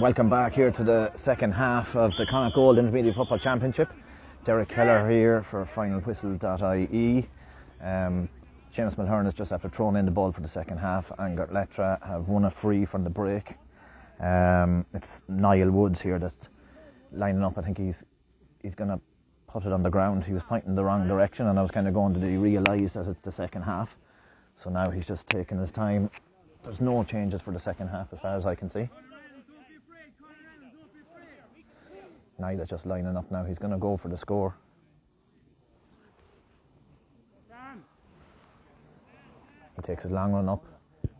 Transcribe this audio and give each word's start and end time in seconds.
Welcome 0.00 0.30
back 0.30 0.54
here 0.54 0.70
to 0.70 0.82
the 0.82 1.12
second 1.16 1.52
half 1.52 1.94
of 1.94 2.12
the 2.16 2.24
Connacht 2.24 2.54
Gold 2.54 2.78
Intermediate 2.78 3.14
Football 3.14 3.38
Championship. 3.38 3.92
Derek 4.42 4.70
Kelleher 4.70 5.08
here 5.08 5.44
for 5.50 5.66
finalwhistle.ie. 5.66 7.28
Um, 7.82 8.28
Seamus 8.74 8.96
Mulhern 8.96 9.26
has 9.26 9.34
just 9.34 9.52
after 9.52 9.68
thrown 9.68 9.96
in 9.96 10.06
the 10.06 10.10
ball 10.10 10.32
for 10.32 10.40
the 10.40 10.48
second 10.48 10.78
half, 10.78 11.12
and 11.18 11.36
Gortletteragh 11.36 12.02
have 12.06 12.26
won 12.26 12.46
a 12.46 12.50
free 12.50 12.86
from 12.86 13.04
the 13.04 13.10
break. 13.10 13.54
Um, 14.18 14.86
it's 14.94 15.20
Niall 15.28 15.70
Woods 15.70 16.00
here 16.00 16.18
that's 16.18 16.48
lining 17.12 17.42
up. 17.42 17.58
I 17.58 17.62
think 17.62 17.76
he's 17.76 17.96
he's 18.62 18.74
going 18.74 18.90
to 18.90 19.00
put 19.46 19.66
it 19.66 19.72
on 19.72 19.82
the 19.82 19.90
ground. 19.90 20.24
He 20.24 20.32
was 20.32 20.42
pointing 20.42 20.74
the 20.74 20.84
wrong 20.84 21.06
direction, 21.06 21.48
and 21.48 21.58
I 21.58 21.62
was 21.62 21.70
kind 21.70 21.86
of 21.86 21.92
going, 21.92 22.14
did 22.14 22.22
he 22.22 22.38
realise 22.38 22.94
that 22.94 23.06
it's 23.06 23.20
the 23.20 23.32
second 23.32 23.62
half? 23.62 23.90
So 24.64 24.70
now 24.70 24.90
he's 24.90 25.06
just 25.06 25.28
taking 25.28 25.58
his 25.58 25.70
time. 25.70 26.10
There's 26.64 26.80
no 26.80 27.04
changes 27.04 27.42
for 27.42 27.52
the 27.52 27.60
second 27.60 27.88
half 27.88 28.10
as 28.12 28.20
far 28.20 28.38
as 28.38 28.46
I 28.46 28.54
can 28.54 28.70
see. 28.70 28.88
Is 32.42 32.68
just 32.68 32.86
lining 32.86 33.16
up 33.16 33.30
now. 33.30 33.44
He's 33.44 33.58
going 33.58 33.70
to 33.70 33.78
go 33.78 33.96
for 33.96 34.08
the 34.08 34.16
score. 34.16 34.54
He 39.76 39.82
takes 39.82 40.02
his 40.02 40.12
long 40.12 40.32
run 40.32 40.48
up, 40.48 40.64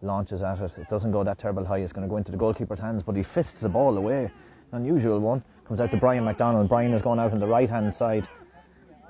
launches 0.03 0.43
at 0.43 0.59
it. 0.59 0.73
It 0.77 0.89
doesn't 0.91 1.13
go 1.13 1.23
that 1.23 1.39
terrible 1.39 1.65
high. 1.65 1.79
It's 1.79 1.93
going 1.93 2.07
to 2.07 2.11
go 2.11 2.17
into 2.17 2.33
the 2.33 2.37
goalkeeper's 2.37 2.81
hands, 2.81 3.03
but 3.05 3.15
he 3.17 3.23
fists 3.23 3.61
the 3.61 3.69
ball 3.69 3.97
away. 3.97 4.31
An 4.73 4.79
unusual 4.83 5.21
one. 5.21 5.45
Comes 5.67 5.81
out 5.81 5.93
to 5.93 5.97
Brian 5.97 6.25
McDonald. 6.25 6.69
Brian 6.69 6.93
is 6.93 7.03
going 7.03 7.21
out 7.21 7.33
on 7.33 7.39
the 7.39 7.47
right 7.47 7.71
hand 7.71 7.95
side 7.95 8.29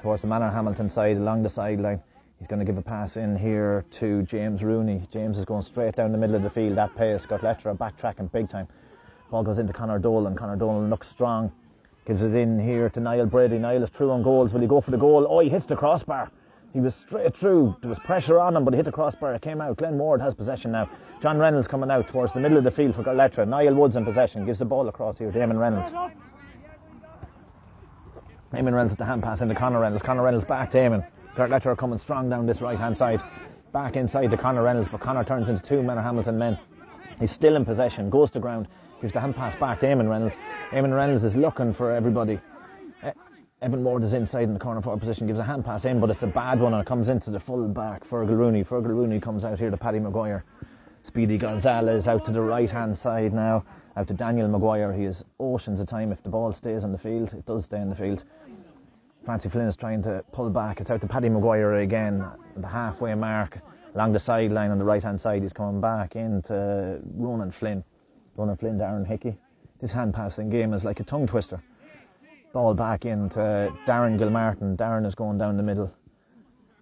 towards 0.03 0.21
the 0.23 0.29
Manor 0.29 0.51
Hamilton 0.51 0.91
side 0.91 1.17
along 1.17 1.43
the 1.43 1.49
sideline. 1.49 2.01
He's 2.39 2.47
going 2.47 2.61
to 2.61 2.67
give 2.67 2.77
a 2.77 2.83
pass 2.83 3.17
in 3.17 3.37
here 3.37 3.85
to 3.93 4.23
James 4.25 4.63
Rooney. 4.63 5.09
James 5.11 5.39
is 5.39 5.45
going 5.45 5.63
straight 5.63 5.97
down 5.97 6.13
the 6.13 6.19
middle 6.19 6.37
of 6.37 6.43
the 6.43 6.51
field 6.51 6.77
That 6.77 6.95
pace. 6.95 7.25
Got 7.25 7.43
Letter 7.43 7.75
backtracking 7.75 8.31
big 8.33 8.51
time. 8.51 8.69
Ball 9.31 9.43
goes 9.43 9.59
into 9.59 9.73
Conor 9.73 9.99
Dolan. 9.99 10.37
Conor 10.37 10.57
Dolan 10.57 10.91
looks 10.91 11.09
strong. 11.09 11.51
Gives 12.05 12.23
it 12.23 12.35
in 12.35 12.59
here 12.59 12.89
to 12.91 13.01
Niall 13.01 13.27
Brady. 13.27 13.59
Niall 13.59 13.83
is 13.83 13.91
through 13.91 14.11
on 14.11 14.23
goals. 14.23 14.53
Will 14.53 14.61
he 14.61 14.67
go 14.67 14.81
for 14.81 14.91
the 14.91 14.97
goal? 14.97 15.27
Oh, 15.29 15.39
he 15.39 15.49
hits 15.49 15.67
the 15.67 15.77
crossbar. 15.77 16.31
He 16.73 16.81
was 16.81 16.95
straight 16.95 17.37
through. 17.37 17.77
There 17.81 17.89
was 17.89 17.99
pressure 18.01 18.41
on 18.41 18.57
him, 18.57 18.65
but 18.65 18.75
he 18.75 18.79
hit 18.79 18.87
the 18.87 18.93
crossbar. 18.93 19.35
It 19.35 19.43
came 19.43 19.61
out. 19.61 19.77
Glenn 19.77 19.99
Ward 19.99 20.21
has 20.21 20.35
possession 20.35 20.73
now. 20.73 20.91
John 21.21 21.39
Reynolds 21.39 21.69
coming 21.69 21.91
out 21.91 22.09
towards 22.09 22.33
the 22.33 22.41
middle 22.41 22.59
of 22.59 22.65
the 22.65 22.71
field 22.71 22.97
for 22.97 23.05
Gortletteragh. 23.05 23.47
Niall 23.47 23.75
Woods 23.75 23.95
in 23.95 24.05
possession. 24.05 24.45
Gives 24.45 24.59
the 24.59 24.65
ball 24.65 24.89
across 24.89 25.19
here 25.19 25.31
to 25.31 25.39
Eamon 25.39 25.61
Reynolds. 25.61 25.93
Damon 28.53 28.75
Reynolds 28.75 28.93
with 28.93 28.99
the 28.99 29.05
hand 29.05 29.23
pass 29.23 29.41
into 29.41 29.55
Conor 29.55 29.81
Reynolds. 29.81 30.03
Conor 30.03 30.23
Reynolds 30.23 30.45
back 30.45 30.71
to 30.73 30.79
Eamon. 30.79 31.07
Gortletteragh 31.37 31.67
are 31.67 31.77
coming 31.77 31.99
strong 31.99 32.29
down 32.29 32.47
this 32.47 32.61
right 32.61 32.79
hand 32.79 32.99
side. 32.99 33.23
Back 33.73 33.97
inside 33.97 34.31
to 34.33 34.37
Conor 34.37 34.63
Reynolds, 34.63 34.89
but 34.91 35.01
Conor 35.01 35.25
turns 35.25 35.49
into 35.49 35.63
two 35.63 35.83
men 35.83 35.99
or 35.99 36.03
Hamilton 36.03 36.37
men. 36.37 36.59
He's 37.21 37.31
still 37.31 37.57
in 37.57 37.65
possession, 37.65 38.11
goes 38.11 38.31
to 38.33 38.41
ground, 38.41 38.69
gives 39.01 39.13
the 39.13 39.21
hand 39.21 39.37
pass 39.37 39.55
back 39.57 39.81
to 39.81 39.87
Eamon 39.87 40.11
Reynolds. 40.11 40.37
Eamon 40.73 40.97
Reynolds 40.97 41.23
is 41.23 41.37
looking 41.37 41.75
for 41.75 41.93
everybody. 41.93 42.41
Evan 43.61 43.85
Ward 43.85 44.03
is 44.05 44.15
inside 44.15 44.45
in 44.45 44.55
the 44.55 44.59
corner 44.59 44.81
forward 44.81 45.01
position, 45.01 45.27
gives 45.27 45.39
a 45.39 45.45
hand 45.45 45.67
pass 45.67 45.85
in, 45.85 46.01
but 46.01 46.09
it's 46.09 46.23
a 46.23 46.27
bad 46.27 46.59
one 46.61 46.73
and 46.73 46.81
it 46.81 46.87
comes 46.87 47.11
into 47.11 47.31
the 47.31 47.39
full 47.39 47.69
back. 47.69 48.09
Fergal 48.09 48.39
Rooney. 48.39 48.65
Fergal 48.65 48.89
Rooney 48.89 49.21
comes 49.21 49.45
out 49.45 49.59
here 49.59 49.71
to 49.71 49.77
Paddy 49.77 50.01
Maguire. 50.01 50.45
Speedy 51.03 51.37
Gonzalez 51.37 52.09
out 52.09 52.25
to 52.25 52.33
the 52.33 52.41
right 52.41 52.71
hand 52.71 52.97
side 52.97 53.35
now, 53.35 53.65
out 53.99 54.09
to 54.09 54.15
Daniel 54.15 54.49
Maguire. 54.49 54.95
He 54.95 55.05
has 55.05 55.23
oceans 55.39 55.79
of 55.79 55.89
time 55.89 56.11
if 56.11 56.23
the 56.23 56.31
ball 56.31 56.53
stays 56.53 56.85
in 56.85 56.93
the 56.93 56.99
field. 56.99 57.35
It 57.35 57.45
does 57.45 57.67
stay 57.67 57.79
in 57.79 57.91
the 57.91 57.95
field. 57.95 58.25
Francie 59.27 59.51
Flynn 59.51 59.69
is 59.69 59.77
trying 59.77 60.03
to 60.05 60.25
pull 60.33 60.49
back. 60.49 60.81
It's 60.81 60.91
out 60.91 61.03
to 61.03 61.07
Paddy 61.07 61.29
Maguire 61.29 61.81
again, 61.81 62.25
the 62.57 62.67
halfway 62.67 63.15
mark 63.15 63.59
along 63.95 64.13
the 64.13 64.21
sideline 64.21 64.71
on 64.71 64.79
the 64.79 64.85
right 64.87 65.03
hand 65.03 65.21
side. 65.21 65.43
He's 65.43 65.53
coming 65.53 65.83
back 65.83 66.17
into 66.17 66.99
Ronan 67.15 67.51
Flynn. 67.51 67.85
Ronan 68.37 68.57
Flynn 68.57 68.79
to 68.79 68.85
Aaron 68.85 69.05
Hickey. 69.05 69.37
This 69.83 69.91
hand 69.91 70.15
passing 70.15 70.49
game 70.49 70.75
is 70.75 70.85
like 70.85 71.01
a 71.01 71.03
tongue 71.05 71.27
twister. 71.27 71.61
Ball 72.53 72.73
back 72.73 73.05
into 73.05 73.75
Darren 73.85 74.17
Gilmartin. 74.17 74.77
Darren 74.77 75.05
is 75.05 75.17
going 75.17 75.39
down 75.39 75.57
the 75.57 75.63
middle. 75.65 75.93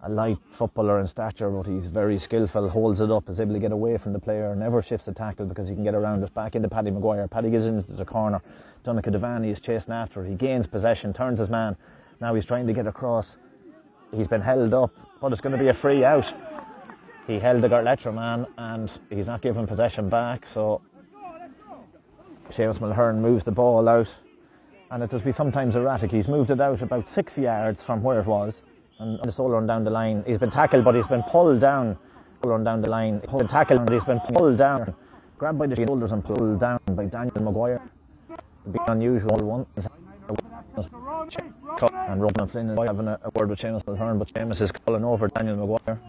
A 0.03 0.09
light 0.09 0.37
footballer 0.55 0.99
in 0.99 1.07
stature, 1.07 1.49
but 1.49 1.65
he's 1.65 1.87
very 1.87 2.19
skillful. 2.19 2.69
Holds 2.69 3.01
it 3.01 3.09
up, 3.09 3.27
is 3.27 3.39
able 3.39 3.53
to 3.53 3.59
get 3.59 3.71
away 3.71 3.97
from 3.97 4.13
the 4.13 4.19
player. 4.19 4.55
Never 4.55 4.83
shifts 4.83 5.07
the 5.07 5.13
tackle 5.15 5.47
because 5.47 5.67
he 5.67 5.73
can 5.73 5.83
get 5.83 5.95
around 5.95 6.23
it. 6.23 6.31
Back 6.35 6.55
into 6.55 6.69
Paddy 6.69 6.91
Maguire. 6.91 7.27
Paddy 7.27 7.49
gives 7.49 7.65
into 7.65 7.91
the 7.91 8.05
corner. 8.05 8.39
Donica 8.83 9.09
Devaney 9.09 9.51
is 9.51 9.59
chasing 9.59 9.95
after. 9.95 10.23
He 10.23 10.35
gains 10.35 10.67
possession, 10.67 11.11
turns 11.11 11.39
his 11.39 11.49
man. 11.49 11.75
Now 12.19 12.35
he's 12.35 12.45
trying 12.45 12.67
to 12.67 12.73
get 12.73 12.85
across. 12.85 13.35
He's 14.13 14.27
been 14.27 14.41
held 14.41 14.75
up, 14.75 14.91
but 15.19 15.31
it's 15.31 15.41
going 15.41 15.57
to 15.57 15.63
be 15.63 15.69
a 15.69 15.73
free 15.73 16.05
out. 16.05 16.31
He 17.25 17.39
held 17.39 17.63
the 17.63 17.67
Gortletteragh 17.67 18.13
man 18.13 18.45
and 18.59 18.91
he's 19.09 19.25
not 19.25 19.41
giving 19.41 19.65
possession 19.65 20.07
back, 20.07 20.45
so 20.53 20.81
Seamus 22.53 22.79
Mulhern 22.79 23.19
moves 23.19 23.43
the 23.43 23.51
ball 23.51 23.87
out 23.87 24.07
and 24.91 25.03
it 25.03 25.09
does 25.09 25.21
be 25.21 25.31
sometimes 25.31 25.75
erratic. 25.75 26.11
He's 26.11 26.27
moved 26.27 26.51
it 26.51 26.59
out 26.59 26.81
about 26.81 27.09
six 27.09 27.37
yards 27.37 27.81
from 27.83 28.03
where 28.03 28.19
it 28.19 28.27
was 28.27 28.55
and 28.99 29.19
it's 29.25 29.39
all 29.39 29.49
run 29.49 29.65
down 29.65 29.83
the 29.83 29.89
line. 29.89 30.23
He's 30.27 30.37
been 30.37 30.51
tackled, 30.51 30.85
but 30.85 30.95
he's 30.95 31.07
been 31.07 31.23
pulled 31.23 31.59
down. 31.59 31.97
Run 32.43 32.63
down 32.63 32.81
the 32.81 32.89
line. 32.89 33.21
He's 33.23 33.37
been 33.37 33.47
tackled, 33.47 33.81
and 33.81 33.89
he's 33.89 34.03
been 34.03 34.19
pulled 34.19 34.57
down. 34.57 34.95
Grabbed 35.37 35.57
by 35.57 35.67
the 35.67 35.75
shoulders 35.75 36.11
and 36.11 36.23
pulled 36.23 36.59
down 36.59 36.79
by 36.91 37.05
Daniel 37.05 37.41
Maguire. 37.43 37.81
The 38.65 38.71
big 38.71 38.81
unusual 38.87 39.37
one 39.37 39.65
and 41.93 42.21
Robin 42.21 42.47
Flynn 42.47 42.69
is 42.69 42.77
having 42.79 43.07
a, 43.07 43.19
a 43.23 43.29
word 43.35 43.49
with 43.49 43.59
Seamus 43.59 43.83
Mulhern, 43.83 44.19
but 44.19 44.31
Seamus 44.33 44.61
is 44.61 44.71
calling 44.71 45.03
over 45.03 45.27
Daniel 45.27 45.57
Maguire. 45.57 45.99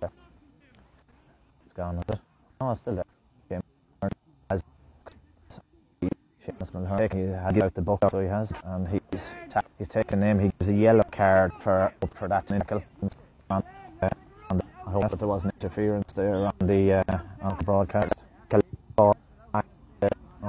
there. 0.00 0.10
Okay. 3.50 3.60
Has 4.50 4.62
Seamus 6.46 6.70
Mulhern 6.72 7.12
he 7.12 7.20
had 7.32 7.62
out 7.62 7.74
the 7.74 7.80
book, 7.82 8.00
so 8.10 8.20
he 8.20 8.28
has, 8.28 8.52
and 8.64 8.86
he's 8.88 9.24
ta- 9.50 9.62
he's 9.78 9.88
taken 9.88 10.22
him. 10.22 10.38
He 10.38 10.52
gives 10.58 10.70
a 10.70 10.74
yellow 10.74 11.02
card 11.10 11.52
for 11.62 11.92
for 12.14 12.28
that 12.28 12.50
uh, 13.50 13.60
and 14.50 14.62
I 14.86 14.90
hope 14.90 15.10
that 15.10 15.18
there 15.18 15.28
wasn't 15.28 15.54
interference 15.60 16.12
there 16.12 16.46
on 16.46 16.54
the 16.60 17.02
uh, 17.08 17.18
on 17.42 17.56
the 17.58 17.64
broadcast. 17.64 18.12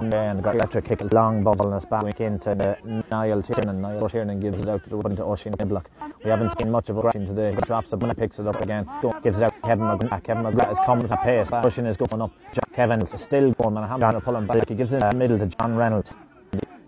Okay, 0.08 0.28
and 0.28 0.44
got 0.44 0.54
electric 0.54 0.86
kick 0.86 1.02
a 1.02 1.16
long 1.16 1.44
ball 1.44 1.60
and 1.66 1.74
it's 1.74 1.86
back 1.86 2.22
into 2.22 2.54
the 2.54 2.78
Niall 3.10 3.42
Tiernan. 3.42 3.82
Niall 3.82 4.08
Tiernan 4.08 4.40
gives 4.40 4.62
it 4.62 4.70
out 4.70 4.84
to 4.84 4.90
the 4.92 4.98
one 4.98 5.16
to 5.16 5.24
Oisin 5.24 5.54
Niblock. 5.54 5.86
We 6.24 6.30
haven't 6.30 6.56
seen 6.60 6.70
much 6.70 6.90
of 6.90 6.98
Oisin 7.00 7.26
today. 7.26 7.56
He 7.56 7.62
drops 7.62 7.92
it, 7.92 7.98
but 7.98 8.16
picks 8.16 8.38
it 8.38 8.46
up 8.46 8.62
again. 8.62 8.88
Gives 9.24 9.38
it 9.38 9.44
out 9.44 9.56
to 9.56 9.62
Kevin 9.62 9.86
McGrath. 9.86 10.24
Kevin 10.24 10.44
McGrath 10.44 10.74
is 10.74 10.80
coming 10.86 11.10
at 11.12 11.24
pace. 11.24 11.48
Oisin 11.52 11.88
is 11.88 11.98
going 11.98 12.22
up. 12.22 12.32
Jack 12.54 12.72
Kevin 12.74 13.02
is 13.02 13.20
still 13.20 13.52
going, 13.54 13.78
and 13.78 13.86
I'm 14.04 14.36
him 14.36 14.46
back. 14.48 14.70
He 14.70 14.76
gives 14.76 14.92
it 14.92 15.02
in 15.02 15.10
the 15.10 15.16
middle 15.16 15.40
to 15.40 15.48
John 15.48 15.76
Reynolds. 15.76 16.10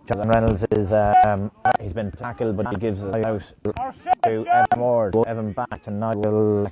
John 0.05 0.27
Reynolds 0.29 0.63
is 0.71 0.91
um, 0.91 1.49
he's 1.81 1.93
been 1.93 2.11
tackled, 2.11 2.55
but 2.55 2.67
he 2.67 2.75
gives 2.75 3.01
it 3.01 3.25
out 3.25 3.41
to 4.25 4.45
Evan 4.47 4.79
Ward. 4.79 5.15
Evan 5.25 5.53
back 5.53 5.81
to 5.85 5.91
Niall. 5.91 6.71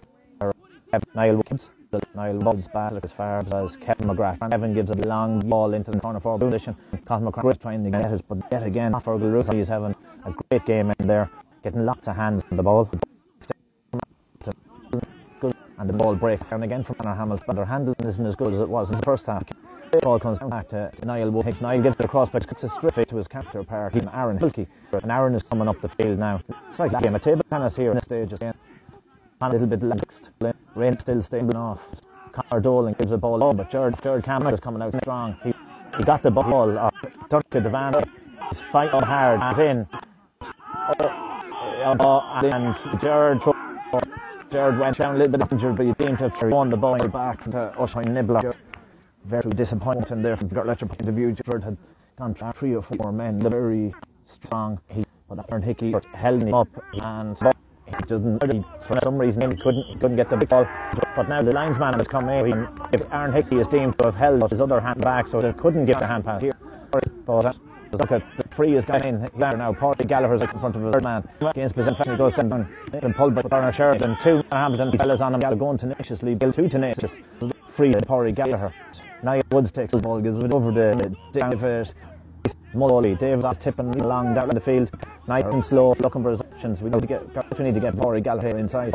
Niall 1.16 1.42
Wilkins. 1.96 2.16
Niall 2.16 2.38
Woods 2.40 2.68
battle 2.74 3.00
as 3.04 3.12
far 3.12 3.40
as 3.40 3.76
Kevin 3.78 4.08
McGrath. 4.08 4.38
And 4.42 4.52
Kevin 4.52 4.74
gives 4.74 4.90
a 4.90 4.96
long 5.08 5.40
ball 5.40 5.74
into 5.74 5.92
the 5.92 6.00
corner 6.00 6.20
forward 6.20 6.40
position. 6.40 6.76
Colin 7.06 7.26
McGrath 7.26 7.54
is 7.54 7.58
trying 7.60 7.84
to 7.84 7.90
get 7.90 8.12
it, 8.12 8.26
but 8.28 8.38
yet 8.52 8.64
again, 8.64 8.94
Fergal 8.94 9.32
Rooney 9.32 9.60
is 9.60 9.68
having 9.68 9.96
a 10.26 10.32
great 10.32 10.66
game 10.66 10.92
in 11.00 11.08
there, 11.08 11.30
getting 11.64 11.86
lots 11.86 12.08
of 12.08 12.16
hands 12.16 12.44
on 12.52 12.58
the 12.58 12.64
ball. 12.64 12.90
And 15.78 15.90
the 15.90 15.94
ball 15.94 16.16
breaks 16.16 16.48
down 16.50 16.64
again 16.64 16.84
from 16.84 16.96
Conor 16.96 17.16
Hamilton, 17.16 17.44
but 17.48 17.56
their 17.58 17.66
handling 17.66 17.96
isn't 18.06 18.26
as 18.26 18.36
good 18.36 18.54
as 18.54 18.62
it 18.62 18.70
was 18.70 18.90
in 18.90 18.98
the 18.98 19.04
first 19.04 19.26
half. 19.26 19.44
The 19.92 20.00
ball 20.00 20.20
comes 20.20 20.40
back 20.40 20.70
to 20.70 20.92
Niall 21.06 21.32
Woods. 21.32 21.62
Niall 21.62 21.82
gives 21.82 21.98
it 22.00 22.06
across, 22.06 22.30
but 22.30 22.46
it's 22.50 22.74
straight 22.74 23.08
to 23.10 23.16
his 23.18 23.28
counterpart, 23.28 23.96
Aaron 24.14 24.38
Hickey. 24.38 24.68
And 24.92 25.12
Aaron 25.12 25.36
is 25.36 25.44
coming 25.44 25.68
up 25.68 25.80
the 25.82 25.90
field 25.90 26.20
now. 26.20 26.42
It's 26.70 26.80
like 26.80 26.94
a 26.94 27.02
game 27.02 27.16
of 27.16 27.22
table 27.22 27.44
tennis 27.50 27.76
here 27.76 27.92
in 27.92 27.98
the 27.98 28.04
stage 28.04 28.34
again 28.34 28.56
a 29.42 29.50
little 29.50 29.68
bit 29.68 29.82
laxed. 29.82 30.30
Rain 30.76 31.00
still 31.00 31.22
staying 31.22 31.56
off. 31.56 31.80
Conor 32.32 32.62
Dolan 32.62 32.96
gives 32.98 33.12
the 33.12 33.18
ball 33.18 33.44
over, 33.44 33.58
but 33.58 33.72
Jared 33.72 34.02
Cameron 34.02 34.54
is 34.54 34.60
coming 34.60 34.82
out 34.82 34.96
strong. 35.02 35.38
He, 35.44 35.54
he 35.98 36.04
got 36.04 36.22
the 36.22 36.32
ball. 36.32 36.78
Uh, 36.78 36.90
Duncan 37.30 37.64
Devan 37.64 38.06
is 38.52 38.60
fighting 38.72 39.00
hard. 39.02 39.42
He's 39.44 39.60
in. 39.60 39.88
Uh, 40.42 41.08
uh, 41.86 42.42
and 42.44 43.02
Jared, 43.02 43.42
Jared 44.52 44.80
went 44.80 44.98
down 44.98 45.16
a 45.16 45.18
little 45.18 45.38
bit 45.38 45.52
injured, 45.52 45.78
but 45.78 45.86
he 45.86 45.94
seemed 46.02 46.20
to 46.20 46.30
have 46.30 46.52
won 46.52 46.70
the 46.70 46.78
ball 46.78 46.98
back 46.98 47.44
to 47.52 47.74
Oisin 47.80 48.04
Niblock. 48.14 48.54
Very 49.26 49.50
disappointing 49.52 50.22
there 50.22 50.38
from 50.38 50.50
the 50.50 50.56
Gortletteragh 50.56 50.90
point 50.90 51.10
of 51.10 51.16
view. 51.16 51.32
Jared 51.32 51.64
had 51.64 51.78
gone 52.18 52.36
three 52.54 52.76
or 52.76 52.82
four 52.82 53.12
men, 53.12 53.40
The 53.40 53.50
very 53.50 53.94
strong. 54.26 54.80
He, 54.90 55.04
but 55.28 55.46
Aaron 55.50 55.64
Hickey 55.64 55.94
held 56.14 56.44
him 56.44 56.54
up 56.54 56.68
and 56.94 57.38
for 58.08 59.00
some 59.04 59.18
reason 59.18 59.52
he 59.52 59.58
couldn't 59.58 60.00
couldn't 60.00 60.16
get 60.16 60.30
the 60.30 60.38
ball. 60.38 60.68
But 61.16 61.30
now 61.30 61.42
the 61.42 61.52
linesman 61.52 61.94
has 61.94 62.08
come 62.08 62.30
in. 62.30 62.68
If 62.94 63.02
Aaron 63.12 63.34
Hickey 63.34 63.60
is 63.60 63.68
deemed 63.68 63.98
to 64.00 64.06
have 64.06 64.16
held 64.16 64.50
his 64.52 64.62
other 64.62 64.80
hand 64.80 65.02
back, 65.02 65.28
so 65.28 65.42
they 65.42 65.54
couldn't 65.54 65.86
give 65.86 66.00
the 66.00 66.08
hand 66.08 66.26
pass 66.26 66.42
here. 66.42 66.54
But 66.92 67.46
uh, 67.46 67.54
look 67.92 68.12
at 68.12 68.24
the 68.38 68.56
free 68.56 68.76
is 68.76 68.86
going 68.86 69.04
in 69.06 69.30
there 69.38 69.58
now. 69.58 69.74
Paulie 69.74 70.08
Gallagher's 70.08 70.42
in 70.42 70.50
front 70.60 70.76
of 70.76 70.84
a 70.84 70.92
third 70.92 71.04
man. 71.04 71.28
Against 71.42 71.76
possession, 71.76 72.12
he 72.12 72.18
goes 72.18 72.34
down. 72.34 72.68
Then 72.92 73.14
pulled 73.14 73.36
by 73.36 73.42
Turner 73.44 73.72
Sheridan. 73.72 74.18
Two 74.22 74.44
Hamilton 74.52 74.98
fellas 74.98 75.22
on 75.22 75.34
him. 75.34 75.40
Gallagher 75.40 75.60
going 75.60 75.78
tenaciously. 75.78 76.36
Bill 76.36 76.54
too 76.54 76.70
tenacious. 76.70 77.18
Free 77.70 77.92
Paulie 77.92 78.34
Gallagher. 78.34 78.74
Now 79.24 79.42
Woods 79.52 79.72
takes 79.72 79.92
the 79.92 79.98
ball, 79.98 80.22
gives 80.22 80.44
it 80.44 80.54
over 80.54 80.72
the 80.72 81.16
down 81.38 81.64
it. 81.64 81.94
Mully, 82.76 83.18
David 83.18 83.44
was 83.44 83.58
tipping 83.58 84.00
along 84.02 84.34
down 84.36 84.50
the 84.50 84.60
field, 84.60 84.90
nice 85.28 85.46
and 85.46 85.64
slow, 85.64 85.96
looking 86.00 86.22
for 86.22 86.32
his 86.32 86.42
options. 86.42 86.82
We 86.82 86.90
need 86.90 87.02
to 87.02 87.08
get, 87.08 87.60
need 87.60 87.74
to 87.74 87.80
get 87.80 87.96
Paulie 87.96 88.24
Gallagher 88.24 88.58
inside. 88.58 88.94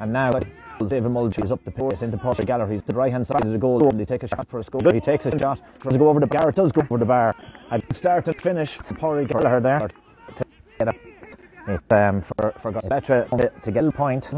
And 0.00 0.12
now 0.12 0.32
David 0.80 1.10
Mulchy 1.10 1.42
is 1.44 1.52
up 1.52 1.64
the 1.64 1.70
pace 1.70 2.02
into 2.02 2.16
Porter 2.18 2.44
Gallery. 2.44 2.74
He's 2.74 2.82
to 2.82 2.88
the 2.88 2.98
right 2.98 3.12
hand 3.12 3.26
side 3.26 3.44
of 3.44 3.52
the 3.52 3.58
goal. 3.58 3.90
They 3.90 4.04
take 4.04 4.22
a 4.22 4.28
shot 4.28 4.48
for 4.50 4.58
a 4.58 4.64
score. 4.64 4.82
He 4.92 5.00
takes 5.00 5.26
a 5.26 5.38
shot. 5.38 5.60
To 5.88 5.98
go 5.98 6.08
over 6.08 6.20
the 6.20 6.26
bar. 6.26 6.48
It 6.50 6.56
does 6.56 6.72
go 6.72 6.82
over 6.82 6.98
the 6.98 7.04
bar. 7.04 7.34
At 7.70 7.96
start 7.96 8.26
and 8.26 8.40
finish, 8.40 8.78
Porter 8.98 9.24
Gallagher 9.24 9.60
there. 9.60 9.88
To. 10.36 10.92
It's 11.66 11.92
um, 11.92 12.22
for, 12.22 12.52
for 12.60 12.72
Betra 12.72 13.62
to 13.62 13.70
get 13.70 13.84
a 13.84 13.92
point. 13.92 14.28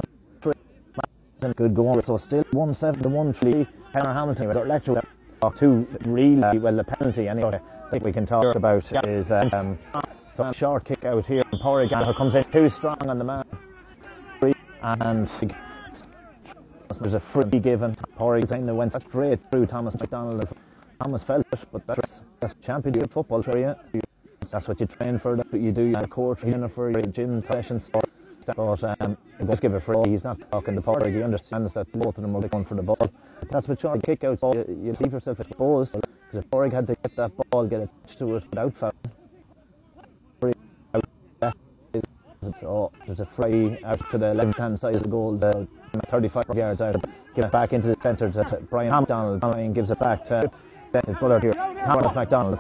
Good 1.57 1.75
going. 1.75 2.03
So 2.05 2.17
still 2.17 2.45
1 2.53 2.75
7 2.75 3.03
to 3.03 3.09
1 3.09 3.33
3. 3.33 3.53
Penner 3.95 4.15
Hamilton. 4.15 4.53
But 4.53 4.67
let 4.69 4.87
you 4.87 5.01
two 5.59 5.87
really 6.05 6.59
well 6.59 6.77
the 6.77 6.85
penalty 6.85 7.29
anyway. 7.29 7.61
I 7.87 7.89
think 7.89 8.03
we 8.03 8.13
can 8.13 8.27
talk 8.27 8.57
about 8.57 8.85
is 9.07 9.31
um, 9.31 9.79
so 10.37 10.43
a 10.43 10.53
short 10.53 10.85
kick 10.85 11.05
out 11.05 11.25
here. 11.25 11.43
Porter 11.63 11.89
Gallagher 11.89 12.15
comes 12.15 12.35
in 12.35 12.43
too 12.51 12.69
strong 12.69 12.97
on 13.09 13.17
the 13.17 13.25
man. 13.25 13.45
And 14.83 15.31
there's 17.01 17.15
a 17.15 17.21
free 17.21 17.45
given. 17.45 17.97
That 18.19 18.75
went 18.75 19.01
straight 19.09 19.39
through 19.53 19.67
Thomas 19.67 19.95
McDonald. 19.95 20.49
Thomas 21.01 21.23
felt 21.23 21.47
it, 21.53 21.61
but 21.71 21.87
that's, 21.87 22.23
that's 22.41 22.55
championship 22.61 23.13
football 23.13 23.41
for 23.43 23.57
you. 23.57 23.77
That's 24.51 24.67
what 24.67 24.81
you 24.81 24.87
train 24.87 25.21
for, 25.21 25.37
that's 25.37 25.53
what 25.53 25.61
you 25.61 25.71
do. 25.71 25.83
You 25.83 25.95
have 25.95 26.11
court 26.11 26.41
training 26.41 26.69
for 26.71 26.91
your 26.91 27.03
gym 27.03 27.41
sessions. 27.45 27.89
But 27.93 28.05
um, 29.01 29.17
just 29.47 29.63
give 29.63 29.75
it 29.75 29.85
free. 29.85 30.03
He's 30.09 30.25
not 30.25 30.39
talking 30.51 30.75
to 30.75 30.81
Porter. 30.81 31.09
He 31.09 31.23
understands 31.23 31.73
that 31.75 31.91
both 31.93 32.19
of 32.19 32.23
them 32.23 32.35
are 32.35 32.49
going 32.49 32.65
for 32.65 32.75
the 32.75 32.83
ball. 32.83 32.99
That's 33.51 33.69
what 33.69 33.81
short 33.81 34.03
kick 34.03 34.25
out. 34.25 34.41
You, 34.43 34.65
you 34.83 34.97
leave 34.99 35.13
yourself 35.13 35.39
exposed. 35.39 35.95
Because 36.37 36.69
if 36.69 36.73
had 36.73 36.87
to 36.87 36.97
get 36.97 37.17
that 37.17 37.51
ball, 37.51 37.67
get 37.67 37.81
it 37.81 37.89
to 38.19 38.37
it 38.37 38.45
without 38.51 38.75
foul. 38.77 38.93
So 42.61 42.93
there's 43.07 43.21
a 43.21 43.27
free 43.27 43.79
out 43.85 44.11
to 44.11 44.19
the 44.19 44.35
left 44.35 44.59
hand 44.59 44.79
side 44.79 44.97
of 44.97 45.03
the 45.03 45.09
goal. 45.09 45.37
The 45.37 45.67
35 46.09 46.45
yards 46.55 46.81
out, 46.83 47.03
give 47.35 47.45
it 47.47 47.53
back 47.53 47.73
into 47.73 47.89
the 47.89 47.97
centre 48.03 48.31
to 48.31 48.61
Brian 48.69 48.93
McDonald. 48.93 49.41
Brian 49.41 49.73
gives 49.73 49.91
it 49.91 49.99
back 49.99 50.27
to 50.27 50.51
his 51.07 51.17
brother 51.17 51.41
here, 51.41 51.53
Thomas 51.53 52.15
McDonald. 52.15 52.59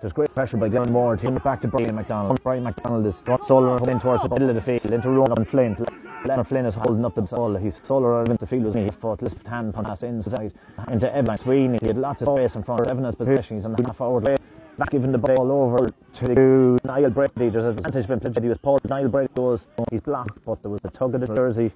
There's 0.00 0.12
great 0.14 0.34
pressure 0.34 0.56
by 0.56 0.70
Dylan 0.70 0.90
Moore 0.90 1.16
to 1.16 1.36
it 1.36 1.44
back 1.44 1.60
to 1.60 1.68
Brian 1.68 1.94
McDonald. 1.94 2.42
Brian 2.42 2.64
McDonald 2.64 3.06
is 3.06 3.16
solo 3.46 3.76
in 3.76 4.00
towards 4.00 4.22
the 4.22 4.30
middle 4.30 4.48
of 4.48 4.54
the 4.54 4.62
field 4.62 4.92
into 4.92 5.10
Ronan 5.10 5.44
Flynn. 5.44 5.76
Leonard 6.24 6.48
Flynn 6.48 6.66
is 6.66 6.74
holding 6.74 7.04
up 7.04 7.14
the 7.14 7.22
ball. 7.22 7.54
He's 7.56 7.80
solo 7.82 8.20
into 8.20 8.36
the 8.36 8.46
field 8.46 8.64
with 8.64 8.74
me. 8.74 8.84
He 8.84 8.90
fought 8.90 9.22
left 9.22 9.46
hand 9.46 9.74
pass 9.74 10.02
inside 10.02 10.52
into 10.90 11.14
Evan 11.14 11.38
Sweeney. 11.38 11.78
He 11.80 11.86
had 11.88 11.98
lots 11.98 12.22
of 12.22 12.28
space 12.28 12.56
in 12.56 12.62
front 12.62 12.82
of 12.82 12.88
Evan 12.88 13.12
position. 13.12 13.56
He's 13.56 13.64
on 13.64 13.72
the 13.72 13.82
half 13.84 13.96
forward 13.96 14.28
way. 14.28 14.36
Not 14.78 14.90
giving 14.90 15.12
the 15.12 15.18
ball 15.18 15.50
over 15.50 15.88
to 15.88 16.78
Niall 16.84 17.10
Brady. 17.10 17.50
There's 17.50 17.64
an 17.64 17.78
advantage 17.78 18.06
been 18.06 18.20
played. 18.20 18.42
He 18.42 18.48
was 18.48 18.58
Paul. 18.58 18.78
Niall 18.88 19.08
Brady 19.08 19.32
goes. 19.34 19.66
He's 19.90 20.00
blocked, 20.00 20.44
but 20.44 20.62
there 20.62 20.70
was 20.70 20.80
a 20.84 20.90
tug 20.90 21.14
of 21.14 21.20
the 21.22 21.26
jersey 21.28 21.72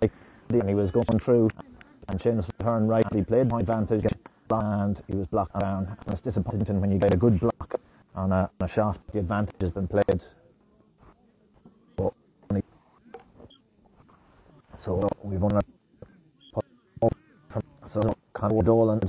and 0.51 0.69
he 0.69 0.75
was 0.75 0.91
going 0.91 1.19
through 1.21 1.51
and 2.09 2.21
Seamus 2.21 2.47
turned 2.61 2.89
right 2.89 3.05
he 3.13 3.23
played 3.23 3.49
point 3.49 3.63
advantage 3.63 4.05
and 4.51 5.03
he 5.09 5.17
was 5.17 5.27
blocked 5.29 5.59
down 5.59 5.97
and 6.05 6.13
it's 6.13 6.23
disappointing 6.23 6.81
when 6.81 6.93
you 6.93 6.99
get 6.99 7.15
a 7.15 7.17
good 7.17 7.41
block 7.41 7.81
on 8.15 8.31
a, 8.33 8.51
on 8.61 8.69
a 8.69 8.69
shot 8.69 8.99
the 9.13 9.19
advantage 9.19 9.57
has 9.61 9.71
been 9.71 9.89
played 9.89 10.23
so 14.85 15.09
we've 15.23 15.41
won 15.41 15.57
a 15.57 15.61
so 17.87 18.15
Conor 18.35 18.63
Dolan 18.63 19.01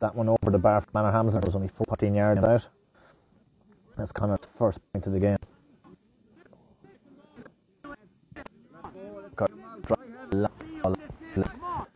that 0.00 0.14
one 0.14 0.28
over 0.28 0.50
the 0.50 0.58
bar 0.58 0.80
for 0.82 0.88
Manor 0.94 1.10
Hamilton 1.10 1.40
was 1.44 1.56
only 1.56 1.70
14 1.86 2.14
yards 2.14 2.44
out 2.44 2.64
that's 3.96 4.12
Conor's 4.12 4.38
first 4.56 4.78
point 4.92 5.06
of 5.06 5.12
the 5.12 5.18
game 5.18 5.38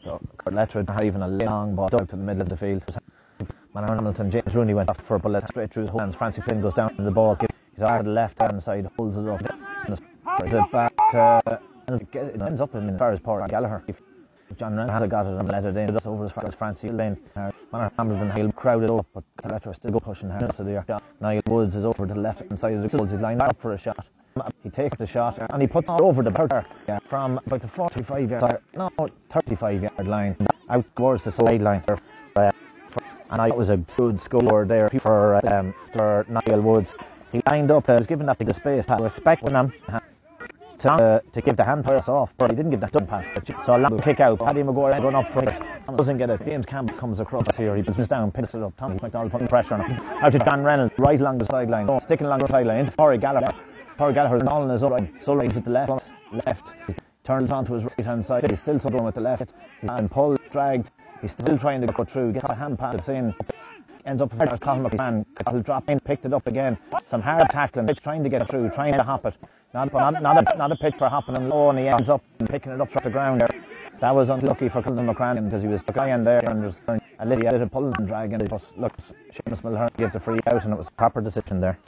so 0.03 0.21
Letcher 0.51 0.85
had 0.89 1.05
even 1.05 1.23
a 1.23 1.29
long 1.29 1.77
ball 1.77 1.89
down 1.89 2.07
to 2.09 2.17
the 2.17 2.23
middle 2.23 2.43
of 2.43 2.49
the 2.49 2.57
field. 2.57 2.83
Manor 3.75 3.95
Hamilton, 3.95 4.31
James 4.31 4.55
Rooney 4.55 4.75
went 4.75 4.91
off 4.91 5.01
for 5.07 5.17
a 5.17 5.19
bullet 5.19 5.47
straight 5.49 5.73
through 5.73 5.83
his 5.83 5.91
hands. 5.93 6.15
Francis 6.15 6.45
Flynn 6.45 6.61
goes 6.61 6.75
down 6.75 6.95
to 6.97 7.03
the 7.03 7.11
ball. 7.11 7.37
He's 7.75 7.83
over 7.83 8.03
the 8.03 8.11
left 8.11 8.41
hand 8.41 8.63
side, 8.63 8.87
holds 8.97 9.17
it 9.17 9.27
up. 9.27 9.41
Brings 10.39 10.55
it 10.55 10.73
back 10.73 10.93
it 11.89 12.41
ends 12.41 12.61
up 12.61 12.75
in 12.75 12.91
as 12.91 12.99
far 12.99 13.13
as 13.13 13.21
Paul 13.21 13.47
Gallagher. 13.49 13.83
If 13.89 13.97
John 14.59 14.77
Renner 14.77 14.93
had 14.93 15.09
got 15.09 15.27
it 15.27 15.39
and 15.39 15.51
let 15.51 15.65
it 15.65 15.77
in, 15.77 15.95
it's 15.97 16.07
over 16.07 16.27
as 16.27 16.33
far 16.33 16.47
as 16.47 16.55
Francis 16.55 16.91
Lane. 16.91 17.17
Manor 17.73 17.91
Hamilton, 17.97 18.33
he'll 18.37 18.53
crowd 18.53 18.85
it 18.85 18.91
up, 18.91 19.07
but 19.15 19.25
Letcher 19.51 19.73
still 19.75 19.93
go 19.93 20.01
pushing 20.01 20.29
hard. 20.29 20.55
So 20.55 20.63
there. 20.63 20.85
Niall 21.21 21.43
Woods 21.47 21.75
is 21.75 21.85
over 21.85 22.07
to 22.07 22.15
the 22.15 22.21
left 22.21 22.41
hand 22.41 22.59
side 22.59 22.75
of 22.75 22.83
the 22.83 22.97
goals. 22.97 23.11
He's 23.11 23.21
lined 23.21 23.41
up 23.41 23.61
for 23.61 23.73
a 23.73 23.79
shot. 23.79 24.07
He 24.63 24.71
takes 24.71 24.97
the 24.97 25.07
shot 25.07 25.39
and 25.51 25.61
he 25.61 25.69
puts 25.69 25.89
it 25.89 26.01
over 26.01 26.23
the 26.23 26.31
border 26.31 26.65
from 27.09 27.41
about 27.47 27.61
the 27.61 27.69
45 27.69 28.31
yard, 28.31 28.59
no, 28.75 28.91
35 29.31 29.83
yard 29.83 30.09
line 30.09 30.37
out 30.71 30.85
towards 30.97 31.25
the 31.25 31.33
sideline. 31.33 31.85
And 32.37 33.41
I, 33.41 33.49
was 33.49 33.71
a 33.71 33.79
good 33.97 34.21
score 34.21 34.67
there 34.67 34.91
for, 35.01 35.41
um, 35.51 35.75
for 35.95 36.27
Niall 36.29 36.61
Woods. 36.61 36.91
He 37.33 37.41
lined 37.51 37.71
up, 37.71 37.89
uh, 37.89 37.95
was 37.95 38.07
given 38.07 38.27
that 38.27 38.39
big 38.39 38.55
space. 38.55 38.85
I 38.89 38.97
was 38.97 39.13
expecting 39.13 39.55
him 39.55 39.73
to, 40.83 40.93
uh, 40.93 41.21
to 41.33 41.41
give 41.41 41.57
the 41.57 41.65
hand 41.65 41.85
pass 41.85 42.09
off, 42.09 42.31
but 42.37 42.51
he 42.51 42.57
didn't 42.57 42.71
give 42.71 42.81
that 42.81 42.93
done 42.93 43.07
pass. 43.07 43.25
So 43.67 43.77
a 43.77 43.79
long 43.79 43.99
kick 44.01 44.21
out. 44.21 44.39
Paddy 44.39 44.63
Maguire 44.63 45.01
run 45.01 45.15
up 45.15 45.33
for 45.33 45.43
it. 45.45 45.63
Doesn't 45.97 46.19
get 46.19 46.31
it. 46.31 46.41
James 46.49 46.67
Campbell 46.67 46.97
comes 46.97 47.21
across 47.21 47.47
here. 47.57 47.77
He 47.77 47.83
pushes 47.83 48.09
down, 48.09 48.31
picks 48.31 48.55
it 48.55 48.63
up. 48.63 48.77
Tommy 48.77 48.99
McDonald 49.03 49.33
putting 49.33 49.49
pressure 49.49 49.75
on 49.75 49.91
him. 49.91 50.01
Out 50.23 50.33
to 50.33 50.39
Dan 50.39 50.63
Reynolds, 50.63 50.95
right 50.99 51.21
along 51.21 51.39
the 51.39 51.47
sideline. 51.47 51.89
oh, 51.89 51.99
Sticking 51.99 52.27
along 52.27 52.41
the 52.41 52.49
sideline. 52.49 52.81
Into 52.81 52.93
Corey 52.93 53.19
Gallagher. 53.19 53.53
Corey 53.99 54.15
Gallagher 54.15 54.47
all 54.49 54.63
on 54.63 54.71
his 54.71 54.83
right. 54.83 55.13
So 55.21 55.35
right 55.35 55.53
with 55.53 55.65
the 55.65 55.71
left. 55.71 55.93
Left. 56.33 56.73
He 56.87 56.95
turns 57.25 57.53
onto 57.53 57.75
his 57.75 57.85
right 57.85 58.05
hand 58.05 58.25
side. 58.25 58.49
He's 58.51 58.59
still 58.59 58.79
struggling 58.79 59.05
with 59.05 59.15
the 59.15 59.21
left. 59.21 59.55
And 59.83 60.11
pulled, 60.11 60.41
dragged. 60.51 60.91
He's 61.21 61.33
still 61.33 61.59
trying 61.59 61.81
to 61.83 61.87
go 61.87 62.05
through. 62.05 62.33
Gets 62.33 62.49
a 62.49 62.55
hand 62.55 62.79
pass 62.79 63.09
in. 63.09 63.35
Ends 64.05 64.21
up 64.21 64.35
with 64.35 64.61
Colin 64.61 64.83
McMahon. 64.83 65.25
He'll 65.49 65.61
drop 65.63 65.89
in, 65.89 66.01
picked 66.01 66.27
it 66.27 66.33
up 66.33 66.49
again. 66.49 66.77
Some 67.09 67.23
hard 67.23 67.49
tackling. 67.51 67.87
Trying 68.03 68.25
to 68.25 68.29
get 68.29 68.49
through, 68.49 68.71
trying 68.71 68.95
to 68.95 69.05
hop 69.05 69.27
it. 69.27 69.35
Not, 69.75 69.91
not, 69.93 70.23
not, 70.23 70.37
a, 70.37 70.57
not 70.59 70.71
a 70.71 70.77
pitch 70.77 70.95
for 70.99 71.09
hopping 71.09 71.35
him 71.35 71.49
low, 71.49 71.71
and 71.71 71.79
he 71.79 71.89
ends 71.89 72.11
up 72.11 72.23
picking 72.47 72.73
it 72.73 72.81
up 72.81 72.91
from 72.91 73.01
the 73.05 73.11
ground 73.11 73.41
there. 73.41 73.49
That 74.01 74.15
was 74.15 74.29
unlucky 74.29 74.69
for 74.69 74.83
Colin 74.83 75.07
McCrann 75.07 75.43
because 75.45 75.63
he 75.63 75.69
was 75.69 75.81
flying 75.83 76.25
there 76.25 76.41
and 76.51 76.63
there's 76.63 76.81
a 77.21 77.25
little 77.25 77.45
bit 77.51 77.55
of 77.61 77.71
pulling 77.71 77.95
and 77.97 78.07
dragging. 78.07 78.45
But 78.45 78.63
look, 78.77 78.93
Seamus 79.33 79.63
Mulhern 79.63 79.97
gave 79.97 80.13
the 80.13 80.21
free 80.21 80.41
out 80.49 80.65
and 80.65 80.75
it 80.75 80.77
was 80.77 80.89
a 80.89 80.93
proper 80.93 81.21
decision 81.21 81.61
there. 81.61 81.79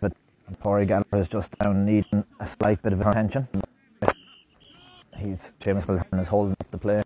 But 0.00 0.12
Corey 0.62 0.84
Gallagher 0.86 1.22
is 1.22 1.28
just 1.28 1.50
down 1.58 1.86
needing 1.86 2.24
a 2.40 2.46
slight 2.46 2.82
bit 2.82 2.92
of 2.92 3.00
attention. 3.00 3.48
He's 5.16 5.38
Seamus 5.62 5.86
Mulhern 5.86 6.20
is 6.20 6.28
holding 6.28 6.52
up 6.52 6.70
the 6.70 6.78
play. 6.78 7.02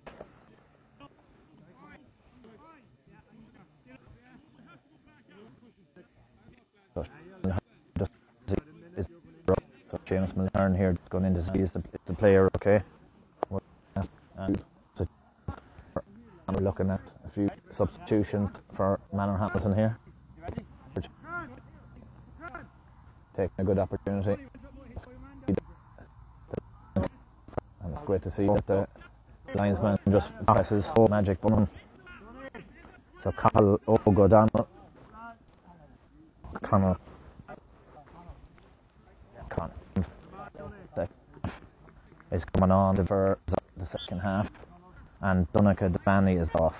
So 9.90 9.98
James 10.06 10.32
Mulhern 10.34 10.76
here 10.76 10.96
going 11.08 11.24
in 11.24 11.34
to 11.34 11.44
see 11.44 11.58
is 11.58 11.72
the, 11.72 11.82
the 12.06 12.14
player 12.14 12.48
okay. 12.56 12.80
And 14.36 14.62
so 14.96 15.08
we're 16.48 16.60
looking 16.60 16.90
at 16.90 17.00
a 17.26 17.30
few 17.30 17.50
substitutions 17.76 18.50
for 18.76 19.00
Manor 19.12 19.36
Hamilton 19.36 19.74
here. 19.74 19.98
Taking 23.36 23.50
a 23.58 23.64
good 23.64 23.78
opportunity. 23.80 24.40
And 26.94 27.04
it's 27.84 28.04
great 28.06 28.22
to 28.22 28.30
see 28.30 28.46
that 28.46 28.66
the 28.68 28.88
linesman 29.56 29.98
just 30.12 30.28
presses 30.46 30.84
magic 31.08 31.40
button. 31.40 31.68
So 33.24 33.32
Carl 33.32 33.80
O'Godonald, 33.88 34.68
Connor 36.62 36.96
is 42.32 42.44
coming 42.44 42.70
on 42.70 43.04
for 43.06 43.38
the 43.76 43.86
second 43.86 44.20
half, 44.20 44.50
and 45.22 45.50
Donica 45.52 45.88
Devani 45.88 46.40
is 46.40 46.48
off. 46.54 46.76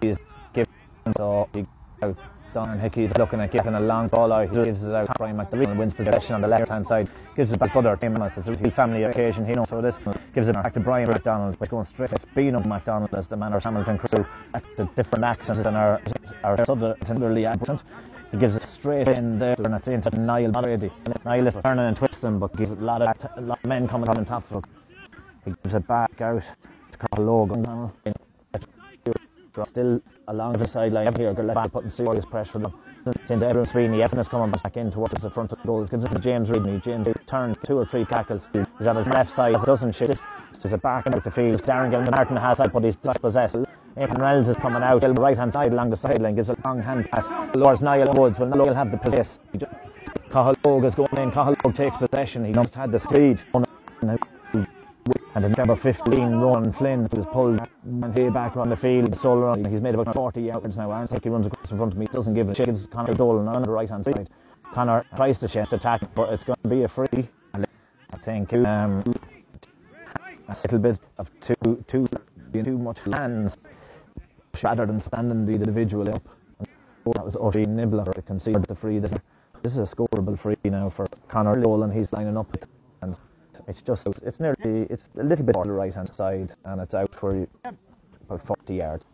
He's 0.00 0.16
giving 0.52 0.72
so 1.16 1.48
he 1.54 1.66
out 2.02 2.16
Don 2.54 2.78
Hickey's 2.78 3.10
looking 3.18 3.40
at 3.40 3.52
giving 3.52 3.74
a 3.74 3.80
long 3.80 4.08
ball 4.08 4.32
out. 4.32 4.48
He 4.48 4.64
gives 4.64 4.82
it 4.82 4.92
out. 4.92 5.08
Brian 5.18 5.36
McDonald 5.36 5.76
wins 5.76 5.92
possession 5.94 6.34
on 6.34 6.40
the 6.40 6.48
left 6.48 6.68
hand 6.68 6.86
side. 6.86 7.08
Gives 7.36 7.50
it 7.50 7.58
back 7.58 7.72
to 7.72 7.78
other 7.78 7.96
team. 7.96 8.16
It's 8.20 8.36
a 8.36 8.40
really 8.50 8.70
family 8.70 9.02
occasion. 9.02 9.46
He 9.46 9.52
knows 9.52 9.68
so 9.68 9.82
this 9.82 9.96
gives 10.34 10.48
it 10.48 10.54
back 10.54 10.72
to 10.74 10.80
Brian 10.80 11.08
McDonald. 11.08 11.58
But 11.58 11.68
going 11.68 11.84
straight 11.84 12.12
at 12.12 12.34
Beano 12.34 12.60
McDonald 12.60 13.14
as 13.14 13.28
the 13.28 13.36
man 13.36 13.52
of 13.52 13.62
Hamilton 13.62 13.98
crew. 13.98 14.26
The 14.76 14.84
different 14.96 15.24
accents 15.24 15.60
than 15.62 15.74
our 15.74 16.00
our 16.42 16.56
southerly 16.64 17.44
accent. 17.44 17.82
He 18.30 18.36
gives 18.36 18.56
it 18.56 18.66
straight 18.66 19.08
in 19.08 19.38
there 19.38 19.56
and 19.58 19.74
it's 19.74 19.88
into 19.88 20.10
Niall 20.18 20.52
Brady. 20.52 20.90
Niall 21.24 21.46
is 21.46 21.54
turning 21.62 21.86
and 21.86 21.96
twisting 21.96 22.38
but 22.38 22.54
gives 22.56 22.70
a 22.70 22.74
lot 22.74 23.00
of 23.00 23.30
a 23.36 23.40
lot 23.40 23.58
of 23.62 23.68
men 23.68 23.88
coming 23.88 24.08
on 24.08 24.24
top 24.24 24.50
of 24.50 24.64
it. 24.64 24.70
He 25.44 25.54
gives 25.62 25.74
it 25.74 25.86
back 25.88 26.20
out 26.20 26.42
to 26.92 26.98
Carl 26.98 27.26
Logan. 27.26 27.90
Still 29.64 30.00
along 30.28 30.52
the 30.58 30.68
sideline 30.68 31.12
here, 31.16 31.34
Gillette 31.34 31.72
putting 31.72 31.90
serious 31.90 32.24
pressure 32.24 32.58
on 32.58 32.62
them. 32.64 32.74
Into 33.28 33.46
Edwin 33.46 33.64
Sweeney, 33.66 34.02
Evan 34.02 34.18
is 34.18 34.28
coming 34.28 34.52
back 34.52 34.76
in 34.76 34.92
towards 34.92 35.20
the 35.20 35.30
front 35.30 35.50
of 35.50 35.58
the 35.60 35.66
goal. 35.66 35.84
Gives 35.86 36.04
us 36.04 36.20
James 36.22 36.48
Reedney. 36.48 36.82
James 36.84 37.08
turned 37.26 37.56
two 37.64 37.78
or 37.78 37.86
three 37.86 38.04
tackles. 38.04 38.46
He's 38.52 38.86
on 38.86 38.96
his 38.96 39.06
left 39.08 39.34
side, 39.34 39.56
doesn't 39.64 39.96
shoot. 39.96 40.16
There's 40.62 40.74
a 40.74 40.78
back 40.78 41.06
out 41.06 41.24
the 41.24 41.30
field. 41.30 41.62
Darren 41.64 41.90
Gilman 41.90 42.12
Martin 42.16 42.36
has 42.36 42.60
it, 42.60 42.72
but 42.72 42.84
he's 42.84 42.96
dispossessed. 42.96 43.56
Aidan 43.98 44.22
Reynolds 44.22 44.48
is 44.48 44.56
coming 44.56 44.82
out, 44.82 45.00
the 45.00 45.12
right 45.14 45.36
hand 45.36 45.52
side 45.52 45.72
along 45.72 45.90
the 45.90 45.96
sideline, 45.96 46.36
gives 46.36 46.48
a 46.48 46.56
long 46.64 46.80
hand 46.80 47.08
pass. 47.10 47.26
Lures 47.56 47.82
Niall 47.82 48.12
Woods. 48.14 48.38
Well, 48.38 48.48
Niall 48.48 48.72
have 48.72 48.92
the 48.92 48.96
possess. 48.96 49.38
Cahill 50.30 50.84
is 50.84 50.94
going 50.94 51.18
in. 51.18 51.32
Cahill 51.32 51.56
takes 51.72 51.96
possession. 51.96 52.44
He 52.44 52.52
just 52.52 52.74
had 52.74 52.92
the 52.92 53.00
speed. 53.00 53.42
And 55.34 55.44
the 55.44 55.48
number 55.56 55.74
15, 55.74 56.36
Ronan 56.36 56.72
Flynn, 56.72 57.08
was 57.10 57.26
pulled 57.32 57.60
way 57.84 58.28
back 58.28 58.56
on 58.56 58.68
the 58.68 58.76
field, 58.76 59.18
solo 59.18 59.46
run. 59.46 59.64
He's 59.64 59.80
made 59.80 59.94
about 59.94 60.14
40 60.14 60.42
yards 60.42 60.76
now. 60.76 60.92
Aaron 60.92 61.08
he 61.20 61.28
runs 61.28 61.46
across 61.46 61.70
in 61.70 61.76
front 61.76 61.92
of 61.92 61.98
me, 61.98 62.06
doesn't 62.06 62.34
give 62.34 62.48
a 62.48 62.54
shit. 62.54 62.90
Connor 62.92 63.14
Dolan 63.14 63.48
on 63.48 63.62
the 63.62 63.70
right 63.70 63.88
hand 63.88 64.04
side. 64.04 64.28
Connor 64.74 65.04
tries 65.16 65.40
to 65.40 65.48
shift 65.48 65.72
attack, 65.72 66.02
but 66.14 66.32
it's 66.32 66.44
going 66.44 66.58
to 66.62 66.68
be 66.68 66.84
a 66.84 66.88
free. 66.88 67.28
I 67.54 68.16
think 68.24 68.52
um, 68.52 69.02
a 70.48 70.56
little 70.62 70.78
bit 70.78 70.98
of 71.18 71.28
too 71.40 71.84
too 71.86 72.06
too 72.52 72.78
much 72.78 72.98
hands 73.12 73.56
rather 74.62 74.86
than 74.86 75.00
standing 75.00 75.44
the 75.44 75.52
individual 75.52 76.08
up. 76.14 76.22
That 77.14 77.24
was 77.24 77.34
Oshie 77.34 77.66
Nibbler 77.66 78.04
to 78.12 78.22
concede 78.22 78.62
the 78.64 78.74
free. 78.74 78.98
This 78.98 79.72
is 79.72 79.78
a 79.78 79.82
scoreable 79.82 80.38
free 80.38 80.56
now 80.64 80.90
for 80.90 81.06
Connor 81.28 81.60
Dolan. 81.60 81.90
He's 81.90 82.12
lining 82.12 82.36
up 82.36 82.54
and 83.02 83.18
it's 83.66 83.80
just, 83.82 84.06
it's 84.22 84.40
nearly, 84.40 84.86
it's 84.90 85.08
a 85.18 85.22
little 85.22 85.44
bit 85.44 85.56
on 85.56 85.66
the 85.66 85.72
right 85.72 85.94
hand 85.94 86.12
side 86.14 86.54
and 86.64 86.80
it's 86.80 86.94
out 86.94 87.14
for 87.14 87.46
about 88.28 88.46
40 88.46 88.74
yards. 88.74 89.04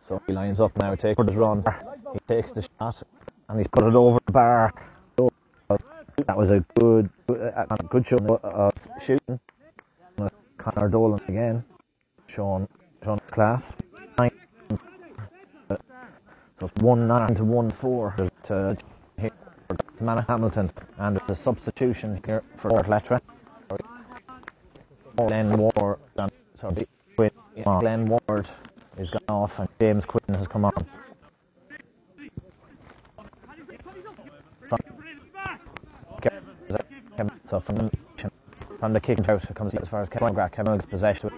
So 0.00 0.20
he 0.26 0.32
lines 0.32 0.60
up 0.60 0.76
now, 0.78 0.94
takes 0.94 1.22
his 1.22 1.36
run, 1.36 1.64
he 2.12 2.18
takes 2.26 2.50
the 2.50 2.62
shot 2.78 3.02
and 3.48 3.58
he's 3.58 3.68
put 3.68 3.84
it 3.84 3.94
over 3.94 4.18
the 4.26 4.32
bar. 4.32 4.74
That 6.26 6.36
was 6.36 6.50
a 6.50 6.64
good, 6.78 7.08
uh, 7.28 7.76
good 7.88 8.06
show 8.06 8.16
of 8.42 8.72
shooting. 9.00 9.40
Connor 10.62 10.88
Dolan 10.88 11.20
again, 11.26 11.64
showing, 12.28 12.68
showing 13.02 13.18
class. 13.30 13.64
So 16.60 16.66
it's 16.66 16.82
1 16.82 17.08
9 17.08 17.34
to 17.34 17.44
1 17.44 17.70
4 17.70 18.14
to 18.44 18.76
Manor 20.00 20.24
Hamilton 20.28 20.70
and 20.98 21.20
a 21.28 21.34
substitution 21.34 22.20
here 22.24 22.44
for 22.58 22.70
Letra. 22.70 23.20
Glenn 25.16 25.56
Ward, 25.56 25.98
sorry, 26.60 26.86
Glenn 27.64 28.06
Ward 28.06 28.48
has 28.96 29.10
gone 29.10 29.20
off 29.28 29.58
and 29.58 29.68
James 29.80 30.04
Quinn 30.04 30.34
has 30.34 30.46
come 30.46 30.64
on. 30.64 30.86
So 37.50 37.60
from, 37.60 37.90
from 38.78 38.92
the 38.92 39.00
kicking 39.16 39.30
out, 39.30 39.54
comes 39.54 39.74
as 39.74 39.88
far 39.88 40.02
as 40.02 40.08
Kevin 40.08 40.28
McGrath. 40.28 40.52
Kevin 40.52 40.72
Mills 40.72 40.86
possession. 40.86 41.30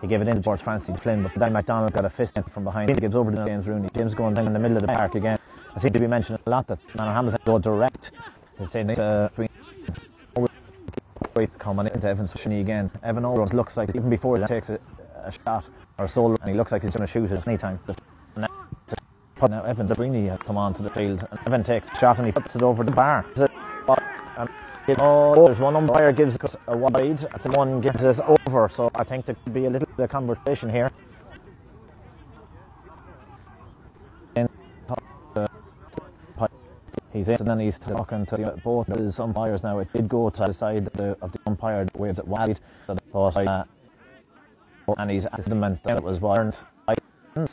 He 0.00 0.06
gave 0.06 0.20
it 0.20 0.28
in 0.28 0.42
towards 0.42 0.62
Francis 0.62 0.96
Flynn, 1.00 1.22
but 1.22 1.34
Dan 1.38 1.52
McDonald 1.52 1.92
got 1.92 2.04
a 2.04 2.10
fist 2.10 2.36
in 2.36 2.42
from 2.44 2.64
behind. 2.64 2.90
He 2.90 2.94
gives 2.96 3.14
over 3.14 3.30
to 3.30 3.44
James 3.46 3.66
Rooney. 3.66 3.88
James 3.96 4.14
going 4.14 4.34
down 4.34 4.46
in 4.46 4.52
the 4.52 4.58
middle 4.58 4.76
of 4.76 4.82
the 4.82 4.92
park 4.92 5.14
again. 5.14 5.38
I 5.74 5.80
seem 5.80 5.92
to 5.92 6.00
be 6.00 6.06
mentioning 6.06 6.40
a 6.44 6.50
lot 6.50 6.66
that 6.68 6.78
Manor 6.96 7.12
Hamilton 7.12 7.40
go 7.44 7.58
direct. 7.58 8.10
They're 8.58 8.68
saying 8.68 8.90
uh, 8.98 9.28
coming 11.58 11.86
into 11.86 12.06
Evan 12.06 12.28
Shinny 12.36 12.60
again. 12.60 12.90
Evan 13.02 13.24
Owens 13.24 13.52
looks 13.52 13.76
like 13.76 13.90
even 13.94 14.10
before 14.10 14.38
he 14.38 14.44
takes 14.46 14.68
a, 14.68 14.78
a 15.24 15.32
shot 15.32 15.64
or 15.98 16.06
a 16.06 16.08
solo, 16.08 16.36
and 16.40 16.50
he 16.50 16.56
looks 16.56 16.72
like 16.72 16.82
he's 16.82 16.90
going 16.90 17.06
to 17.06 17.12
shoot 17.12 17.30
at 17.30 17.46
any 17.46 17.56
time. 17.56 17.78
Now 19.48 19.62
Evan 19.64 19.88
Dabrini 19.88 20.28
has 20.28 20.38
come 20.40 20.58
onto 20.58 20.82
the 20.82 20.90
field, 20.90 21.26
and 21.30 21.40
Evan 21.46 21.64
takes 21.64 21.88
a 21.88 21.98
shot 21.98 22.18
and 22.18 22.26
he 22.26 22.32
puts 22.32 22.54
it 22.54 22.62
over 22.62 22.84
the 22.84 22.92
bar. 22.92 23.24
Oh, 24.98 25.46
there's 25.46 25.58
one 25.58 25.76
umpire 25.76 26.12
gives 26.12 26.36
us 26.36 26.56
a 26.66 26.76
wide, 26.76 27.26
and 27.44 27.56
one 27.56 27.80
gives 27.80 28.02
us 28.02 28.18
over. 28.26 28.70
So 28.74 28.90
I 28.94 29.04
think 29.04 29.26
there 29.26 29.36
could 29.44 29.54
be 29.54 29.66
a 29.66 29.70
little 29.70 29.88
bit 29.96 30.04
of 30.04 30.10
conversation 30.10 30.70
here. 30.70 30.90
he's 37.12 37.28
in 37.28 37.36
and 37.36 37.48
then 37.48 37.60
he's 37.60 37.78
talking 37.78 38.24
to 38.26 38.36
the, 38.36 38.60
both 38.64 38.86
his 38.86 39.18
umpires 39.18 39.62
now. 39.62 39.78
It 39.78 39.92
did 39.92 40.08
go 40.08 40.30
to 40.30 40.44
the 40.46 40.54
side 40.54 40.86
of 40.86 40.92
the, 40.94 41.16
of 41.22 41.32
the 41.32 41.40
umpire 41.46 41.86
waved 41.96 42.18
it 42.18 42.26
wide, 42.26 42.58
so 42.86 42.94
they 42.94 43.12
thought, 43.12 43.36
uh, 43.36 43.64
and 44.98 45.10
he's 45.10 45.26
adamant 45.26 45.82
that 45.84 45.96
it 45.96 46.02
was 46.02 46.20
warned. 46.20 46.54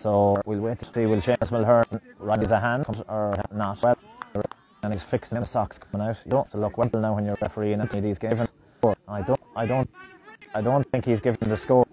So 0.01 0.41
we'll 0.45 0.59
wait 0.59 0.79
to 0.79 0.85
see 0.93 1.05
will 1.05 1.21
Seamus 1.21 1.49
Mulhern 1.51 2.01
raise 2.19 2.49
a 2.49 2.59
hand 2.59 2.85
or 3.07 3.35
not. 3.53 3.81
Well, 3.81 3.96
he's 4.97 5.09
fixing 5.09 5.39
the 5.39 5.45
socks 5.45 5.77
coming 5.77 6.07
out. 6.07 6.17
You 6.25 6.31
don't 6.31 6.43
have 6.45 6.51
to 6.51 6.57
look 6.57 6.77
well 6.77 6.89
now 6.93 7.15
when 7.15 7.25
you're 7.25 7.37
refereeing 7.41 7.79
any 7.79 7.97
of 7.97 8.03
these 8.03 8.17
games. 8.17 8.47
I 9.07 9.21
don't, 9.21 9.39
I 9.55 9.65
don't, 9.65 9.89
I 10.53 10.61
don't 10.61 10.89
think 10.91 11.05
he's 11.05 11.21
given 11.21 11.49
the 11.49 11.57
score. 11.57 11.85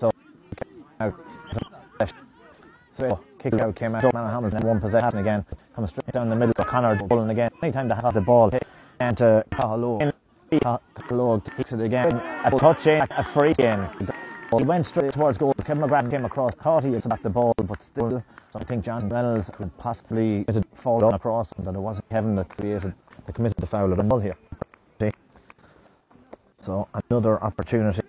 So, 0.00 0.10
so 2.98 3.20
kick 3.38 3.54
out 3.54 3.76
came 3.76 3.94
out. 3.94 4.12
Man 4.12 4.30
Hamilton 4.30 4.66
one 4.66 4.80
possession 4.80 5.18
again. 5.18 5.44
Comes 5.74 5.90
straight 5.90 6.12
down 6.12 6.28
the 6.28 6.36
middle. 6.36 6.54
Connor 6.54 6.96
bowling 6.96 7.30
again. 7.30 7.50
Anytime 7.62 7.88
they 7.88 7.94
have 7.94 8.14
the 8.14 8.20
ball, 8.20 8.50
and 9.00 9.16
to 9.18 9.44
Cahalog. 9.50 10.12
Cahalog 10.52 11.56
takes 11.56 11.72
it 11.72 11.80
again. 11.80 12.12
A 12.44 12.50
touch 12.50 12.86
in, 12.86 13.02
a 13.10 13.24
free 13.24 13.54
in. 13.58 13.88
He 14.56 14.64
went 14.64 14.86
straight 14.86 15.12
towards 15.12 15.38
goal. 15.38 15.54
Kevin 15.64 15.82
McGrath 15.82 16.10
came 16.10 16.24
across. 16.24 16.54
Thought 16.54 16.84
he 16.84 16.90
was 16.90 17.04
back 17.04 17.22
the 17.22 17.30
ball, 17.30 17.54
but 17.56 17.82
still. 17.82 18.22
So 18.54 18.60
I 18.60 18.64
think 18.66 18.84
John 18.84 19.08
Reynolds 19.08 19.50
could 19.52 19.76
possibly 19.78 20.46
fall 20.76 21.00
down 21.00 21.14
across 21.14 21.52
him. 21.52 21.64
That 21.64 21.74
it 21.74 21.80
wasn't 21.80 22.08
Kevin 22.08 22.36
that 22.36 22.56
created, 22.56 22.94
that 23.26 23.34
committed 23.34 23.58
the 23.58 23.66
foul 23.66 23.90
of 23.90 23.96
the 23.98 24.04
ball 24.04 24.20
here. 24.20 24.36
So 26.64 26.88
another 27.10 27.42
opportunity 27.42 28.00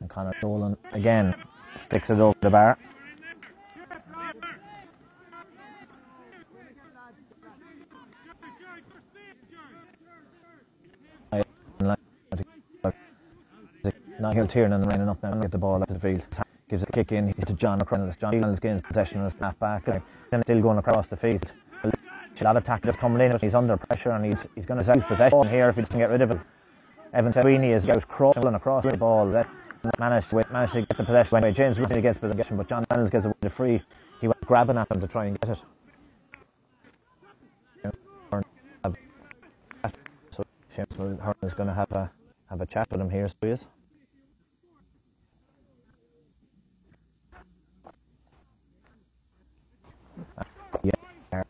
And 0.00 0.10
Connor 0.10 0.34
Dolan 0.42 0.76
again 0.92 1.34
sticks 1.86 2.10
it 2.10 2.18
over 2.18 2.36
the 2.40 2.50
bar. 2.50 2.76
Nigel 14.36 14.52
Tiernan 14.52 14.82
and 14.82 14.92
running 14.92 15.08
up 15.08 15.22
now 15.22 15.32
and 15.32 15.40
get 15.40 15.50
the 15.50 15.56
ball 15.56 15.82
up 15.82 15.88
the 15.88 15.98
field. 15.98 16.22
Gives 16.68 16.82
a 16.82 16.86
kick 16.86 17.10
in 17.12 17.32
to 17.32 17.52
John 17.54 17.80
Reynolds. 17.90 18.16
John 18.16 18.32
Reynolds 18.32 18.60
gains 18.60 18.82
possession 18.82 19.22
and 19.22 19.32
snap 19.32 19.58
back. 19.58 19.86
Then 19.86 20.42
still 20.42 20.60
going 20.60 20.76
across 20.76 21.06
the 21.06 21.16
field. 21.16 21.50
A 21.82 22.44
lot 22.44 22.58
of 22.58 22.64
tacklers 22.64 22.96
coming 22.96 23.22
in, 23.22 23.38
he's 23.38 23.54
under 23.54 23.78
pressure 23.78 24.10
and 24.10 24.26
he's 24.26 24.46
he's 24.54 24.66
going 24.66 24.84
to 24.84 24.92
lose 24.92 25.02
possession 25.04 25.48
here 25.48 25.70
if 25.70 25.76
he 25.76 25.80
doesn't 25.80 25.98
get 25.98 26.10
rid 26.10 26.20
of 26.20 26.32
it. 26.32 26.38
Evan 27.14 27.32
Sweeney 27.32 27.72
is 27.72 27.88
out 27.88 28.06
crawling 28.08 28.54
across 28.54 28.84
the 28.84 28.94
ball. 28.98 29.26
That 29.30 29.48
managed 29.98 30.28
to, 30.28 30.44
managed 30.52 30.74
to 30.74 30.80
get 30.80 30.98
the 30.98 31.04
possession 31.04 31.38
anyway. 31.38 31.54
James 31.54 31.80
Whitney 31.80 32.02
gets 32.02 32.18
possession, 32.18 32.58
but 32.58 32.68
John 32.68 32.84
Reynolds 32.90 33.10
gets 33.10 33.24
away 33.24 33.34
the 33.40 33.48
free. 33.48 33.82
He 34.20 34.28
was 34.28 34.36
grabbing 34.44 34.76
at 34.76 34.90
him 34.90 35.00
to 35.00 35.06
try 35.06 35.24
and 35.24 35.40
get 35.40 35.52
it. 35.52 35.58
So 40.30 40.42
James 40.76 40.94
Hearn 40.98 41.36
is 41.42 41.54
going 41.54 41.68
to 41.68 41.74
have 41.74 41.90
a 41.92 42.10
have 42.50 42.60
a 42.60 42.66
chat 42.66 42.86
with 42.90 43.00
him 43.00 43.08
here, 43.08 43.28
so 43.28 43.34
he 43.40 43.48
is. 43.48 43.66
Yeah, 50.82 51.42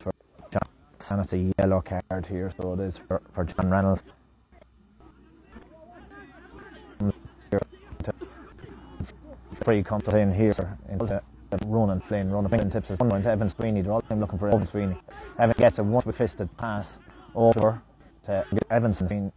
for 0.00 0.12
John, 0.52 0.62
and 1.14 1.22
it's 1.22 1.32
a 1.32 1.62
yellow 1.62 1.80
card 1.80 2.26
here, 2.26 2.52
so 2.60 2.74
it 2.74 2.80
is 2.80 2.94
for, 3.06 3.22
for 3.32 3.44
John 3.44 3.70
Reynolds. 3.70 4.02
free 9.64 9.82
comes 9.82 10.06
in 10.08 10.34
here 10.34 10.76
into 10.90 11.22
Ronan 11.64 12.02
Flynn. 12.06 12.30
Ronan 12.30 12.50
Flynn 12.50 12.70
tips 12.70 12.90
it 12.90 13.00
one 13.00 13.22
to 13.22 13.30
Evan 13.30 13.48
Sweeney. 13.48 13.80
They're 13.80 13.92
all 13.92 14.02
looking 14.10 14.38
for 14.38 14.48
Evan 14.48 14.66
Sweeney. 14.66 15.00
Evan 15.38 15.54
gets 15.56 15.78
a 15.78 15.82
one 15.82 16.02
fisted 16.12 16.54
pass 16.58 16.98
over 17.34 17.80
to 18.26 18.44
Evanson, 18.70 19.32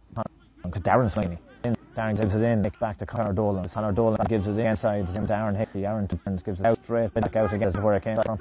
Darren 0.66 1.12
Sweeney. 1.12 1.38
Darren 1.96 2.20
gives 2.20 2.34
it 2.34 2.42
in, 2.42 2.62
back 2.80 2.98
to 2.98 3.06
Connor 3.06 3.32
Dolan. 3.32 3.68
Connor 3.70 3.92
Dolan 3.92 4.18
gives 4.28 4.46
it 4.46 4.56
the 4.56 4.66
inside 4.66 5.06
to 5.06 5.20
Darren 5.20 5.56
Hickey. 5.56 5.86
Aaron 5.86 6.06
gives 6.44 6.60
it 6.60 6.66
out 6.66 6.78
straight 6.84 7.14
back 7.14 7.34
out 7.36 7.52
again 7.54 7.72
where 7.82 7.94
it 7.94 8.02
came 8.02 8.20
from. 8.22 8.38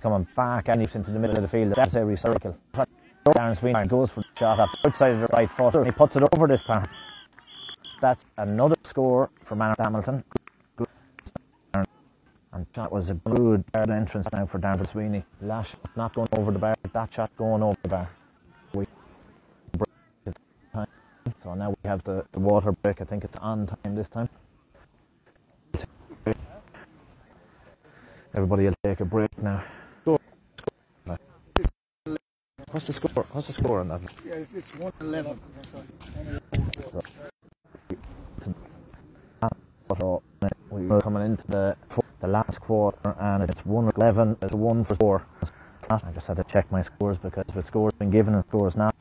Coming 0.00 0.28
back 0.36 0.68
and 0.68 0.80
leaps 0.80 0.94
into 0.94 1.10
the 1.10 1.18
middle 1.18 1.36
of 1.36 1.42
the 1.42 1.48
field. 1.48 1.74
That's 1.74 1.96
every 1.96 2.16
circle. 2.16 2.56
Darren 3.26 3.58
Sweeney 3.58 3.86
goes 3.88 4.10
for 4.10 4.20
the 4.20 4.26
shot 4.38 4.60
up 4.60 4.68
outside 4.86 5.12
of 5.12 5.20
the 5.20 5.26
right 5.32 5.50
foot. 5.50 5.84
He 5.84 5.90
puts 5.90 6.14
it 6.14 6.22
over 6.34 6.46
this 6.46 6.62
time. 6.62 6.88
That's 8.00 8.24
another 8.36 8.76
score 8.84 9.28
for 9.44 9.56
Manor 9.56 9.74
Hamilton. 9.78 10.24
And 12.52 12.66
that 12.74 12.90
was 12.90 13.10
a 13.10 13.14
good 13.14 13.64
entrance 13.74 14.26
now 14.32 14.46
for 14.46 14.58
Darren 14.58 14.88
Sweeney. 14.90 15.24
Lash 15.42 15.74
not 15.96 16.14
going 16.14 16.28
over 16.32 16.52
the 16.52 16.58
bar, 16.58 16.74
that 16.92 17.12
shot 17.12 17.30
going 17.36 17.62
over 17.62 17.76
the 17.82 17.88
bar. 17.88 18.08
We 18.74 18.86
So 21.42 21.54
now 21.54 21.70
we 21.70 21.88
have 21.88 22.04
the, 22.04 22.24
the 22.32 22.38
water 22.38 22.72
break. 22.72 23.00
I 23.00 23.04
think 23.04 23.24
it's 23.24 23.36
on 23.36 23.66
time 23.66 23.94
this 23.94 24.08
time. 24.08 24.28
Everybody 28.34 28.64
will 28.64 28.74
take 28.84 29.00
a 29.00 29.04
break 29.04 29.36
now. 29.42 29.64
What's 32.78 32.86
the 32.86 32.92
score? 32.92 33.24
What's 33.32 33.48
the 33.48 33.52
score 33.52 33.80
on 33.80 33.88
that? 33.88 34.00
Yeah, 34.24 34.34
it's 34.34 34.72
111. 34.72 35.40
So, 39.98 40.22
we're 40.70 41.00
coming 41.00 41.24
into 41.24 41.44
the 41.48 41.76
the 42.20 42.28
last 42.28 42.60
quarter 42.60 43.16
and 43.18 43.42
it's 43.50 43.66
111, 43.66 44.36
it's 44.42 44.52
1 44.54 44.84
for 44.84 44.94
4. 44.94 45.26
I 45.90 46.12
just 46.14 46.28
had 46.28 46.36
to 46.36 46.44
check 46.44 46.70
my 46.70 46.82
scores 46.82 47.18
because 47.18 47.46
if 47.48 47.54
the 47.56 47.64
score's 47.64 47.94
been 47.94 48.10
given 48.10 48.34
and 48.36 48.44
score's 48.44 48.76
not, 48.76 48.94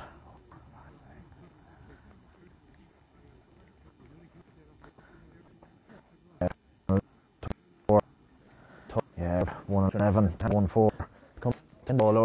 Yeah, 9.20 9.44
111, 9.68 10.34
1 10.52 10.68
4. 10.68 10.92
Comes 11.40 11.56
in 11.90 11.98
ball 11.98 12.18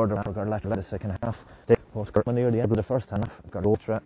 for 0.63 0.69
left 0.69 0.83
the 0.83 0.89
second 0.89 1.19
half. 1.23 1.37
They 1.67 1.77
got 1.95 2.27
near 2.35 2.51
the 2.51 2.61
end 2.61 2.71
of 2.71 2.77
the 2.77 2.83
first 2.83 3.11
half. 3.11 3.31
Got 3.51 3.67
Ultra 3.67 4.01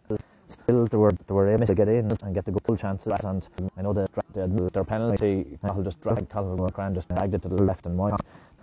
still 0.49 0.87
they 0.87 0.97
were 0.97 1.13
they 1.27 1.35
were 1.35 1.49
able 1.49 1.67
to 1.67 1.75
get 1.75 1.89
in 1.89 2.11
and 2.23 2.35
get 2.35 2.45
the 2.45 2.53
goal 2.53 2.77
chances 2.77 3.13
and 3.25 3.43
I 3.77 3.83
know 3.83 3.93
that 3.93 4.11
their 4.35 4.85
penalty 4.85 5.47
I'll 5.63 5.83
just 5.83 6.01
drag 6.01 6.29
Colin 6.29 6.59
McCran 6.59 6.95
just 6.95 7.09
dragged 7.09 7.35
it 7.35 7.43
to 7.43 7.49
the 7.49 7.63
left 7.63 7.87
and 7.87 7.99
right. 7.99 8.15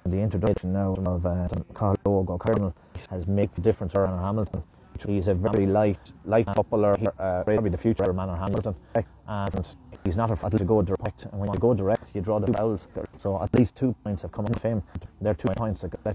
The 0.06 0.18
introduction 0.18 0.74
now 0.74 0.96
of 1.06 1.26
uh, 1.26 1.48
Carl 1.74 1.96
O'Connell 2.06 2.76
has 3.10 3.26
made 3.26 3.50
the 3.56 3.62
difference 3.62 3.94
for 3.94 4.06
Manor 4.06 4.22
Hamilton. 4.22 4.64
He's 5.06 5.28
a 5.28 5.34
very 5.34 5.66
light 5.66 6.00
light 6.26 6.46
footballer, 6.56 6.98
uh, 7.20 7.44
probably 7.44 7.70
the 7.70 7.78
future 7.78 8.04
of 8.04 8.16
Manor 8.16 8.36
Hamilton. 8.36 8.76
And 9.28 9.66
he's 10.04 10.18
not 10.18 10.30
afraid 10.30 10.52
to 10.58 10.66
go 10.66 10.82
direct. 10.82 11.24
And 11.32 11.40
when 11.40 11.52
you 11.54 11.58
go 11.58 11.74
direct, 11.74 12.14
you 12.14 12.22
draw 12.22 12.40
the 12.40 12.52
fouls. 12.52 12.88
So 13.18 13.42
at 13.42 13.54
least 13.56 13.76
two 13.78 13.96
points 14.04 14.24
have 14.24 14.34
come 14.34 14.46
from 14.46 14.62
him. 14.62 14.84
They're 15.22 15.34
two 15.34 15.48
points 15.56 15.82
that 15.82 15.92
they 16.04 16.14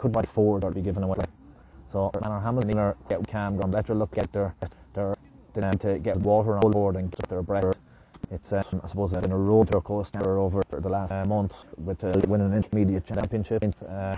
could 0.00 0.12
buy 0.12 0.22
four 0.34 0.58
or 0.62 0.70
be 0.70 0.80
given 0.80 1.02
away. 1.02 1.18
So 1.92 2.10
Manor 2.22 2.40
Hamilton 2.40 2.78
are 2.78 2.96
get 3.08 3.26
calm, 3.28 3.58
going 3.58 3.70
better 3.70 3.94
look 3.94 4.16
at 4.16 4.32
their 4.32 4.54
their 4.94 5.16
them 5.54 5.78
to 5.78 5.98
get 5.98 6.16
water 6.16 6.56
on 6.56 6.70
board 6.70 6.96
and 6.96 7.10
get 7.10 7.28
their 7.28 7.42
breath. 7.42 7.76
It's 8.30 8.52
um, 8.52 8.80
I 8.84 8.88
suppose 8.88 9.10
been 9.10 9.32
a 9.32 9.36
road 9.36 9.70
roller 9.72 9.82
coaster 9.82 10.38
over 10.38 10.62
the 10.70 10.88
last 10.88 11.10
uh, 11.12 11.24
month 11.24 11.54
with 11.76 12.02
uh, 12.04 12.12
winning 12.28 12.52
an 12.52 12.54
intermediate 12.54 13.06
championship, 13.06 13.62
uh, 13.88 14.16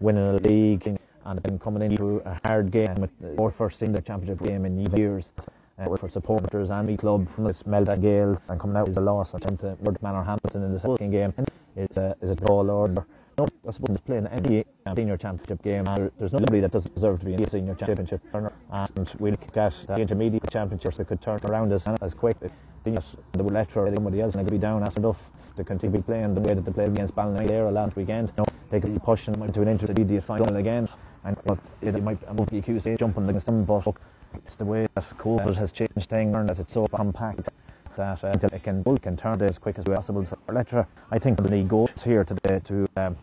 winning 0.00 0.24
a 0.24 0.34
league, 0.34 0.86
and 0.86 1.40
then 1.42 1.58
coming 1.58 1.82
into 1.82 2.20
a 2.24 2.40
hard 2.44 2.70
game 2.70 2.94
with 2.96 3.10
our 3.38 3.50
first 3.52 3.78
single 3.78 4.02
championship 4.02 4.46
game 4.46 4.66
in 4.66 4.80
years. 4.96 5.30
Uh, 5.76 5.96
for 5.96 6.08
supporters 6.08 6.70
and 6.70 6.88
the 6.88 6.96
club 6.96 7.26
from 7.34 7.42
the 7.42 7.54
Melda 7.66 7.96
Gales 7.96 8.38
and 8.48 8.60
coming 8.60 8.76
out 8.76 8.86
with 8.86 8.96
a 8.96 9.00
loss 9.00 9.32
to 9.32 9.76
Word 9.80 10.00
Manor 10.04 10.22
Hamilton 10.22 10.62
in 10.62 10.72
the 10.72 10.78
second 10.78 11.10
game 11.10 11.34
is 11.74 11.96
a, 11.96 12.14
is 12.22 12.30
a 12.30 12.36
tall 12.36 12.70
order 12.70 13.04
no, 13.38 13.48
I 13.68 13.72
suppose 13.72 13.98
playing 14.00 14.26
any 14.28 14.64
senior 14.94 15.16
championship 15.16 15.62
game, 15.62 15.84
there's 16.18 16.32
nobody 16.32 16.60
that 16.60 16.72
doesn't 16.72 16.94
deserve 16.94 17.20
to 17.20 17.26
be 17.26 17.34
in 17.34 17.42
the 17.42 17.50
senior 17.50 17.74
championship. 17.74 18.20
And 18.32 19.10
we 19.18 19.32
look 19.32 19.56
at 19.56 19.74
the 19.86 19.96
intermediate 19.96 20.50
championships 20.50 20.98
that 20.98 21.08
could 21.08 21.20
turn 21.20 21.40
around 21.44 21.72
as, 21.72 21.84
as 22.02 22.14
quick. 22.14 22.36
The 22.84 23.42
letter 23.42 23.80
or 23.80 23.94
somebody 23.94 24.20
else 24.20 24.34
and 24.34 24.40
they 24.40 24.44
could 24.44 24.52
be 24.52 24.58
down 24.58 24.82
as 24.82 24.96
enough 24.96 25.16
to 25.56 25.64
continue 25.64 26.02
playing 26.02 26.34
the 26.34 26.40
way 26.40 26.54
that 26.54 26.64
they 26.64 26.72
played 26.72 26.88
against 26.88 27.14
Ballina 27.14 27.46
there 27.46 27.70
last 27.70 27.96
weekend. 27.96 28.32
You 28.36 28.44
they 28.70 28.80
could 28.80 28.92
be 28.92 29.00
pushing 29.00 29.34
into 29.40 29.62
an 29.62 29.68
intermediate 29.68 30.24
final 30.24 30.56
again. 30.56 30.88
And 31.24 31.36
but 31.44 31.58
they 31.80 31.92
might, 31.92 32.18
be 32.50 32.58
accused 32.58 32.86
of 32.86 32.98
jumping 32.98 33.28
against 33.28 33.46
them, 33.46 33.64
but 33.64 33.86
it's 34.34 34.56
the 34.56 34.64
way 34.64 34.86
that 34.94 35.04
COVID 35.18 35.56
has 35.56 35.72
changed 35.72 36.10
things 36.10 36.34
and 36.34 36.48
that 36.48 36.58
it's 36.58 36.74
so 36.74 36.86
compact 36.88 37.48
that 37.96 38.24
uh, 38.24 38.36
it 38.52 38.62
can 38.62 38.82
bulk 38.82 39.06
and 39.06 39.18
turn 39.18 39.40
it 39.40 39.48
as 39.48 39.58
quick 39.58 39.78
as 39.78 39.84
possible. 39.84 40.24
So 40.24 40.36
Electra, 40.48 40.86
I 41.10 41.18
think 41.18 41.40
the 41.42 41.62
goes 41.62 41.88
here 42.02 42.24
today 42.24 42.60
to 42.64 42.86
um, 42.96 43.16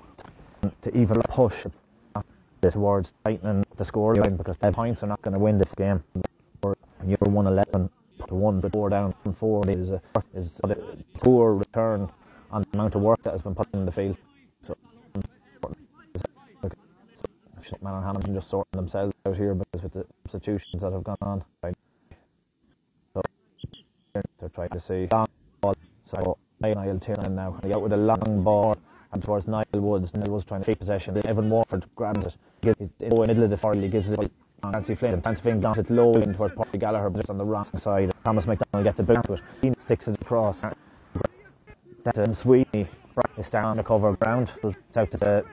to 0.81 0.97
even 0.97 1.21
push 1.23 1.55
towards 2.69 3.11
tightening 3.25 3.65
the 3.77 3.85
score 3.85 4.15
line 4.15 4.35
because 4.35 4.57
the 4.57 4.71
points 4.71 5.01
are 5.03 5.07
not 5.07 5.21
going 5.21 5.33
to 5.33 5.39
win 5.39 5.57
this 5.57 5.71
game. 5.77 6.03
You're 7.05 7.17
111 7.21 7.89
to 8.27 8.35
1 8.35 8.59
but 8.61 8.71
4 8.71 8.89
down 8.89 9.15
from 9.23 9.33
4 9.33 9.69
is 9.69 9.89
a, 9.89 10.01
is 10.35 10.51
a 10.63 10.75
poor 11.19 11.55
return 11.55 12.07
on 12.51 12.61
the 12.61 12.77
amount 12.77 12.95
of 12.95 13.01
work 13.01 13.21
that 13.23 13.31
has 13.31 13.41
been 13.41 13.55
put 13.55 13.67
in 13.73 13.85
the 13.85 13.91
field. 13.91 14.17
So, 14.61 14.75
Manor 17.81 18.01
Hamilton 18.01 18.35
just 18.35 18.49
sorting 18.49 18.77
themselves 18.77 19.13
out 19.25 19.35
here 19.35 19.55
because 19.55 19.81
with 19.81 19.93
the 19.93 20.05
substitutions 20.29 20.81
that 20.81 20.91
have 20.91 21.03
gone 21.03 21.17
on. 21.21 21.43
So 23.13 23.21
they're 24.13 24.49
trying 24.53 24.69
to 24.69 24.79
see. 24.79 25.07
So 26.03 26.37
Niall 26.59 26.99
Tiernan 26.99 27.35
now 27.35 27.57
he 27.63 27.73
out 27.73 27.81
with 27.81 27.93
a 27.93 27.97
long 27.97 28.43
ball 28.43 28.77
and 29.13 29.23
towards 29.23 29.47
Niall 29.47 29.65
Woods. 29.81 30.13
Niall 30.13 30.31
Woods 30.31 30.45
trying 30.45 30.61
to 30.61 30.65
take 30.65 30.79
possession. 30.79 31.19
Evan 31.25 31.49
Warford 31.49 31.85
grabs 31.95 32.25
it. 32.25 32.35
He's 32.61 32.75
in 32.79 33.09
the 33.09 33.15
middle 33.27 33.43
of 33.43 33.49
the 33.49 33.57
field. 33.57 33.77
He 33.77 33.89
gives 33.89 34.09
it 34.09 34.19
to 34.19 34.29
Fancy 34.61 34.95
Flynn. 34.95 35.21
Fancy 35.21 35.41
Flynn 35.41 35.59
down 35.59 35.79
it 35.79 35.89
low 35.89 36.15
in 36.15 36.33
towards 36.33 36.55
Paddy 36.55 36.77
Gallagher, 36.77 37.09
but 37.09 37.19
just 37.19 37.29
on 37.29 37.37
the 37.37 37.45
wrong 37.45 37.67
side. 37.79 38.11
Thomas 38.23 38.45
McDonald 38.45 38.83
gets 38.83 38.99
a 38.99 39.03
boot 39.03 39.23
to 39.25 39.33
it. 39.33 39.41
He 39.61 39.73
sticks 39.83 40.07
it 40.07 40.21
across. 40.21 40.61
That 42.03 42.35
Sweeney 42.35 42.87
is 43.37 43.47
starting 43.47 43.81
to 43.81 43.87
cover 43.87 44.15
ground. 44.15 44.51
It's 44.63 44.97
out 44.97 45.11
to 45.11 45.17
the 45.17 45.45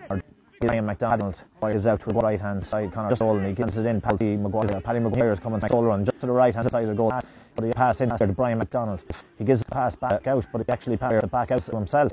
Ryan 0.62 0.86
McDonald 0.86 1.40
fires 1.60 1.86
out 1.86 2.00
to 2.00 2.08
the 2.08 2.14
right 2.14 2.40
hand 2.40 2.66
side. 2.66 2.92
Connor 2.92 3.14
Stolen. 3.14 3.46
He 3.46 3.52
gives 3.52 3.78
it 3.78 3.86
in. 3.86 4.00
Paddy 4.00 4.36
Maguire. 4.36 4.80
Paddy 4.80 4.98
Maguire 4.98 5.32
is 5.32 5.38
coming 5.38 5.60
solo 5.68 5.86
run 5.86 6.04
just 6.04 6.18
to 6.20 6.26
the 6.26 6.32
right 6.32 6.54
hand 6.54 6.68
side 6.70 6.82
of 6.82 6.88
the 6.88 6.94
goal 6.94 7.12
but 7.58 7.66
he 7.66 7.72
passes 7.72 8.02
in 8.02 8.08
there 8.10 8.18
to 8.18 8.28
Brian 8.28 8.58
McDonald. 8.58 9.02
He 9.36 9.44
gives 9.44 9.58
the 9.58 9.66
pass 9.66 9.96
back 9.96 10.28
out, 10.28 10.46
but 10.52 10.64
he 10.64 10.72
actually 10.72 10.96
passes 10.96 11.24
it 11.24 11.30
back 11.32 11.50
out 11.50 11.64
to 11.66 11.72
himself. 11.72 12.12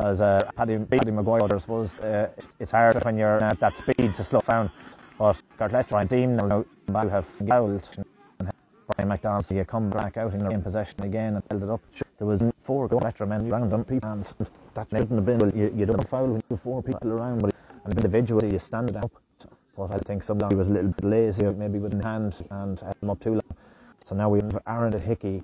As 0.00 0.20
uh, 0.20 0.48
Paddy, 0.56 0.78
Paddy 0.78 1.10
Maguire, 1.10 1.42
I 1.52 1.58
suppose 1.58 1.92
uh, 1.94 2.28
it's 2.60 2.70
hard 2.70 3.02
when 3.04 3.18
you're 3.18 3.42
at 3.42 3.58
that 3.58 3.76
speed 3.76 4.14
to 4.14 4.24
slow 4.24 4.40
down. 4.48 4.70
But 5.18 5.36
Gartlett 5.58 5.90
and 5.90 6.08
team 6.08 6.36
now 6.36 6.64
have 6.92 7.26
fouled. 7.48 7.88
Brian 8.38 9.08
McDonald, 9.08 9.44
you 9.50 9.64
come 9.64 9.90
back 9.90 10.16
out 10.16 10.32
in, 10.32 10.50
in 10.52 10.62
possession 10.62 11.02
again 11.02 11.34
and 11.34 11.42
held 11.50 11.62
it 11.62 11.68
up. 11.68 11.80
There 12.18 12.26
was 12.26 12.40
four 12.64 12.86
Gartlett 12.88 13.28
men 13.28 13.50
around 13.52 13.70
them, 13.70 13.84
and 13.88 14.24
that 14.74 14.90
wouldn't 14.92 15.10
have 15.10 15.26
been. 15.26 15.38
Well, 15.38 15.54
you, 15.54 15.72
you 15.76 15.84
don't 15.84 16.08
foul 16.08 16.26
when 16.26 16.42
you 16.48 16.60
four 16.62 16.82
people 16.82 17.12
around, 17.12 17.42
but 17.42 17.54
individually 17.86 18.52
you 18.52 18.58
stand 18.58 18.96
up. 18.96 19.10
But 19.76 19.94
I 19.94 19.98
think 19.98 20.22
sometimes 20.22 20.52
he 20.52 20.56
was 20.56 20.68
a 20.68 20.72
little 20.72 20.90
bit 20.90 21.04
lazy, 21.04 21.42
maybe 21.42 21.78
with 21.78 22.00
hand 22.02 22.34
and 22.50 22.78
held 22.80 22.96
him 23.02 23.10
up 23.10 23.20
too 23.20 23.32
long. 23.32 23.56
So 24.08 24.14
now 24.14 24.28
we 24.30 24.40
have 24.40 24.58
Aaron 24.66 24.98
Hickey 24.98 25.42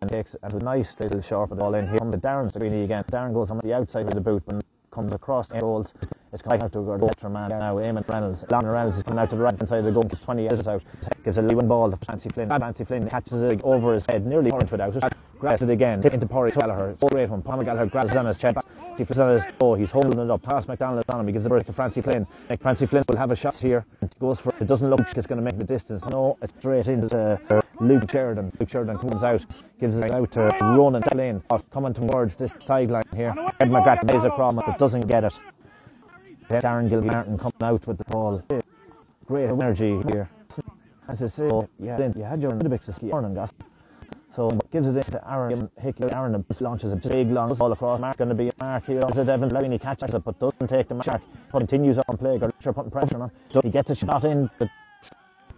and 0.00 0.10
takes 0.10 0.36
a 0.42 0.58
nice 0.58 0.94
little 1.00 1.20
sharp 1.20 1.50
ball 1.50 1.74
in 1.74 1.88
here. 1.88 1.98
From 1.98 2.10
the 2.10 2.18
Darren's 2.18 2.54
Sweeney 2.54 2.84
again. 2.84 3.04
Darren 3.10 3.34
goes 3.34 3.50
on 3.50 3.58
the 3.64 3.74
outside 3.74 4.06
of 4.06 4.14
the 4.14 4.20
boot 4.20 4.42
and 4.48 4.62
comes 4.90 5.12
across 5.12 5.48
the 5.48 5.60
goals. 5.60 5.92
It's 6.32 6.42
coming 6.42 6.62
out 6.62 6.72
to 6.72 6.78
a 6.80 6.98
better 6.98 7.28
man 7.30 7.48
now. 7.50 7.76
Eamon 7.76 8.06
Reynolds. 8.06 8.44
Long 8.50 8.66
Reynolds 8.66 8.98
is 8.98 9.02
coming 9.02 9.18
out 9.18 9.30
to 9.30 9.36
the 9.36 9.42
right 9.42 9.56
hand 9.56 9.68
side 9.68 9.78
of 9.78 9.84
the 9.86 9.92
goal. 9.92 10.02
Gives 10.02 10.20
20 10.20 10.44
yards 10.44 10.68
out. 10.68 10.82
Gives 11.24 11.38
a 11.38 11.42
leewin 11.42 11.68
ball 11.68 11.90
to 11.90 11.96
Fancy 12.04 12.28
Flynn. 12.28 12.48
Fancy 12.48 12.84
Flynn 12.84 13.08
catches 13.08 13.42
it 13.42 13.62
over 13.62 13.94
his 13.94 14.04
head. 14.06 14.26
Nearly 14.26 14.50
Orange 14.50 14.70
without 14.70 14.94
it. 14.94 15.12
Grabs 15.38 15.62
it 15.62 15.70
again. 15.70 16.04
Into 16.06 16.26
Porry 16.26 16.50
Gallagher. 16.50 16.90
It's 16.90 17.12
great 17.12 17.30
one. 17.30 17.40
Palmer 17.42 17.64
Gallagher 17.64 17.86
grabs 17.86 18.10
it 18.10 18.16
on 18.16 18.26
his 18.26 18.36
chest. 18.36 18.58
He 18.98 19.04
puts 19.04 19.18
on 19.18 19.32
his 19.32 19.44
toe. 19.58 19.74
He's 19.74 19.90
holding 19.90 20.18
it 20.18 20.30
up. 20.30 20.42
Pass 20.42 20.66
McDonald 20.66 21.04
on 21.08 21.20
him. 21.20 21.26
He 21.28 21.32
gives 21.32 21.44
the 21.44 21.48
break 21.48 21.64
to 21.66 21.72
Francie 21.72 22.02
Flynn. 22.02 22.26
Like 22.50 22.60
Francie 22.60 22.86
Flynn 22.86 23.04
will 23.08 23.16
have 23.16 23.30
a 23.30 23.36
shot 23.36 23.56
here. 23.56 23.86
It 24.02 24.18
goes 24.18 24.40
for 24.40 24.52
it. 24.60 24.66
doesn't 24.66 24.90
look 24.90 24.98
like 24.98 25.16
it's 25.16 25.26
going 25.26 25.38
to 25.38 25.44
make 25.44 25.56
the 25.56 25.64
distance. 25.64 26.04
No, 26.04 26.36
it's 26.42 26.52
straight 26.58 26.88
into 26.88 27.38
uh, 27.48 27.60
Luke 27.80 28.10
Sheridan. 28.10 28.52
Luke 28.58 28.68
Sheridan 28.68 28.98
comes 28.98 29.22
out, 29.22 29.46
gives 29.78 29.96
it 29.96 30.10
out 30.10 30.32
to 30.32 30.50
Ronan 30.60 31.02
Flynn. 31.04 31.42
Coming 31.70 31.94
towards 31.94 32.34
this 32.34 32.50
sideline 32.66 33.04
here. 33.14 33.34
Ed 33.60 33.70
McGrath 33.70 34.06
plays 34.06 34.24
across 34.24 34.56
but 34.56 34.78
doesn't 34.78 35.06
get 35.06 35.24
it. 35.24 35.32
Darren 36.48 36.88
Gilmartin 36.88 37.38
coming 37.38 37.52
out 37.62 37.86
with 37.86 37.98
the 37.98 38.04
ball. 38.04 38.42
Great 39.26 39.50
energy 39.50 40.00
here. 40.10 40.28
As 41.08 41.22
I 41.22 41.26
say, 41.26 41.48
yeah, 41.78 42.10
you 42.16 42.22
had 42.22 42.40
your 42.40 42.52
Olympics 42.52 42.86
this 42.86 43.00
morning, 43.02 43.34
guys. 43.34 43.50
So 44.34 44.50
gives 44.70 44.86
it 44.86 44.96
into 44.96 45.30
Aaron 45.30 45.70
Hickey. 45.80 46.04
Aaron 46.12 46.44
launches 46.60 46.92
a 46.92 46.96
big 46.96 47.30
long 47.30 47.54
ball 47.54 47.72
across. 47.72 48.00
Mark's 48.00 48.16
going 48.18 48.28
to 48.28 48.34
be 48.34 48.48
a 48.48 48.52
mark 48.60 48.86
here. 48.86 49.00
It 49.00 49.28
Evan 49.28 49.48
Lowry? 49.48 49.70
He 49.70 49.78
catches 49.78 50.14
it 50.14 50.24
but 50.24 50.38
doesn't 50.38 50.68
take 50.68 50.88
the 50.88 50.94
mark. 50.94 51.20
Continues 51.50 51.98
on 51.98 52.16
play. 52.16 52.38
Gortletteragh 52.38 52.74
putting 52.74 52.90
pressure 52.90 53.16
on 53.16 53.30
him. 53.30 53.62
He 53.62 53.70
gets 53.70 53.90
a 53.90 53.94
shot 53.94 54.24
in. 54.24 54.48
But 54.58 54.68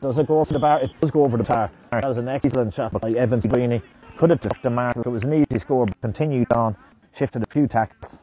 does 0.01 0.19
it 0.19 0.27
go 0.27 0.41
over 0.41 0.53
the 0.53 0.61
bar? 0.61 0.81
It 0.81 0.93
does 1.01 1.11
go 1.11 1.25
over 1.25 1.37
the 1.37 1.45
bar. 1.45 1.71
That 1.91 2.05
was 2.05 2.19
an 2.19 2.29
excellent 2.29 2.73
shot 2.73 2.99
by 2.99 3.11
Evan 3.11 3.43
Sweeney. 3.43 3.83
Could 4.19 4.31
have 4.31 4.41
took 4.41 4.63
the 4.63 4.71
mark. 4.71 4.97
But 4.97 5.07
it 5.07 5.11
was 5.11 5.25
an 5.25 5.35
easy 5.35 5.59
score. 5.59 5.87
But 5.87 6.01
continued 6.01 6.51
on. 6.53 6.77
Shifted 7.19 7.43
a 7.43 7.47
few 7.53 7.67
tackles. 7.67 8.20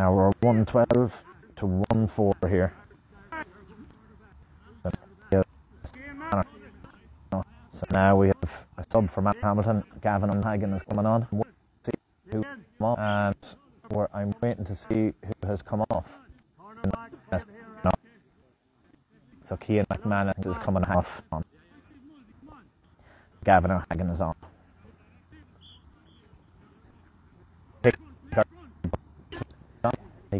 Now 0.00 0.14
we're 0.14 0.30
112 0.40 1.12
to 1.56 1.66
1 1.66 2.08
4 2.16 2.32
here. 2.48 2.72
So 5.30 5.42
now 7.90 8.16
we 8.16 8.28
have 8.28 8.50
a 8.78 8.84
sub 8.90 9.12
for 9.12 9.20
Matt 9.20 9.36
Hamilton. 9.42 9.84
Gavin 10.00 10.30
and 10.30 10.42
Hagen 10.42 10.72
is 10.72 10.80
coming 10.88 11.04
on. 11.04 11.28
See 11.84 11.92
who 12.32 12.42
and 12.96 13.36
I'm 14.14 14.34
waiting 14.40 14.64
to 14.64 14.74
see 14.74 15.12
who 15.22 15.46
has 15.46 15.60
come 15.60 15.84
off. 15.90 16.06
So 19.50 19.58
Kean 19.58 19.84
McManus 19.92 20.46
is 20.46 20.56
coming 20.64 20.84
off. 20.84 21.20
Gavin 23.44 23.82
Hagen 23.90 24.08
is 24.08 24.22
on. 24.22 24.34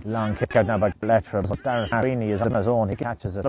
Long 0.04 0.36
kick 0.36 0.54
out 0.54 0.66
now 0.66 0.78
by 0.78 0.92
Fletcher, 0.92 1.42
but 1.42 1.62
Darren 1.64 1.88
Sweeney 1.88 2.30
is 2.30 2.40
on 2.40 2.54
his 2.54 2.68
own. 2.68 2.88
He 2.88 2.96
catches 2.96 3.36
it. 3.36 3.44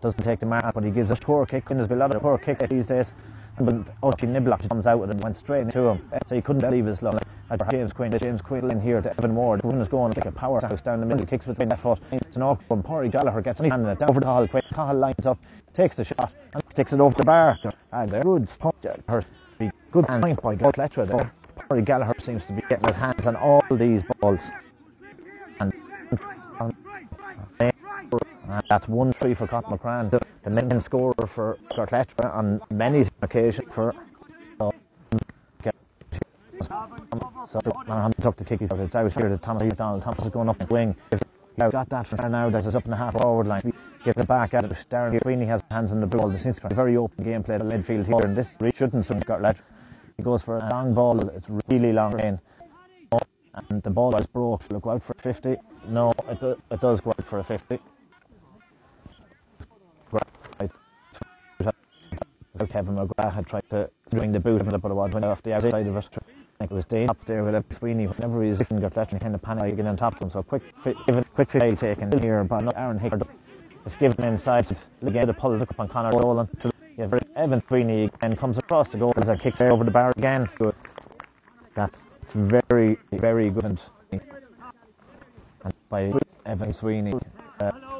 Doesn't 0.00 0.22
take 0.22 0.38
the 0.38 0.46
mark, 0.46 0.72
but 0.72 0.84
he 0.84 0.90
gives 0.90 1.10
a 1.10 1.16
poor 1.16 1.44
kick. 1.46 1.68
There's 1.68 1.88
been 1.88 1.98
a 1.98 2.00
lot 2.00 2.14
of 2.14 2.22
poor 2.22 2.38
kick 2.38 2.60
these 2.68 2.86
days. 2.86 3.10
But 3.58 3.74
Ochi 4.00 4.28
Niblock 4.28 4.68
comes 4.68 4.86
out 4.86 5.02
and 5.02 5.20
went 5.22 5.36
straight 5.36 5.62
into 5.62 5.80
him. 5.80 6.10
So 6.28 6.36
he 6.36 6.40
couldn't 6.40 6.62
believe 6.62 6.86
his 6.86 7.02
luck. 7.02 7.20
James 7.70 7.92
Quinn, 7.92 8.16
James 8.16 8.40
Quinn 8.40 8.70
in 8.70 8.80
here 8.80 9.00
to 9.00 9.10
Evan. 9.10 9.34
The 9.34 9.40
one 9.66 9.80
is 9.80 9.88
going 9.88 10.12
like 10.12 10.26
a 10.26 10.32
powerhouse 10.32 10.80
down 10.80 11.00
the 11.00 11.06
middle, 11.06 11.26
kicks 11.26 11.46
between 11.46 11.70
that 11.70 11.80
foot. 11.80 11.98
It's 12.12 12.36
an 12.36 12.42
awkward 12.42 12.68
one. 12.68 12.82
Pori 12.82 13.10
Gallagher 13.10 13.40
gets 13.40 13.58
hand 13.58 13.72
in 13.72 13.86
it 13.88 13.98
down 13.98 14.10
over 14.10 14.20
the 14.20 14.26
hall. 14.26 14.46
Quick, 14.46 14.64
Cahill 14.72 14.96
lines 14.96 15.26
up, 15.26 15.38
takes 15.74 15.96
the 15.96 16.04
shot, 16.04 16.32
and 16.52 16.62
sticks 16.70 16.92
it 16.92 17.00
over 17.00 17.16
the 17.16 17.24
bar. 17.24 17.58
And 17.92 18.10
there, 18.10 18.22
good 18.22 18.48
her, 19.08 19.24
good 19.90 20.06
point 20.06 20.40
by 20.40 20.56
Fletcher 20.56 21.06
there. 21.06 21.32
Pori 21.68 21.84
Gallagher 21.84 22.14
seems 22.20 22.44
to 22.46 22.52
be 22.52 22.62
getting 22.68 22.86
his 22.86 22.96
hands 22.96 23.26
on 23.26 23.34
all 23.34 23.62
these 23.72 24.02
balls. 24.20 24.40
That's 28.70 28.88
1 28.88 29.12
3 29.12 29.34
for 29.34 29.46
Cotton 29.46 29.76
McCran, 29.76 30.10
the, 30.10 30.20
the 30.42 30.50
main 30.50 30.80
scorer 30.80 31.14
for 31.34 31.58
Gortletteragh 31.72 32.34
on 32.34 32.60
many 32.70 33.06
occasions 33.22 33.68
for. 33.74 33.94
So, 37.50 37.60
I'm 37.88 38.12
took 38.20 38.36
the 38.36 38.44
kick, 38.44 38.60
it's 38.60 38.94
out 38.94 39.12
here 39.12 39.28
to 39.28 39.38
Thomas 39.38 39.72
Donald. 39.74 40.02
Thomas 40.02 40.24
is 40.24 40.30
going 40.30 40.48
up 40.48 40.60
in 40.60 40.66
wing. 40.68 40.96
If 41.12 41.20
you 41.56 41.70
got 41.70 41.88
that 41.88 42.06
from 42.06 42.30
now, 42.30 42.50
there's 42.50 42.74
up 42.74 42.84
in 42.84 42.90
the 42.90 42.96
half 42.96 43.14
forward 43.14 43.46
line. 43.46 43.72
Get 44.04 44.16
the 44.16 44.24
back 44.24 44.54
at 44.54 44.64
it. 44.64 44.72
Darren 44.90 45.20
Sweeney 45.22 45.46
has 45.46 45.62
hands 45.70 45.92
on 45.92 46.00
the 46.00 46.06
ball. 46.06 46.28
This 46.28 46.42
be 46.44 46.52
a 46.62 46.74
very 46.74 46.96
open 46.96 47.24
gameplay 47.24 47.60
at 47.60 47.60
the 47.60 47.74
midfield 47.74 48.06
here, 48.06 48.24
and 48.24 48.36
this 48.36 48.48
shouldn't 48.76 49.06
suit 49.06 49.26
Gortletteragh. 49.26 49.60
He 50.16 50.22
goes 50.22 50.42
for 50.42 50.58
a 50.58 50.68
long 50.70 50.94
ball, 50.94 51.20
it's 51.28 51.46
really 51.68 51.92
long 51.92 52.14
range 52.14 52.38
and 53.70 53.82
the 53.82 53.90
ball 53.90 54.14
is 54.16 54.26
broke. 54.26 54.62
Look 54.70 54.86
out 54.86 55.02
for 55.04 55.14
a 55.18 55.22
50? 55.22 55.56
No, 55.88 56.12
it, 56.28 56.40
do, 56.40 56.56
it 56.70 56.80
does 56.80 57.00
go 57.00 57.10
out 57.10 57.24
for 57.28 57.38
a 57.38 57.44
50. 57.44 57.78
Kevin 62.66 62.96
McGrath 62.96 63.34
had 63.34 63.46
tried 63.46 63.68
to 63.70 63.90
swing 64.10 64.32
the 64.32 64.40
boot, 64.40 64.60
of 64.60 64.68
it, 64.68 64.80
but 64.80 64.90
it 64.90 64.94
went 64.94 65.24
off 65.24 65.42
the 65.42 65.54
outside 65.54 65.86
of 65.86 65.96
it. 65.96 66.04
I 66.60 66.66
think 66.66 66.70
it 66.72 66.74
was 66.74 66.84
Dane 66.86 67.08
up 67.08 67.24
there 67.24 67.44
with 67.44 67.54
a 67.54 67.64
Sweeney. 67.78 68.06
Whenever 68.06 68.42
he's 68.42 68.58
looking 68.58 68.82
at 68.82 68.94
that, 68.94 69.10
kind 69.10 69.34
of 69.34 69.42
panic 69.42 69.76
getting 69.76 69.86
on 69.86 69.96
top 69.96 70.14
of 70.16 70.22
him. 70.22 70.30
So 70.30 70.42
quick, 70.42 70.62
given, 71.06 71.24
quick 71.34 71.50
fail 71.52 71.76
taken 71.76 72.10
here, 72.20 72.42
but 72.42 72.60
not 72.60 72.76
Aaron 72.76 72.98
Hickard. 72.98 73.22
It's 73.86 73.96
given 73.96 74.24
inside. 74.24 74.66
Again, 75.02 75.26
to 75.28 75.34
pull 75.34 75.54
it 75.54 75.62
up 75.62 75.78
on 75.78 75.88
Conor 75.88 76.10
Dolan. 76.10 76.48
Yeah, 76.96 77.06
Evan 77.36 77.62
Sweeney 77.68 78.10
and 78.22 78.36
comes 78.36 78.58
across 78.58 78.88
the 78.88 78.98
goal 78.98 79.12
as 79.16 79.28
it 79.28 79.40
kicks 79.40 79.60
over 79.60 79.84
the 79.84 79.90
bar 79.90 80.12
again. 80.16 80.48
Good. 80.58 80.74
That's 81.76 81.98
very, 82.34 82.98
very 83.12 83.50
good. 83.50 83.78
And 84.12 84.28
by 85.88 86.12
Evan 86.44 86.72
Sweeney. 86.72 87.14
Uh, 87.60 87.97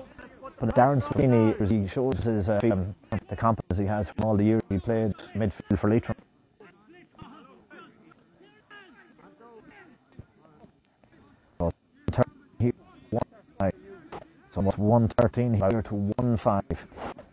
but 0.61 0.75
Darren 0.75 1.01
Sweeney, 1.13 1.55
he 1.69 1.89
shows 1.89 2.15
his 2.25 2.49
uh, 2.49 2.59
um, 2.65 2.95
the 3.29 3.37
competence 3.37 3.79
he 3.79 3.87
has 3.87 4.09
from 4.09 4.25
all 4.25 4.37
the 4.37 4.45
years 4.45 4.63
he 4.69 4.79
played 4.79 5.13
midfield 5.35 5.79
for 5.79 5.89
Leitrim. 5.89 6.17
So, 11.59 11.73
it's 13.61 14.57
almost 14.57 14.79
113 14.79 15.55
here 15.55 15.83
to 15.83 15.95
1 15.95 16.37
5. 16.37 16.63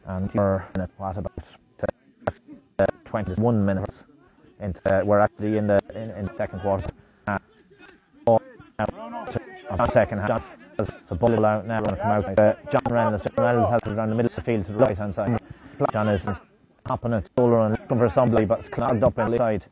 And 0.07 0.31
we're 0.33 0.63
in 0.75 0.87
what 0.97 1.17
about 1.17 1.31
uh, 2.79 2.85
21 3.05 3.65
minutes. 3.65 4.03
And 4.59 4.77
uh, 4.85 5.01
we're 5.03 5.19
actually 5.19 5.57
in 5.57 5.67
the 5.67 5.79
in, 5.95 6.11
in 6.11 6.29
second 6.37 6.59
quarter. 6.59 6.87
Uh, 7.27 7.39
oh, 8.27 8.39
second 9.91 10.19
half. 10.19 10.43
So 10.77 11.15
ball 11.15 11.45
out 11.45 11.65
now, 11.65 11.81
to 11.81 11.95
come 11.95 12.11
out. 12.11 12.39
Uh, 12.39 12.53
John 12.71 12.81
Reynolds. 12.89 13.23
John 13.23 13.45
Reynolds 13.45 13.69
has 13.71 13.81
it 13.85 13.97
around 13.97 14.09
the 14.09 14.15
middle 14.15 14.29
of 14.29 14.35
the 14.35 14.41
field 14.41 14.65
to 14.65 14.73
the 14.73 14.77
right 14.79 14.97
hand 14.97 15.15
side. 15.15 15.39
John 15.91 16.09
is 16.09 16.21
hopping 16.85 17.13
a 17.13 17.23
shoulder 17.37 17.59
and 17.59 17.77
looking 17.79 17.97
for 17.97 18.09
somebody, 18.09 18.45
but 18.45 18.59
it's 18.59 18.69
clogged 18.69 19.03
up 19.03 19.17
in 19.19 19.31
the 19.31 19.37
side. 19.37 19.65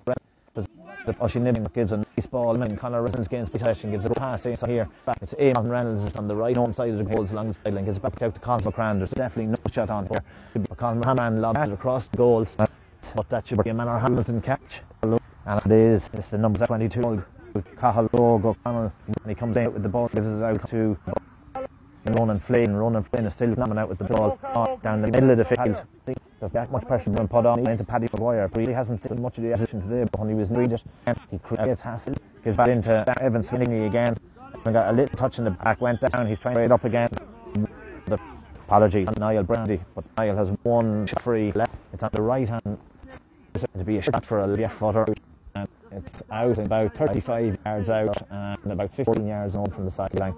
Oisin 1.22 1.44
Nibbing 1.44 1.68
gives 1.74 1.92
a 1.92 1.98
nice 1.98 2.26
ball, 2.28 2.62
and 2.62 2.80
Conor 2.80 3.02
Reynolds 3.02 3.28
gains 3.28 3.50
possession, 3.50 3.92
gives 3.92 4.06
a 4.06 4.10
pass 4.12 4.46
in. 4.46 4.56
Here, 4.66 4.88
back 5.06 5.18
it's 5.22 5.34
Eamon 5.34 5.70
Reynolds 5.70 6.16
on 6.16 6.30
the 6.30 6.36
right 6.36 6.56
hand 6.56 6.74
side 6.74 6.92
of 6.92 6.98
the 6.98 7.04
goals 7.04 7.32
along 7.32 7.50
the 7.50 7.58
sideline, 7.66 7.86
it 7.86 8.02
back 8.02 8.22
out 8.22 8.34
to 8.34 8.40
Colin 8.40 8.62
McCran. 8.62 9.00
There's 9.00 9.12
definitely 9.12 9.48
no 9.48 9.58
shot 9.70 9.90
on 9.90 10.08
here. 10.08 10.24
Colin 10.78 11.02
McCran 11.02 11.42
lobs 11.42 11.60
it 11.60 11.74
across 11.74 12.08
the 12.08 12.16
goals, 12.16 12.48
but 12.58 13.30
that 13.30 13.46
should 13.46 13.62
be 13.64 13.70
a 13.70 13.74
Manor 13.74 14.00
Hamilton 14.00 14.42
catch. 14.42 14.82
And 15.02 15.20
it 15.66 15.72
is, 15.72 16.04
it's 16.14 16.28
the 16.28 16.38
number 16.38 16.66
22 16.66 17.22
Cahill 17.80 18.10
O'Connell, 18.14 18.92
and 19.08 19.30
he 19.30 19.36
comes 19.36 19.58
out 19.58 19.74
with 19.74 19.84
the 19.84 19.90
ball, 19.90 20.08
gives 20.10 20.28
it 20.28 20.44
out 20.44 20.70
to 20.70 20.98
Ronan 22.06 22.40
Flynn. 22.40 22.76
Ronan 22.76 23.04
Flynn 23.04 23.26
is 23.26 23.34
still 23.34 23.56
coming 23.56 23.78
out 23.78 23.90
with 23.90 23.98
the 23.98 24.06
ball 24.06 24.38
down 24.84 25.02
the 25.02 25.08
middle 25.08 25.32
of 25.32 25.38
the 25.38 25.46
field. 25.46 25.82
There's 26.40 26.52
that 26.52 26.72
much 26.72 26.86
pressure 26.86 27.10
being 27.10 27.28
put 27.28 27.46
on 27.46 27.66
into 27.68 27.84
Paddy 27.84 28.10
Maguire, 28.12 28.50
but 28.50 28.68
he 28.68 28.74
hasn't 28.74 29.02
seen 29.08 29.22
much 29.22 29.38
of 29.38 29.44
the 29.44 29.54
action 29.54 29.82
today. 29.82 30.04
But 30.12 30.20
when 30.20 30.30
he 30.30 30.36
was 30.36 30.50
needed, 30.50 30.82
he 31.32 31.40
creates 31.40 31.82
hassle, 31.82 32.16
gives 32.44 32.58
back 32.58 32.68
into 32.68 33.06
Evan 33.22 33.44
Sweeney 33.44 33.86
again. 33.86 34.18
And 34.66 34.74
got 34.74 34.90
a 34.90 34.92
little 34.94 35.18
touch 35.18 35.40
in 35.40 35.44
the 35.44 35.52
back, 35.52 35.82
went 35.82 36.00
down. 36.00 36.28
He's 36.28 36.40
trying 36.40 36.56
to 36.56 36.64
it 36.64 36.72
up 36.72 36.86
again. 36.86 37.10
The 38.06 38.20
apology 38.66 39.06
on 39.06 39.14
Niall 39.18 39.44
Brandy, 39.44 39.82
but 39.94 40.06
Niall 40.18 40.36
has 40.38 40.50
one 40.64 41.06
shot 41.08 41.22
free 41.22 41.52
left. 41.54 41.74
It's 41.92 42.04
on 42.04 42.10
the 42.14 42.22
right 42.22 42.48
hand 42.48 42.78
to 43.54 43.84
be 43.84 43.98
a 43.98 44.02
shot 44.02 44.26
for 44.26 44.40
a 44.40 44.48
left 44.48 44.80
footer. 44.80 45.06
It's 45.96 46.22
out 46.32 46.58
about 46.58 46.96
35 46.96 47.58
yards 47.66 47.90
out 47.90 48.28
and 48.32 48.72
about 48.72 48.96
15 48.96 49.28
yards 49.28 49.56
on 49.56 49.70
from 49.72 49.86
the 49.86 49.92
sideline. 49.92 50.34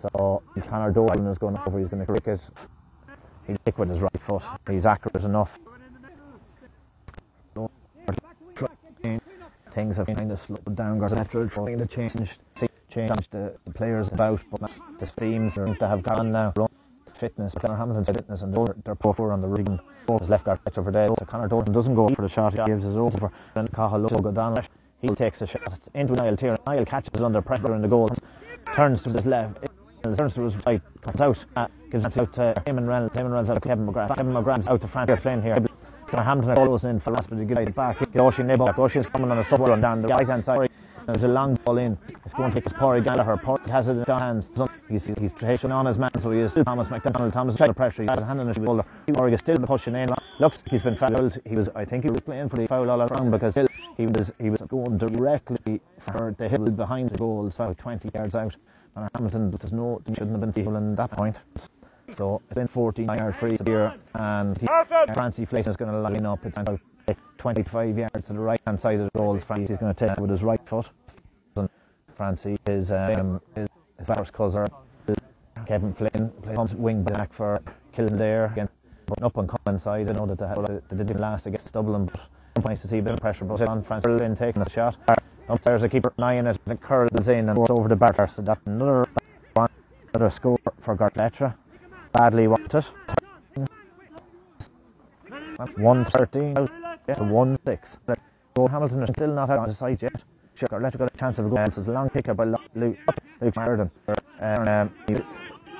So 0.00 0.42
Conor 0.68 0.92
Dolan 0.92 1.26
is 1.26 1.38
going 1.38 1.56
over, 1.66 1.78
he's 1.78 1.88
going 1.88 2.04
to 2.04 2.12
kick 2.12 2.28
it. 2.28 2.40
He's 3.46 3.56
kick 3.64 3.78
with 3.78 3.90
his 3.90 4.00
right 4.00 4.22
foot. 4.26 4.42
He's 4.70 4.86
accurate 4.86 5.24
enough. 5.24 5.50
Things 9.74 9.96
have 9.96 10.06
kind 10.06 10.30
of 10.30 10.38
slowed 10.38 10.76
down 10.76 11.02
after 11.02 11.48
trying 11.48 11.78
to 11.78 11.86
change, 11.86 12.30
change 12.88 13.28
the, 13.30 13.56
the 13.64 13.72
players 13.72 14.06
about, 14.08 14.40
but 14.50 14.70
the 15.00 15.06
teams 15.20 15.54
seem 15.54 15.74
to 15.74 15.88
have 15.88 16.02
gone 16.04 16.30
now. 16.30 16.54
Fitness, 17.18 17.52
Conor 17.58 17.76
Hamilton's 17.76 18.06
fitness, 18.06 18.42
and 18.42 18.54
they're, 18.54 18.74
they're 18.84 18.94
poor 18.94 19.32
on 19.32 19.40
the 19.40 19.48
region. 19.48 19.80
His 20.20 20.28
left 20.28 20.44
guard 20.44 20.60
for 20.72 20.90
day. 20.92 21.08
So 21.18 21.24
Conor 21.24 21.48
Dolan 21.48 21.72
doesn't 21.72 21.94
go 21.94 22.08
for 22.08 22.22
the 22.22 22.28
shot, 22.28 22.52
he 22.52 22.64
gives 22.64 22.84
it 22.84 22.88
over. 22.88 23.32
Then 23.54 23.66
Cahill 23.68 24.06
go 24.08 24.30
down. 24.30 24.64
He 25.04 25.14
takes 25.14 25.42
a 25.42 25.46
shot 25.46 25.80
into 25.94 26.14
Niall 26.14 26.36
Tier. 26.36 26.56
Niall 26.66 26.86
catches 26.86 27.20
under 27.20 27.42
pressure 27.42 27.74
in 27.74 27.82
the 27.82 27.88
goal, 27.88 28.08
turns 28.74 29.02
to 29.02 29.10
his 29.10 29.26
left 29.26 29.58
turns 30.12 30.34
to 30.34 30.42
his 30.42 30.54
right, 30.66 30.82
comes 31.00 31.20
out, 31.20 31.38
uh, 31.56 31.66
gives 31.90 32.04
it 32.04 32.16
out 32.18 32.32
to 32.34 32.54
Eamon 32.66 32.86
Reynolds, 32.86 33.14
Eamon 33.14 33.30
Reynolds 33.30 33.50
out 33.50 33.54
to 33.54 33.60
Kevin 33.60 33.86
McGrath, 33.86 34.14
Kevin 34.16 34.32
McGrath's 34.32 34.68
out 34.68 34.80
to 34.82 34.88
Frank 34.88 35.20
Flynn 35.22 35.42
here. 35.42 35.56
Hamilton 36.12 36.54
follows 36.54 36.84
in 36.84 37.00
for 37.00 37.10
last, 37.10 37.28
but 37.28 37.38
he 37.38 37.44
gives 37.44 37.60
it 37.60 37.74
back. 37.74 37.96
Oisin 38.20 38.46
Niblock, 38.46 38.78
Oisin's 38.78 39.06
coming 39.06 39.30
on 39.30 39.38
a 39.38 39.48
sub 39.48 39.60
run 39.60 39.80
down 39.80 40.00
the 40.00 40.08
right 40.08 40.28
hand 40.28 40.44
side. 40.44 40.70
There's 41.06 41.24
a 41.24 41.28
long 41.28 41.56
ball 41.64 41.78
in. 41.78 41.98
It's 42.24 42.34
going 42.34 42.52
to 42.52 42.54
take 42.54 42.64
his 42.64 42.72
Pori 42.74 43.02
Gallagher. 43.02 43.36
Pori 43.36 43.66
has 43.68 43.88
it 43.88 43.92
in 43.92 43.98
his 43.98 44.06
hands. 44.06 44.44
He's, 44.94 45.06
he's 45.18 45.32
taking 45.32 45.72
on 45.72 45.86
his 45.86 45.98
man, 45.98 46.10
so 46.22 46.30
he 46.30 46.38
is 46.38 46.52
still 46.52 46.64
Thomas 46.64 46.88
McDonald. 46.88 47.32
Thomas 47.32 47.56
is 47.56 47.60
under 47.60 47.74
pressure. 47.74 48.02
He 48.02 48.08
has 48.08 48.18
a 48.20 48.24
hand 48.24 48.40
on 48.40 48.46
his 48.46 48.56
shoulder. 48.56 48.84
Is 49.08 49.40
still 49.40 49.56
pushing 49.56 49.96
in. 49.96 50.08
Looks 50.38 50.58
like 50.58 50.70
he's 50.70 50.82
been 50.82 50.96
fouled. 50.96 51.36
He 51.44 51.56
was, 51.56 51.68
I 51.74 51.84
think 51.84 52.04
he 52.04 52.10
was 52.10 52.20
playing 52.20 52.48
for 52.48 52.56
the 52.56 52.68
foul 52.68 52.88
all 52.88 53.02
around 53.02 53.32
because 53.32 53.54
he 53.96 54.06
was 54.06 54.30
he 54.38 54.50
was 54.50 54.60
going 54.60 54.98
directly 54.98 55.80
for 56.06 56.34
the 56.38 56.48
hill 56.48 56.70
behind 56.70 57.10
the 57.10 57.18
goal, 57.18 57.50
so 57.50 57.74
20 57.76 58.10
yards 58.14 58.36
out. 58.36 58.54
And 58.94 59.10
Hamilton, 59.14 59.50
there's 59.50 59.72
no, 59.72 60.00
shouldn't 60.06 60.30
have 60.30 60.40
been 60.40 60.52
people 60.52 60.76
at 60.76 60.96
that 60.96 61.10
point. 61.10 61.36
So 62.16 62.40
it's 62.44 62.54
been 62.54 62.68
14 62.68 63.06
yard 63.06 63.34
free 63.40 63.58
here, 63.66 63.94
and 64.14 64.56
he, 64.58 64.68
Francie 65.12 65.44
Flayton 65.44 65.72
is 65.72 65.76
going 65.76 65.90
to 65.90 65.98
line 65.98 66.24
up. 66.24 66.46
It's 66.46 66.56
about 66.56 66.80
25 67.38 67.98
yards 67.98 68.26
to 68.26 68.32
the 68.32 68.38
right 68.38 68.60
hand 68.64 68.78
side 68.78 69.00
of 69.00 69.10
the 69.12 69.18
goal 69.18 69.38
Francie's 69.40 69.78
going 69.78 69.92
to 69.92 70.06
take 70.06 70.16
it 70.16 70.20
with 70.20 70.30
his 70.30 70.42
right 70.42 70.60
foot. 70.66 70.86
And 71.56 71.68
Francie 72.16 72.58
is 72.66 72.90
um, 72.90 73.40
his, 73.54 73.68
his 73.98 74.06
first 74.06 74.32
cousin. 74.32 74.66
Kevin 75.66 75.94
Flynn 75.94 76.30
plays 76.42 76.74
wing 76.74 77.02
back 77.02 77.32
for 77.32 77.60
Kildare 77.92 78.46
again. 78.52 78.68
Up 79.22 79.36
on 79.36 79.46
coming 79.46 79.80
side. 79.80 80.08
I 80.08 80.12
know 80.12 80.26
that 80.26 80.38
they, 80.38 80.96
they 80.96 81.04
didn't 81.04 81.20
last 81.20 81.46
against 81.46 81.72
Dublin, 81.72 82.10
but 82.54 82.64
nice 82.64 82.80
to 82.82 82.88
see 82.88 82.98
a 82.98 83.02
bit 83.02 83.12
of 83.12 83.20
pressure 83.20 83.44
but 83.44 83.60
on 83.68 83.82
Francis 83.82 84.16
Flynn 84.16 84.36
taking 84.36 84.62
a 84.62 84.70
shot. 84.70 84.96
Up 85.48 85.62
there's 85.62 85.82
a 85.82 85.88
keeper 85.88 86.12
nine 86.16 86.38
in 86.38 86.46
it. 86.46 86.60
It 86.66 86.80
curls 86.80 87.28
in 87.28 87.48
and 87.50 87.58
over 87.70 87.88
the 87.88 87.96
bar. 87.96 88.30
So 88.34 88.40
that's 88.40 88.60
another 88.66 89.06
one, 89.52 89.68
another 90.14 90.30
score 90.30 90.58
for 90.82 90.96
Gortletteragh. 90.96 91.54
Badly 92.12 92.48
wanted. 92.48 92.84
113 95.76 96.58
out 96.58 96.70
yeah, 97.08 97.22
1 97.22 97.58
6. 97.64 97.88
So 98.56 98.66
Hamilton 98.66 99.02
is 99.02 99.10
still 99.10 99.34
not 99.34 99.50
out 99.50 99.58
on 99.58 99.68
the 99.68 99.74
site 99.74 100.02
yet. 100.02 100.14
Sure, 100.54 100.68
Gortletteragh 100.68 100.98
got 100.98 101.14
a 101.14 101.18
chance 101.18 101.38
of 101.38 101.46
a 101.46 101.48
goal. 101.50 101.58
It's 101.58 101.76
a 101.76 101.80
long 101.82 102.08
kick 102.08 102.34
by 102.34 102.44
Luke, 102.44 102.62
Luke 102.74 103.54
Sheridan. 103.54 103.90
Um, 104.40 104.90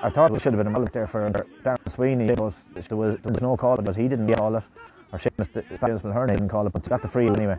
I 0.04 0.10
thought 0.10 0.34
it 0.34 0.42
should 0.42 0.52
have 0.52 0.58
been 0.58 0.66
a 0.66 0.70
mullet 0.70 0.92
there 0.92 1.06
for 1.06 1.30
Darren 1.64 1.94
Sweeney, 1.94 2.26
there 2.26 2.36
was, 2.36 2.52
there 2.74 2.96
was 2.98 3.40
no 3.40 3.56
call, 3.56 3.78
but 3.78 3.96
he 3.96 4.06
didn't 4.06 4.30
call 4.34 4.54
it. 4.54 4.62
Or 5.10 5.18
Seamus 5.18 6.02
Mulhern 6.02 6.28
didn't 6.28 6.50
call 6.50 6.66
it, 6.66 6.74
but 6.74 6.86
got 6.86 7.00
the 7.00 7.08
free 7.08 7.26
anyway. 7.26 7.56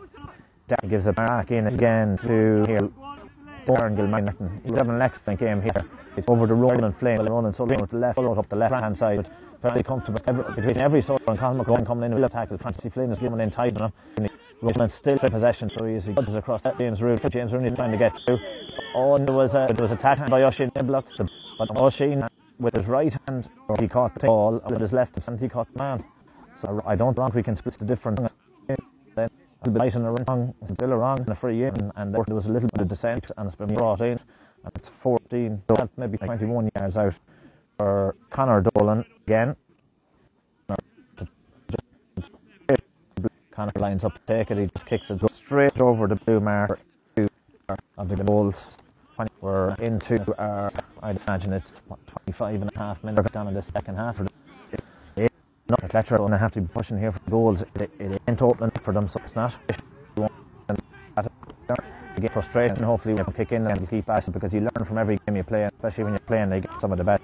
Darren 0.69 0.89
gives 0.91 1.07
it 1.07 1.15
back 1.15 1.49
in 1.49 1.65
again 1.65 2.19
to 2.19 2.63
here. 2.67 2.87
Darren 3.65 3.95
Gilmartin. 3.95 4.61
He's 4.63 4.73
having 4.73 4.93
an 4.93 5.01
excellent 5.01 5.39
game 5.39 5.63
here. 5.63 5.85
It's 6.17 6.29
over 6.29 6.45
the 6.45 6.53
Ronan 6.53 6.93
Flynn, 6.93 7.25
Ronan 7.25 7.55
Sullivan 7.55 7.81
with 7.81 7.89
the 7.89 7.97
left, 7.97 8.15
followed 8.15 8.37
up 8.37 8.47
the 8.47 8.55
left 8.55 8.79
hand 8.79 8.95
side. 8.95 9.27
Very 9.63 9.81
comfortable 9.81 10.21
every, 10.27 10.43
between 10.53 10.77
every 10.77 11.01
sort 11.01 11.23
and 11.27 11.39
Colin 11.39 11.57
McGowan 11.57 11.83
coming 11.83 12.11
in 12.11 12.13
with 12.13 12.25
a 12.25 12.29
tackle. 12.29 12.59
Francis 12.59 12.93
Flynn 12.93 13.11
is 13.11 13.17
giving 13.17 13.39
in 13.39 13.49
tight 13.49 13.75
him. 13.75 13.91
Ronan 14.61 14.91
still 14.91 15.17
in 15.17 15.31
possession, 15.31 15.71
so 15.75 15.83
he 15.83 15.95
across 16.37 16.61
that 16.61 16.77
James 16.77 17.01
Rooney. 17.01 17.19
James 17.27 17.51
Rooney 17.51 17.71
trying 17.71 17.91
to 17.91 17.97
get 17.97 18.15
through. 18.27 18.37
Oh, 18.93 19.15
and 19.15 19.27
there 19.27 19.35
was 19.35 19.55
a, 19.55 19.65
there 19.73 19.81
was 19.81 19.91
a 19.91 19.95
tackle 19.95 20.27
by 20.27 20.41
Oshin 20.41 20.71
Niblock, 20.73 21.05
but 21.57 21.69
Oshin 21.69 22.29
with 22.59 22.75
his 22.75 22.87
right 22.87 23.15
hand, 23.27 23.49
or 23.67 23.75
he 23.79 23.87
caught 23.87 24.13
the 24.13 24.27
ball, 24.27 24.61
with 24.69 24.81
his 24.81 24.91
left 24.91 25.17
hand, 25.19 25.39
he 25.39 25.49
caught 25.49 25.71
the 25.73 25.79
man. 25.79 26.03
So 26.61 26.81
I 26.85 26.95
don't 26.95 27.13
think 27.13 27.33
we 27.33 27.43
can 27.43 27.55
split 27.55 27.77
the 27.77 27.85
difference. 27.85 28.19
Then 29.15 29.29
a 29.61 29.69
bit 29.69 29.81
right 29.81 29.93
and 29.95 30.05
a 30.05 30.11
wrong, 30.11 30.53
still 30.73 30.91
a 30.91 30.97
wrong 30.97 31.19
and 31.19 31.29
a 31.29 31.35
free 31.35 31.63
in, 31.63 31.91
and 31.95 32.13
there 32.13 32.21
was 32.27 32.45
a 32.45 32.49
little 32.49 32.69
bit 32.69 32.81
of 32.81 32.87
descent, 32.87 33.31
and 33.37 33.47
it's 33.47 33.55
been 33.55 33.73
brought 33.73 34.01
in, 34.01 34.19
and 34.63 34.71
it's 34.75 34.89
14, 35.01 35.61
so 35.67 35.89
maybe 35.97 36.17
21 36.17 36.69
yards 36.77 36.97
out 36.97 37.13
for 37.77 38.15
Connor 38.29 38.61
Dolan 38.61 39.05
again. 39.25 39.55
Connor 43.51 43.71
lines 43.77 44.03
up 44.03 44.13
to 44.13 44.21
take 44.27 44.51
it, 44.51 44.57
he 44.57 44.67
just 44.75 44.85
kicks 44.85 45.09
it 45.09 45.19
straight 45.45 45.81
over 45.81 46.07
the 46.07 46.15
blue 46.15 46.39
mark 46.39 46.79
of 47.97 48.09
the 48.09 48.15
goals. 48.17 48.55
We're 49.45 49.75
into 49.75 50.17
our, 50.39 50.71
I'd 51.03 51.21
imagine 51.27 51.53
it's 51.53 51.69
what, 51.87 51.99
25 52.25 52.63
and 52.63 52.71
a 52.75 52.79
half 52.79 53.03
minutes 53.03 53.29
gone 53.29 53.47
in 53.47 53.53
the 53.53 53.61
second 53.61 53.95
half. 53.95 54.17
Not 54.17 55.83
a 55.83 55.87
Fletcher 55.87 56.17
going 56.17 56.31
to 56.31 56.37
have 56.39 56.51
to 56.53 56.61
be 56.61 56.67
pushing 56.67 56.97
here 56.97 57.11
for 57.11 57.19
goals. 57.29 57.61
It, 57.75 57.91
it 57.99 58.19
ain't 58.27 58.41
opening 58.41 58.71
for 58.83 58.91
them, 58.91 59.07
so 59.07 59.21
it's 59.23 59.35
not. 59.35 59.53
Get 62.19 62.33
frustrated, 62.33 62.77
and 62.77 62.85
hopefully 62.85 63.13
we 63.13 63.23
can 63.23 63.33
kick 63.33 63.51
in 63.51 63.67
and 63.67 63.87
keep 63.87 64.07
passing 64.07 64.33
because 64.33 64.51
you 64.51 64.61
learn 64.61 64.83
from 64.83 64.97
every 64.97 65.19
game 65.27 65.35
you 65.35 65.43
play, 65.43 65.65
especially 65.65 66.05
when 66.05 66.13
you're 66.13 66.19
playing 66.21 66.51
against 66.51 66.81
some 66.81 66.91
of 66.91 66.97
the 66.97 67.03
best. 67.03 67.23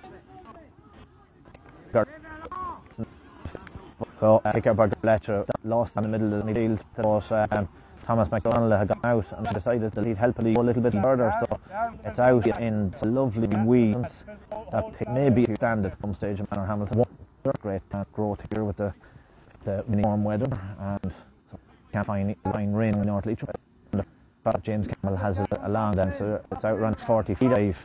So, 4.19 4.43
uh, 4.45 4.51
kick 4.51 4.67
out 4.67 5.01
Fletcher 5.01 5.43
lost 5.63 5.93
in 5.95 6.03
the 6.03 6.09
middle 6.09 6.31
of 6.35 6.45
the 6.45 6.53
field, 6.53 6.83
but 6.95 7.51
um, 7.57 7.67
Thomas 8.11 8.29
McDonald 8.29 8.73
had 8.73 8.89
gone 8.89 8.99
out 9.05 9.25
and 9.37 9.47
decided 9.55 9.95
to 9.95 10.15
helpfully 10.15 10.53
go 10.53 10.61
a 10.61 10.63
little 10.63 10.81
bit 10.81 10.91
further. 11.01 11.33
So 11.39 11.59
it's 12.03 12.19
out 12.19 12.45
in 12.59 12.93
lovely 13.03 13.47
weeds 13.63 14.09
that 14.73 15.13
maybe 15.13 15.45
stand 15.55 15.85
at 15.85 15.95
some 16.01 16.13
stage 16.13 16.41
in 16.41 16.47
Manor 16.51 16.67
Hamilton. 16.67 17.05
Great 17.61 17.81
growth 18.11 18.41
here 18.53 18.65
with 18.65 18.75
the, 18.75 18.93
the 19.63 19.85
warm 19.87 20.25
weather 20.25 20.49
and 20.77 21.13
so 21.49 21.59
can't 21.93 22.05
find 22.05 22.35
rain 22.77 22.95
in 22.95 23.01
North 23.03 23.25
Leitrim. 23.25 23.55
But 24.43 24.61
James 24.61 24.87
Campbell 24.87 25.15
has 25.15 25.39
it 25.39 25.47
along 25.61 25.95
then, 25.95 26.13
so 26.17 26.43
it's 26.51 26.65
out 26.65 26.77
around 26.77 26.97
40 27.07 27.33
feet. 27.35 27.75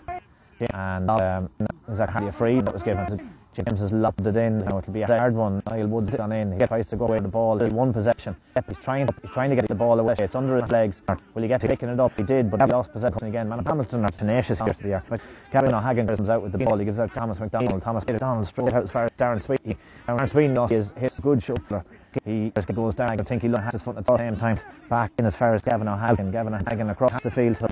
And 0.72 1.08
um, 1.08 1.50
exactly 1.88 2.26
a 2.26 2.32
free 2.32 2.60
that 2.60 2.74
was 2.74 2.82
given 2.82 3.30
James 3.56 3.80
has 3.80 3.90
lobbed 3.90 4.26
it 4.26 4.36
in. 4.36 4.58
Now 4.58 4.78
it'll 4.78 4.92
be 4.92 5.00
a 5.00 5.06
hard 5.06 5.34
one. 5.34 5.62
Niall 5.66 5.86
Woods 5.86 6.10
gone 6.14 6.32
in. 6.32 6.52
He 6.52 6.66
tries 6.66 6.86
to 6.86 6.96
go 6.96 7.06
away 7.06 7.16
with 7.16 7.24
the 7.24 7.30
ball. 7.30 7.56
There's 7.56 7.72
one 7.72 7.90
possession. 7.90 8.36
He's 8.68 8.76
trying. 8.78 9.08
He's 9.22 9.30
trying 9.30 9.48
to 9.48 9.56
get 9.56 9.66
the 9.66 9.74
ball 9.74 9.98
away. 9.98 10.14
It's 10.18 10.34
under 10.34 10.60
his 10.60 10.70
legs. 10.70 11.00
Will 11.34 11.42
he 11.42 11.48
get 11.48 11.62
to 11.62 11.68
picking 11.68 11.88
it 11.88 11.98
up? 11.98 12.12
He 12.18 12.22
did, 12.22 12.50
but 12.50 12.60
he 12.60 12.66
lost 12.66 12.92
possession 12.92 13.24
again. 13.24 13.48
Man, 13.48 13.64
Hamilton 13.64 14.04
are 14.04 14.10
tenacious 14.10 14.58
to 14.58 14.64
the 14.82 15.02
But 15.08 15.20
Gavin 15.52 15.74
O'Hagan 15.74 16.06
comes 16.06 16.28
out 16.28 16.42
with 16.42 16.52
the 16.52 16.58
ball. 16.58 16.76
He 16.76 16.84
gives 16.84 16.98
out 16.98 17.14
Thomas 17.14 17.40
McDonald. 17.40 17.82
Thomas 17.82 18.06
McDonald 18.06 18.46
straight 18.46 18.74
out 18.74 18.84
as 18.84 18.90
far 18.90 19.04
as 19.06 19.10
Darren 19.18 19.42
Sweeney. 19.42 19.76
Darren 20.06 20.30
Sweeney 20.30 20.54
lost 20.54 20.72
his, 20.72 20.90
his 20.98 21.12
good 21.22 21.42
shoulder. 21.42 21.82
He 22.24 22.52
just 22.54 22.68
goes 22.74 22.94
down. 22.94 23.18
I 23.20 23.24
think 23.24 23.42
he 23.42 23.48
has 23.48 23.72
his 23.72 23.82
foot 23.82 23.96
at 23.96 24.04
the 24.04 24.18
same 24.18 24.36
time. 24.36 24.60
Back 24.90 25.12
in 25.18 25.24
as 25.24 25.34
far 25.34 25.54
as 25.54 25.62
Gavin 25.62 25.88
O'Hagan. 25.88 26.30
Gavin 26.30 26.54
O'Hagan 26.54 26.90
across 26.90 27.22
the 27.22 27.30
field. 27.30 27.56
To 27.58 27.68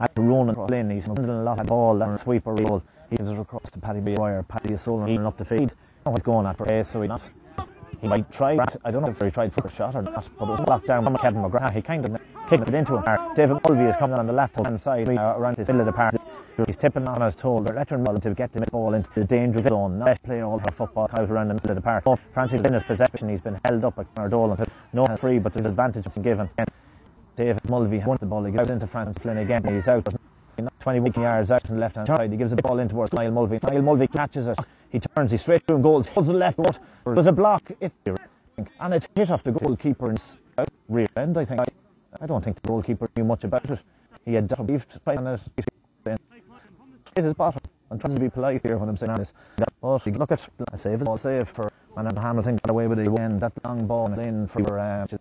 at 0.00 0.14
the 0.14 0.22
Ronan 0.22 0.56
Flynn, 0.66 0.90
he's 0.90 1.04
handling 1.04 1.30
a 1.30 1.42
lot 1.42 1.60
of 1.60 1.66
ball 1.66 2.02
and 2.02 2.18
sweeper 2.18 2.52
roll. 2.52 2.82
He 3.14 3.18
gives 3.18 3.30
it 3.30 3.38
across 3.38 3.62
to 3.70 3.78
Paddy 3.78 4.00
Boyer. 4.00 4.42
Paddy 4.42 4.74
is 4.74 4.84
rolling 4.88 5.24
up 5.24 5.38
the 5.38 5.44
feed. 5.44 5.72
Oh, 6.04 6.10
he's 6.10 6.22
going 6.24 6.46
at 6.46 6.58
for 6.58 6.64
A, 6.64 6.84
so 6.84 7.00
he 7.00 7.06
not. 7.06 7.22
He 8.00 8.08
might 8.08 8.30
try. 8.32 8.58
I 8.84 8.90
don't 8.90 9.02
know 9.02 9.10
if 9.10 9.22
he 9.22 9.30
tried 9.30 9.54
for 9.54 9.68
a 9.68 9.72
shot 9.72 9.94
or 9.94 10.02
not, 10.02 10.26
but 10.36 10.46
it 10.46 10.50
was 10.50 10.60
blocked 10.62 10.88
down 10.88 11.04
by 11.04 11.20
Kevin 11.20 11.40
McGrath. 11.40 11.72
He 11.74 11.80
kind 11.80 12.04
of 12.04 12.20
kicked 12.50 12.66
it 12.66 12.74
into 12.74 12.96
him. 12.96 13.04
David 13.36 13.58
Mulvey 13.68 13.84
is 13.84 13.94
coming 14.00 14.18
on 14.18 14.26
the 14.26 14.32
left 14.32 14.56
hand 14.56 14.80
side 14.80 15.08
uh, 15.08 15.34
around 15.38 15.54
the 15.54 15.60
middle 15.60 15.78
of 15.78 15.86
the 15.86 15.92
park. 15.92 16.16
He's 16.66 16.76
tipping 16.76 17.06
on 17.06 17.20
his 17.20 17.36
toe. 17.36 17.62
They're 17.62 17.76
letting 17.76 18.04
him 18.04 18.20
to 18.20 18.34
get 18.34 18.52
the 18.52 18.66
ball 18.72 18.94
into 18.94 19.08
the 19.14 19.22
danger 19.22 19.62
zone. 19.68 20.00
Not 20.00 20.20
play 20.24 20.40
all 20.40 20.58
the 20.58 20.72
football 20.72 21.08
out 21.16 21.30
around 21.30 21.48
the 21.48 21.54
middle 21.54 21.70
of 21.70 21.76
the 21.76 21.82
park. 21.82 22.02
Oh, 22.06 22.18
Francis 22.32 22.62
in 22.62 22.72
his 22.72 22.82
possession. 22.82 23.28
He's 23.28 23.40
been 23.40 23.60
held 23.64 23.84
up 23.84 23.94
by 23.94 24.04
Connor 24.16 24.28
Dolan. 24.28 24.64
No 24.92 25.06
free, 25.20 25.38
but 25.38 25.54
there's 25.54 25.66
advantage 25.66 26.06
given. 26.20 26.50
David 27.36 27.70
Mulvey 27.70 27.98
wants 27.98 28.22
the 28.22 28.26
ball. 28.26 28.42
He 28.42 28.50
goes 28.50 28.70
into 28.70 28.88
Francis 28.88 29.22
Flynn 29.22 29.38
again. 29.38 29.62
He's 29.72 29.86
out. 29.86 30.08
21 30.80 31.12
yards 31.22 31.50
out 31.50 31.68
on 31.68 31.76
the 31.76 31.80
left 31.80 31.96
hand 31.96 32.06
side. 32.08 32.30
He 32.30 32.36
gives 32.36 32.50
the 32.50 32.62
ball 32.62 32.78
in 32.78 32.88
towards 32.88 33.12
Niall 33.12 33.30
Mulvey. 33.32 33.58
Niall 33.62 33.82
Mulvey 33.82 34.06
catches 34.06 34.46
it. 34.46 34.58
He 34.90 35.00
turns, 35.00 35.30
he's 35.30 35.40
straight 35.40 35.66
through 35.66 35.76
and 35.76 35.82
goals. 35.82 36.06
Pulls 36.06 36.26
the 36.26 36.32
left 36.32 36.56
foot. 36.56 36.78
There's 37.06 37.26
a 37.26 37.32
block. 37.32 37.70
It, 37.80 37.92
and 38.80 38.94
it's 38.94 39.06
hit 39.16 39.30
off 39.30 39.42
the 39.42 39.52
goalkeeper 39.52 40.10
in 40.10 40.18
rear 40.88 41.06
end, 41.16 41.36
I 41.36 41.44
think. 41.44 41.60
I 42.20 42.26
don't 42.26 42.44
think 42.44 42.60
the 42.62 42.68
goalkeeper 42.68 43.10
knew 43.16 43.24
much 43.24 43.44
about 43.44 43.68
it. 43.70 43.80
He 44.24 44.34
had 44.34 44.48
beefed 44.66 44.98
on 45.06 45.26
it. 45.26 45.40
Hit 46.04 47.24
his 47.24 47.34
bottom. 47.34 47.60
I'm 47.90 47.98
trying 47.98 48.14
to 48.14 48.20
be 48.20 48.28
polite 48.28 48.62
here 48.62 48.76
when 48.78 48.88
I'm 48.88 48.96
saying 48.96 49.14
this. 49.16 49.32
But 49.80 50.06
look 50.06 50.32
at 50.32 50.40
a 50.72 50.78
save. 50.78 51.00
Ball 51.00 51.16
save 51.16 51.48
for 51.48 51.70
Man 51.96 52.14
Hamilton 52.16 52.56
got 52.56 52.70
away 52.70 52.86
with 52.86 52.98
it 52.98 53.06
again. 53.06 53.38
That 53.38 53.52
long 53.64 53.86
ball 53.86 54.12
in 54.18 54.48
for 54.48 54.78
uh, 54.78 55.06
to 55.06 55.18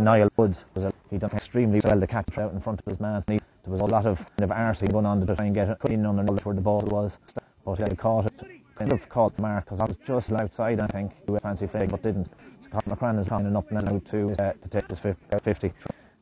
Niall 0.00 0.30
Woods. 0.36 0.64
He 1.10 1.18
done 1.18 1.30
extremely 1.32 1.80
well 1.84 2.00
to 2.00 2.06
catch 2.06 2.38
out 2.38 2.52
in 2.52 2.60
front 2.60 2.80
of 2.80 2.86
his 2.86 3.00
man. 3.00 3.22
He, 3.28 3.38
there 3.66 3.72
was 3.72 3.80
a 3.80 3.86
lot 3.86 4.06
of 4.06 4.18
kind 4.18 4.44
of 4.44 4.52
arcing 4.52 4.88
going 4.88 5.06
on 5.06 5.26
to 5.26 5.34
try 5.34 5.46
and 5.46 5.54
get 5.54 5.68
it 5.68 5.78
in 5.90 6.06
underneath 6.06 6.44
where 6.44 6.54
the 6.54 6.60
ball 6.60 6.82
was. 6.82 7.18
But 7.64 7.88
he 7.88 7.96
caught 7.96 8.26
it, 8.26 8.40
kind 8.76 8.92
of 8.92 9.08
caught 9.08 9.36
mark 9.40 9.64
because 9.64 9.80
I 9.80 9.84
was 9.86 9.96
just 10.06 10.30
outside, 10.30 10.78
I 10.78 10.86
think, 10.86 11.10
with 11.26 11.42
fancy 11.42 11.66
flag, 11.66 11.90
but 11.90 12.00
didn't. 12.00 12.28
So 12.62 12.68
Colin 12.70 12.96
McCran 12.96 13.20
is 13.20 13.26
coming 13.26 13.56
up 13.56 13.70
now 13.72 14.00
to, 14.10 14.32
uh, 14.38 14.52
to 14.52 14.68
take 14.70 14.86
this 14.86 15.00
50. 15.00 15.66
A 15.66 15.72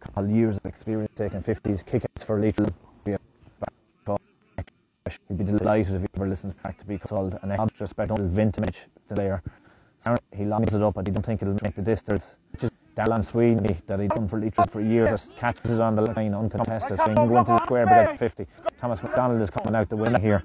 couple 0.01 0.25
of 0.25 0.31
years 0.31 0.57
of 0.57 0.65
experience 0.65 1.13
taking 1.17 1.43
50s, 1.43 1.85
kickouts 1.85 2.25
for 2.25 2.41
Little. 2.41 2.67
He'd 5.29 5.37
be 5.37 5.45
delighted 5.45 5.97
if 5.97 6.01
he 6.01 6.09
ever 6.17 6.29
listens 6.29 6.55
back 6.63 6.79
to 6.79 6.87
be 6.87 6.97
called 6.97 7.39
an 7.43 7.51
extra 7.53 7.87
special 7.87 8.17
vintage 8.17 8.79
player. 9.15 9.43
He 10.35 10.47
lines 10.47 10.73
it 10.73 10.83
up, 10.83 10.95
but 10.95 11.07
he 11.07 11.13
don't 11.13 11.25
think 11.25 11.43
it'll 11.43 11.59
make 11.63 11.77
the 11.77 11.83
distance. 11.83 12.25
Just 12.59 12.73
Darlan 12.97 13.25
Sweeney 13.25 13.77
that 13.87 13.99
he'd 13.99 14.11
done 14.11 14.29
for 14.29 14.41
Leitrim 14.41 14.69
for 14.69 14.81
years 14.81 15.29
catches 15.37 15.71
it 15.71 15.81
on 15.81 15.97
the 15.97 16.03
line 16.03 16.35
uncontested 16.35 16.97
so 16.97 17.15
go 17.15 17.39
into 17.39 17.51
the 17.51 17.65
square 17.65 17.87
but 17.87 17.97
at 17.97 18.19
50 18.19 18.47
Thomas 18.81 19.03
McDonald 19.03 19.43
is 19.43 19.51
coming 19.51 19.75
out 19.75 19.89
the 19.89 19.97
winner 19.97 20.21
here. 20.21 20.43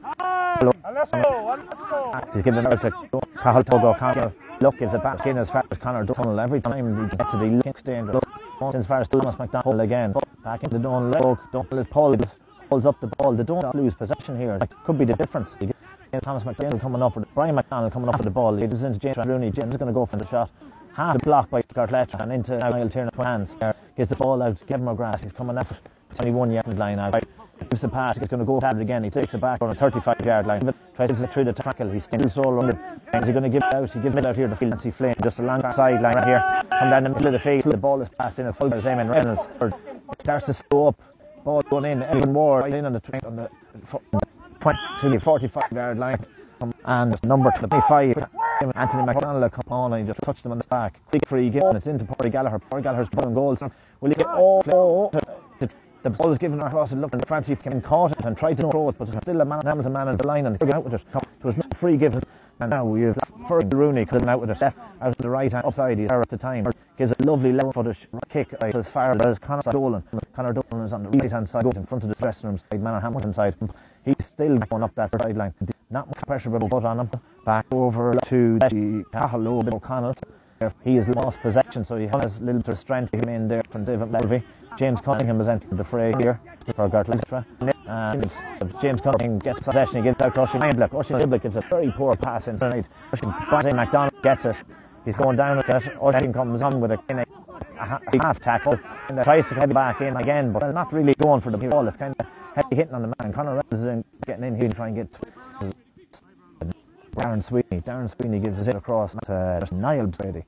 He's 2.33 2.43
giving 2.43 2.65
it 2.65 2.73
out 2.73 2.81
to 2.81 2.91
Cahill 3.37 3.63
Togo 3.63 3.93
Connor 3.93 4.33
look 4.61 4.77
gives 4.79 4.93
it 4.93 5.03
back 5.03 5.25
in 5.25 5.37
as 5.37 5.49
far 5.49 5.63
as 5.71 5.77
Connor 5.77 6.05
Tunnel 6.05 6.39
every 6.39 6.59
time 6.59 6.95
he 6.95 7.17
gets 7.17 7.33
it 7.33 7.41
he 7.41 7.49
looks 7.49 7.81
dangerous 7.81 8.23
as 8.73 8.85
far 8.85 9.01
as 9.01 9.07
Thomas 9.07 9.37
McDonald 9.39 9.79
again. 9.79 10.13
Back 10.43 10.63
into 10.63 10.79
Don 10.79 11.11
Logue 11.11 11.39
Donald 11.51 11.89
pulls 11.89 12.17
pulls 12.69 12.85
up 12.85 12.99
the 12.99 13.07
ball. 13.07 13.33
They 13.33 13.43
don't 13.43 13.73
lose 13.73 13.93
possession 13.93 14.37
here. 14.37 14.57
That 14.59 14.69
could 14.83 14.97
be 14.97 15.05
the 15.05 15.13
difference. 15.13 15.55
Thomas 16.23 16.43
McDonald 16.43 16.81
coming 16.81 17.01
up 17.01 17.15
with 17.15 17.25
Brian 17.35 17.55
McDonald 17.55 17.93
coming 17.93 18.09
up 18.09 18.17
with 18.17 18.25
the 18.25 18.31
ball. 18.31 18.55
He 18.55 18.67
gives 18.67 18.83
into 18.83 18.99
James 18.99 19.17
Rooney 19.25 19.51
James 19.51 19.73
is 19.73 19.77
going 19.77 19.87
to 19.87 19.93
go 19.93 20.05
for 20.05 20.17
the 20.17 20.27
shot 20.27 20.49
half 20.99 21.17
the 21.17 21.23
block 21.23 21.49
by 21.49 21.61
Gortletteragh 21.61 22.21
and 22.21 22.33
into 22.33 22.57
Niall 22.57 22.89
Tiernan 22.89 23.13
hands. 23.15 23.55
There. 23.61 23.73
Gives 23.95 24.09
the 24.09 24.17
ball 24.17 24.43
out 24.43 24.57
Kevin 24.67 24.85
McGrath. 24.85 25.21
He's 25.23 25.31
coming 25.31 25.57
after 25.57 25.77
21 26.15 26.51
yard 26.51 26.77
line 26.77 26.99
out. 26.99 27.23
Gives 27.69 27.81
the 27.81 27.87
pass. 27.87 28.17
He's 28.17 28.27
going 28.27 28.41
to 28.41 28.45
go 28.45 28.59
at 28.61 28.77
again. 28.77 29.05
He 29.05 29.09
takes 29.09 29.33
it 29.33 29.39
back 29.39 29.61
on 29.61 29.69
a 29.69 29.75
35 29.75 30.25
yard 30.25 30.45
line. 30.45 30.73
tries 30.95 31.09
to 31.09 31.27
through 31.27 31.45
the 31.45 31.53
tackle. 31.53 31.89
He's 31.89 32.03
still 32.03 32.29
so 32.29 32.59
under. 32.59 32.77
Is 33.13 33.25
he 33.25 33.31
going 33.31 33.43
to 33.43 33.49
give 33.49 33.63
it 33.63 33.73
out? 33.73 33.89
He 33.91 33.99
gives 34.01 34.17
it 34.17 34.25
out 34.25 34.35
here 34.35 34.49
to 34.49 34.65
Nancy 34.65 34.91
Flynn. 34.91 35.15
Just 35.23 35.39
a 35.39 35.41
long 35.41 35.61
sideline 35.71 36.15
right 36.15 36.27
here. 36.27 36.63
Come 36.69 36.89
down 36.89 37.03
the 37.03 37.09
middle 37.09 37.27
of 37.27 37.33
the 37.33 37.39
field. 37.39 37.63
The 37.63 37.77
ball 37.77 38.01
is 38.01 38.09
passed 38.19 38.39
in. 38.39 38.47
It's 38.47 38.57
full 38.57 38.69
by 38.69 38.81
Eamon 38.81 39.09
Reynolds. 39.09 39.47
Starts 40.19 40.47
to 40.47 40.53
slow 40.53 40.87
up. 40.87 41.01
Ball 41.45 41.61
going 41.69 41.85
in. 41.85 42.03
Even 42.17 42.33
more 42.33 42.59
right 42.59 42.73
in 42.73 42.85
on 42.85 42.91
the, 42.91 43.01
on 43.25 43.37
the 43.37 43.49
20, 44.99 45.19
45 45.19 45.63
yard 45.71 45.97
line. 45.97 46.25
And 46.85 47.15
number 47.23 47.51
25, 47.57 48.17
Anthony 48.75 49.03
McDonald 49.03 49.51
come 49.51 49.63
on 49.71 49.93
and 49.93 50.07
just 50.07 50.21
touched 50.21 50.45
him 50.45 50.51
on 50.51 50.57
the 50.57 50.67
back. 50.67 50.99
Big 51.11 51.25
free 51.27 51.49
kick 51.49 51.63
it's 51.75 51.87
into 51.87 52.05
Porty 52.05 52.31
Gallagher. 52.31 52.59
Porty 52.59 52.83
Gallagher's 52.83 53.09
putting 53.09 53.33
goals. 53.33 53.59
Will 54.01 54.09
he 54.09 54.15
get 54.15 54.27
all 54.27 54.63
oh, 54.73 55.11
the 56.01 56.09
ball 56.09 56.29
was 56.29 56.37
given 56.37 56.61
across 56.61 56.91
and 56.91 57.01
looked 57.01 57.13
and 57.13 57.27
Francie 57.27 57.55
came 57.57 57.81
caught 57.81 58.11
it 58.11 58.23
and 58.23 58.37
tried 58.37 58.55
to 58.57 58.69
throw 58.69 58.87
it, 58.87 58.97
but 58.97 59.11
there's 59.11 59.21
still 59.21 59.41
a 59.41 59.45
man 59.45 59.61
Hamilton 59.65 59.91
man 59.91 60.07
on 60.07 60.15
the 60.15 60.25
line 60.25 60.45
and 60.45 60.57
he 60.61 60.71
out 60.71 60.85
with 60.85 60.93
it. 60.93 61.01
It 61.13 61.43
was 61.43 61.57
no 61.57 61.63
free 61.75 61.97
given. 61.97 62.23
And 62.61 62.71
now 62.71 62.85
we've 62.85 63.15
Ferg 63.47 63.73
Rooney 63.73 64.05
coming 64.05 64.27
out 64.27 64.41
with 64.41 64.49
a 64.49 64.55
step 64.55 64.77
out 65.01 65.09
of 65.09 65.17
the 65.17 65.29
right 65.29 65.51
hand 65.51 65.65
offside 65.65 65.97
he's 65.97 66.09
at 66.09 66.29
the 66.29 66.37
time. 66.37 66.67
Gives 66.97 67.13
a 67.17 67.23
lovely 67.23 67.53
left 67.53 67.73
footed 67.73 67.97
kick 68.29 68.53
right, 68.61 68.75
as 68.75 68.87
far 68.89 69.15
as 69.27 69.39
Conor 69.39 69.61
Dolan. 69.71 70.03
Conor 70.33 70.53
Dolan 70.53 70.85
is 70.85 70.93
on 70.93 71.03
the 71.03 71.09
right 71.09 71.31
hand 71.31 71.47
side 71.47 71.65
in 71.75 71.85
front 71.85 72.03
of 72.03 72.09
the 72.09 72.15
dressing 72.15 72.49
room 72.49 72.59
side, 72.59 72.81
man 72.81 72.95
on 72.95 73.01
Hamilton 73.01 73.33
side. 73.33 73.55
He's 74.05 74.15
still 74.21 74.57
going 74.57 74.83
up 74.83 74.95
that 74.95 75.11
sideline. 75.11 75.53
Not 75.91 76.05
much 76.05 76.19
pressure 76.27 76.51
but 76.51 76.69
put 76.69 76.85
on 76.85 76.99
him. 76.99 77.09
Back 77.45 77.65
over 77.71 78.13
to 78.13 78.59
the 78.59 79.03
Cahallo 79.11 79.73
O'Connell. 79.73 80.13
He 80.83 80.97
has 80.97 81.07
lost 81.07 81.39
possession, 81.39 81.83
so 81.83 81.95
he 81.95 82.05
has 82.05 82.37
a 82.37 82.43
little 82.43 82.61
bit 82.61 82.73
of 82.73 82.77
strength 82.77 83.11
to 83.11 83.17
him 83.17 83.27
in 83.29 83.47
there 83.47 83.63
from 83.71 83.85
David 83.85 84.11
Mulvey. 84.11 84.43
James 84.77 85.01
Cunningham 85.01 85.41
is 85.41 85.47
entering 85.47 85.77
the 85.77 85.83
fray 85.83 86.13
here 86.19 86.39
for 86.75 86.87
Gortletteragh. 86.89 87.43
And 87.87 88.29
James 88.79 89.01
Cunningham 89.01 89.39
gets 89.39 89.61
possession, 89.61 89.95
he 89.95 90.01
gives 90.03 90.21
out 90.21 90.35
to 90.35 90.41
Niblock. 90.59 90.93
Oisin 90.93 91.17
Niblock 91.17 91.41
gives 91.41 91.55
a 91.55 91.61
very 91.61 91.91
poor 91.97 92.13
pass 92.13 92.47
inside. 92.47 92.87
Brian 93.49 93.75
McDonald 93.75 94.21
gets 94.21 94.45
it. 94.45 94.57
He's 95.05 95.15
going 95.15 95.37
down 95.37 95.57
with 95.57 95.69
it. 95.69 95.97
Oisin 95.99 96.31
comes 96.31 96.61
on 96.61 96.79
with 96.79 96.91
a, 96.91 97.25
half 98.21 98.39
tackle 98.41 98.77
and 99.07 99.23
tries 99.23 99.49
to 99.49 99.55
head 99.55 99.73
back 99.73 100.01
in 100.01 100.17
again, 100.17 100.53
but 100.53 100.71
not 100.71 100.93
really 100.93 101.15
going 101.15 101.41
for 101.41 101.49
the 101.49 101.57
ball. 101.57 101.87
It's 101.87 101.97
kind 101.97 102.13
of 102.19 102.27
heavy 102.53 102.75
hitting 102.75 102.93
on 102.93 103.01
the 103.01 103.13
man. 103.19 103.33
Conor 103.33 103.63
is 103.71 104.03
getting 104.27 104.43
in 104.43 104.55
here 104.55 104.65
and 104.65 104.75
trying 104.75 104.93
to 104.93 105.03
get 105.03 105.17
Darren 107.15 107.45
Sweeney. 107.45 107.81
Darren 107.81 108.09
Sweeney 108.15 108.39
gives 108.39 108.67
it 108.67 108.75
across 108.75 109.13
to 109.25 109.33
uh, 109.33 109.75
Niall 109.75 110.07
Brady. 110.07 110.43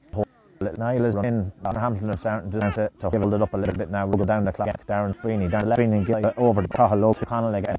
Niall 0.78 1.06
is 1.06 1.16
in. 1.16 1.52
Hampton 1.66 2.10
is 2.12 2.20
starting 2.20 2.52
to, 2.52 2.60
to, 2.60 2.92
to 3.00 3.10
hold 3.10 3.34
it 3.34 3.42
up 3.42 3.54
a 3.54 3.58
little 3.58 3.76
bit 3.76 3.90
now. 3.90 4.06
We'll 4.06 4.18
go 4.18 4.26
down 4.26 4.46
the 4.46 4.52
clock. 4.52 4.70
Darren 4.88 5.20
Sweeney. 5.22 5.48
Darren 5.48 5.76
Sweeney 5.76 6.06
gives 6.06 6.26
it 6.26 6.34
over 6.38 6.62
to 6.62 6.68
Cahill 6.68 7.14
Connell 7.26 7.56
again. 7.56 7.78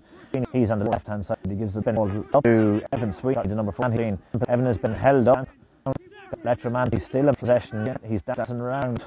He's 0.53 0.71
on 0.71 0.79
the 0.79 0.87
left 0.87 1.07
hand 1.07 1.25
side. 1.25 1.39
He 1.49 1.55
gives 1.55 1.75
the 1.75 1.81
ball 1.81 2.25
up 2.35 2.45
to 2.45 2.83
Evan 2.93 3.13
Sweeney, 3.13 3.43
the 3.45 3.55
number 3.55 3.73
14. 3.73 4.19
Evan 4.49 4.67
has 4.67 4.79
been 4.79 4.95
held 4.95 5.29
up. 5.29 5.49
man, 6.65 6.89
he's 6.93 7.05
still 7.05 7.29
in 7.29 7.35
possession. 7.35 7.97
He's 8.09 8.23
dancing 8.23 8.61
around. 8.61 9.05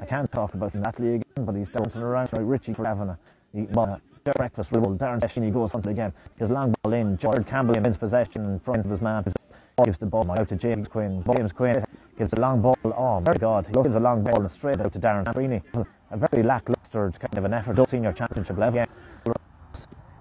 I 0.00 0.06
can't 0.06 0.30
talk 0.32 0.54
about 0.54 0.74
Natalie 0.74 1.16
again, 1.16 1.44
but 1.44 1.54
he's 1.54 1.68
dancing 1.68 2.02
around. 2.02 2.30
Right, 2.32 2.42
Richie 2.42 2.74
Kavanagh. 2.74 3.16
He, 3.54 3.62
well, 3.72 4.00
breakfast 4.30 4.70
rule. 4.72 4.96
Darren 4.96 5.44
he 5.44 5.50
goes 5.50 5.70
front 5.70 5.86
again. 5.86 6.12
His 6.38 6.50
long 6.50 6.74
ball 6.82 6.92
in. 6.92 7.16
George 7.18 7.46
Campbell 7.46 7.74
wins 7.80 7.96
possession 7.96 8.44
in 8.44 8.60
front 8.60 8.84
of 8.84 8.90
his 8.90 9.00
man. 9.00 9.24
Gives 9.84 9.98
the 9.98 10.06
ball 10.06 10.30
out 10.30 10.48
to 10.50 10.56
James 10.56 10.86
Quinn. 10.86 11.24
James 11.36 11.52
Quinn 11.52 11.84
gives 12.16 12.32
a 12.34 12.40
long 12.40 12.60
ball. 12.60 12.76
Oh, 12.84 13.20
my 13.20 13.34
God. 13.34 13.66
He 13.66 13.72
gives 13.72 13.94
a 13.94 14.00
long 14.00 14.22
ball 14.22 14.40
and 14.40 14.50
straight 14.50 14.80
out 14.80 14.92
to 14.92 15.00
Darren 15.00 15.32
Sweeney. 15.32 15.62
A 16.10 16.16
very 16.16 16.42
lackluster 16.42 17.10
kind 17.18 17.38
of 17.38 17.44
an 17.44 17.54
effort. 17.54 17.88
Senior 17.88 18.12
championship 18.12 18.58
level. 18.58 18.80
Yeah. 18.80 19.32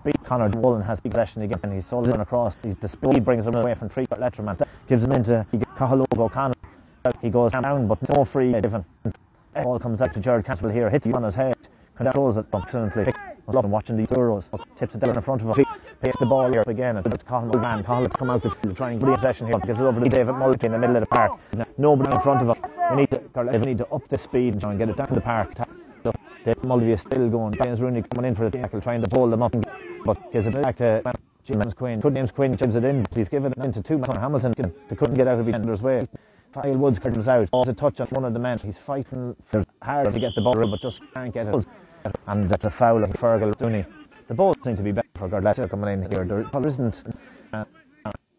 Beat 0.04 0.24
Conor 0.24 0.50
Dolan 0.50 0.82
has 0.82 1.00
possession 1.00 1.44
again. 1.44 1.60
and 1.62 1.74
He's 1.74 1.86
sold 1.86 2.08
it 2.08 2.20
across. 2.20 2.56
He's 2.64 2.76
speed 2.88 3.24
brings 3.24 3.46
him 3.46 3.54
away 3.56 3.76
from 3.76 3.90
three 3.90 4.06
but 4.10 4.20
Letterman. 4.20 4.60
Gives 4.88 5.04
him 5.04 5.12
into 5.12 5.46
Cahalogo 5.78 6.18
O'Connell. 6.18 6.56
He 7.22 7.30
goes 7.30 7.52
down, 7.52 7.88
but 7.88 8.00
no 8.16 8.26
free 8.26 8.54
given. 8.54 8.86
Ball 9.54 9.80
comes 9.80 10.02
out 10.02 10.14
to 10.14 10.20
Jared 10.20 10.46
Campbell 10.46 10.70
here. 10.70 10.90
Hits 10.90 11.06
him 11.06 11.14
on 11.14 11.24
his 11.24 11.36
head. 11.36 11.56
Controls 11.96 12.38
it 12.38 12.46
excellently. 12.54 13.14
I 13.48 13.52
love 13.52 13.66
watching 13.66 13.98
these 13.98 14.08
Euros. 14.08 14.44
Tips 14.78 14.96
it 14.96 15.00
down 15.00 15.16
in 15.16 15.22
front 15.22 15.42
of 15.42 15.58
him. 15.58 15.66
Pays 16.02 16.14
the 16.20 16.26
ball 16.26 16.52
here 16.52 16.64
again. 16.68 16.98
And 16.98 17.26
Colin 17.26 17.62
man. 17.62 17.84
Colin's 17.84 18.16
come 18.16 18.30
out 18.30 18.44
to 18.44 18.74
try 18.74 18.92
and 18.92 19.00
get 19.00 19.16
possession 19.16 19.48
here. 19.48 19.60
Gives 19.66 19.80
it 19.80 19.84
over 19.84 20.00
to 20.00 20.10
David 20.10 20.36
Mulkey 20.36 20.66
in 20.66 20.72
the 20.72 20.78
middle 20.78 20.96
of 20.96 21.02
the 21.02 21.08
park. 21.08 21.40
Nobody 21.78 22.16
in 22.16 22.22
front 22.22 22.48
of 22.48 22.58
him. 22.58 22.72
We 22.92 23.02
need 23.02 23.12
to, 23.12 23.22
we 23.44 23.58
need 23.60 23.78
to 23.80 23.88
up 23.88 24.08
the 24.08 24.18
speed 24.18 24.54
and 24.54 24.62
try 24.62 24.72
and 24.72 24.80
get 24.80 24.90
it 24.90 24.98
down 24.98 25.08
to 25.10 25.16
the 25.16 25.22
park. 25.22 25.54
So 26.04 26.12
David 26.46 26.64
Mulvey 26.64 26.94
is 26.94 27.02
still 27.02 27.30
going. 27.30 27.54
James 27.64 27.82
Rooney 27.82 28.04
coming 28.04 28.30
in 28.30 28.36
for 28.36 28.50
the 28.50 28.58
tackle, 28.58 28.82
trying 28.82 29.04
to 29.04 29.16
hold 29.16 29.32
them 29.32 29.44
up. 29.44 29.56
But 30.06 30.32
gives 30.32 30.48
it 30.48 30.62
back 30.62 30.78
to 30.78 31.02
James 31.46 31.74
Quinn. 31.74 32.00
Good 32.00 32.16
James 32.16 32.32
Quinn 32.32 32.54
gives 32.56 32.76
it 32.76 32.84
in. 32.84 33.04
Please 33.06 33.30
give 33.30 33.46
it 33.46 33.54
into 33.58 33.82
two 33.82 33.98
men. 33.98 34.12
Hamilton. 34.12 34.54
They 34.90 34.96
couldn't 34.96 35.16
get 35.16 35.28
out 35.28 35.40
of 35.40 35.46
the 35.46 35.52
defender's 35.52 35.82
way. 35.82 36.08
Kyle 36.54 36.78
Woods 36.78 37.00
comes 37.00 37.28
out. 37.28 37.48
It's 37.54 37.70
a 37.70 37.74
touch 37.74 38.02
on 38.02 38.08
one 38.08 38.26
of 38.26 38.34
the 38.34 38.40
men. 38.40 38.60
He's 38.60 38.78
fighting 38.78 39.36
hard 39.82 40.14
to 40.14 40.20
get 40.20 40.36
the 40.36 40.42
ball, 40.42 40.54
but 40.54 40.82
just 40.82 41.02
can't 41.14 41.34
get 41.34 41.48
it 41.48 41.66
and 42.28 42.50
that's 42.50 42.66
a 42.66 42.70
foul 42.70 43.04
of 43.04 43.10
Fergal 43.12 43.60
Rooney. 43.60 43.86
The 44.28 44.34
both 44.34 44.64
seem 44.64 44.76
to 44.78 44.84
be 44.84 44.92
better 44.92 45.08
for 45.16 45.30
Gortletteragh 45.30 45.70
coming 45.70 45.94
in 45.94 46.10
here. 46.10 46.26
There, 46.26 46.44
there 46.44 46.68
isn't. 46.68 47.04
Uh, 47.54 47.66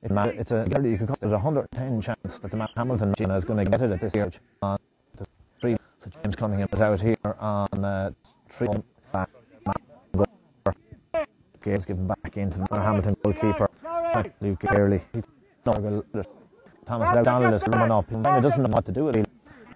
it's 0.03 0.51
a 0.51 0.67
you 0.83 0.99
can 0.99 1.07
there's 1.21 1.33
a 1.33 1.39
110 1.39 2.01
chance 2.01 2.39
that 2.41 2.51
the 2.51 2.57
man 2.57 2.69
Hamilton 2.77 3.11
machine 3.11 3.31
is 3.31 3.45
going 3.45 3.65
to 3.65 3.71
get 3.71 3.83
it 3.83 3.91
at 3.93 4.01
this 4.01 4.11
stage. 4.11 4.41
On 4.63 4.79
the 5.17 5.27
three, 5.61 5.77
so 6.03 6.11
James 6.23 6.37
Cunningham 6.37 6.69
is 6.73 6.81
out 6.81 7.01
here 7.01 7.17
on 7.39 7.85
uh, 7.85 8.11
three. 8.51 8.69
Back, 9.13 9.29
Gates 11.63 11.85
given 11.85 12.09
back 12.09 12.37
into 12.37 12.59
the 12.59 12.81
Hamilton 12.81 13.17
goalkeeper. 13.23 13.71
Luke 14.41 14.65
Early. 14.75 15.01
Thomas 16.85 17.17
O'Donnell 17.17 17.55
is 17.55 17.63
coming 17.63 17.91
up. 17.93 18.11
He 18.11 18.17
doesn't 18.17 18.63
know 18.63 18.69
what 18.69 18.85
to 18.87 18.93
do 18.93 19.05
with 19.05 19.17
it 19.17 19.29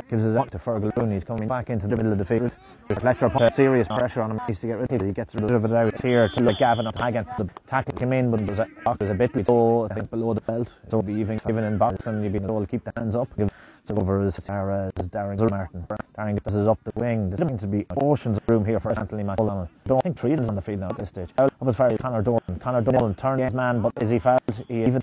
gives 0.08 0.24
it 0.24 0.36
up 0.36 0.50
to 0.50 0.58
Fergal. 0.58 1.12
He's 1.12 1.24
coming 1.24 1.48
back 1.48 1.70
into 1.70 1.86
the 1.86 1.96
middle 1.96 2.12
of 2.12 2.18
the 2.18 2.24
field. 2.24 2.52
Fletcher 3.00 3.28
puts 3.28 3.56
serious 3.56 3.88
pressure 3.88 4.22
on 4.22 4.32
him. 4.32 4.40
He's 4.46 4.60
to 4.60 4.66
get 4.68 4.78
rid 4.78 4.92
of 4.92 5.02
it. 5.02 5.06
He 5.06 5.12
gets 5.12 5.34
rid 5.34 5.50
of 5.50 5.64
it 5.64 5.72
out 5.72 6.00
here 6.02 6.28
to 6.28 6.54
Gavin 6.58 6.86
Hagen. 6.96 7.26
The 7.38 7.48
tackle 7.66 7.98
came 7.98 8.12
in, 8.12 8.30
but 8.30 8.46
there's 8.46 8.60
a, 8.60 8.66
there's 8.98 9.10
a 9.10 9.14
bit 9.14 9.32
below, 9.32 9.88
I 9.90 9.94
think, 9.94 10.10
below 10.10 10.34
the 10.34 10.40
belt. 10.40 10.68
So 10.90 11.04
even, 11.08 11.40
even 11.48 11.64
in 11.64 11.78
box 11.78 12.06
and 12.06 12.22
you've 12.22 12.32
been 12.32 12.46
told 12.46 12.62
to 12.62 12.70
keep 12.70 12.84
the 12.84 12.92
hands 12.96 13.16
up. 13.16 13.28
Give 13.36 13.50
over 13.90 14.26
as 14.26 14.34
Sarah, 14.44 14.90
as 14.96 15.06
Darren 15.06 15.38
Martin. 15.50 15.86
Darren 16.18 16.42
gets 16.42 16.56
up 16.56 16.78
the 16.82 16.92
wing. 16.96 17.30
There 17.30 17.46
seems 17.46 17.60
to 17.60 17.66
be 17.68 17.86
oceans 18.00 18.36
of 18.36 18.42
room 18.48 18.64
here 18.64 18.80
for 18.80 18.98
Anthony. 18.98 19.22
I 19.28 19.34
don't 19.36 20.02
think 20.02 20.18
Treedon's 20.18 20.48
on 20.48 20.56
the 20.56 20.62
field 20.62 20.80
now 20.80 20.88
at 20.88 20.98
this 20.98 21.08
stage. 21.08 21.30
Up 21.38 21.52
as 21.66 21.76
far 21.76 21.88
as 21.88 21.98
Conor 21.98 22.22
Dolan. 22.22 22.58
Conor 22.60 22.82
Dolan 22.82 23.14
turns 23.14 23.42
his 23.42 23.52
man, 23.52 23.82
but 23.82 23.92
is 24.02 24.10
he 24.10 24.18
fouled? 24.18 24.40
He 24.66 24.82
even 24.82 25.02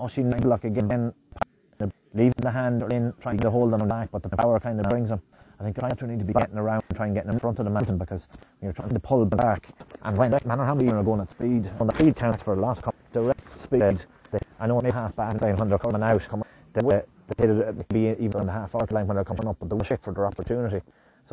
Oisin 0.00 0.30
Niblock 0.30 0.64
again 0.64 1.14
leaving 2.14 2.34
the 2.38 2.50
hand 2.50 2.92
in, 2.92 3.12
trying 3.20 3.38
to 3.38 3.50
hold 3.50 3.72
them 3.72 3.86
back, 3.88 4.10
but 4.10 4.22
the 4.22 4.28
power 4.28 4.58
kind 4.60 4.80
of 4.80 4.88
brings 4.88 5.08
them. 5.08 5.20
I 5.60 5.64
think 5.64 5.76
Gallagher 5.76 6.06
need 6.06 6.20
to 6.20 6.24
be 6.24 6.32
getting 6.32 6.56
around 6.56 6.84
and 6.88 6.96
trying 6.96 7.14
to 7.14 7.20
get 7.20 7.30
in 7.30 7.38
front 7.40 7.58
of 7.58 7.64
the 7.64 7.70
mountain 7.70 7.98
because 7.98 8.28
you're 8.62 8.72
trying 8.72 8.90
to 8.90 9.00
pull 9.00 9.24
back. 9.24 9.68
And 10.02 10.16
when 10.16 10.30
Manor 10.44 10.64
Hamley 10.64 10.88
are 10.88 11.02
going 11.02 11.20
at 11.20 11.30
speed, 11.30 11.68
on 11.80 11.88
the 11.88 11.94
speed 11.94 12.14
counts 12.14 12.42
for 12.42 12.54
a 12.54 12.60
lot, 12.60 12.94
direct 13.12 13.60
speed. 13.60 14.04
They, 14.30 14.38
I 14.60 14.66
know 14.66 14.78
it 14.78 14.84
may 14.84 14.90
half 14.90 15.16
back 15.16 15.40
line 15.40 15.56
when 15.56 15.68
they're 15.68 15.78
coming 15.78 16.02
out, 16.02 16.22
coming, 16.28 16.44
they, 16.74 16.82
they, 17.36 17.46
they 17.46 17.84
be 17.88 18.22
even 18.22 18.40
on 18.40 18.46
the 18.46 18.52
half 18.52 18.70
forward 18.70 18.92
line 18.92 19.06
when 19.08 19.16
they're 19.16 19.24
coming 19.24 19.48
up, 19.48 19.56
but 19.58 19.76
they 19.76 19.84
shit 19.84 20.00
for 20.02 20.12
their 20.12 20.26
opportunity. 20.26 20.80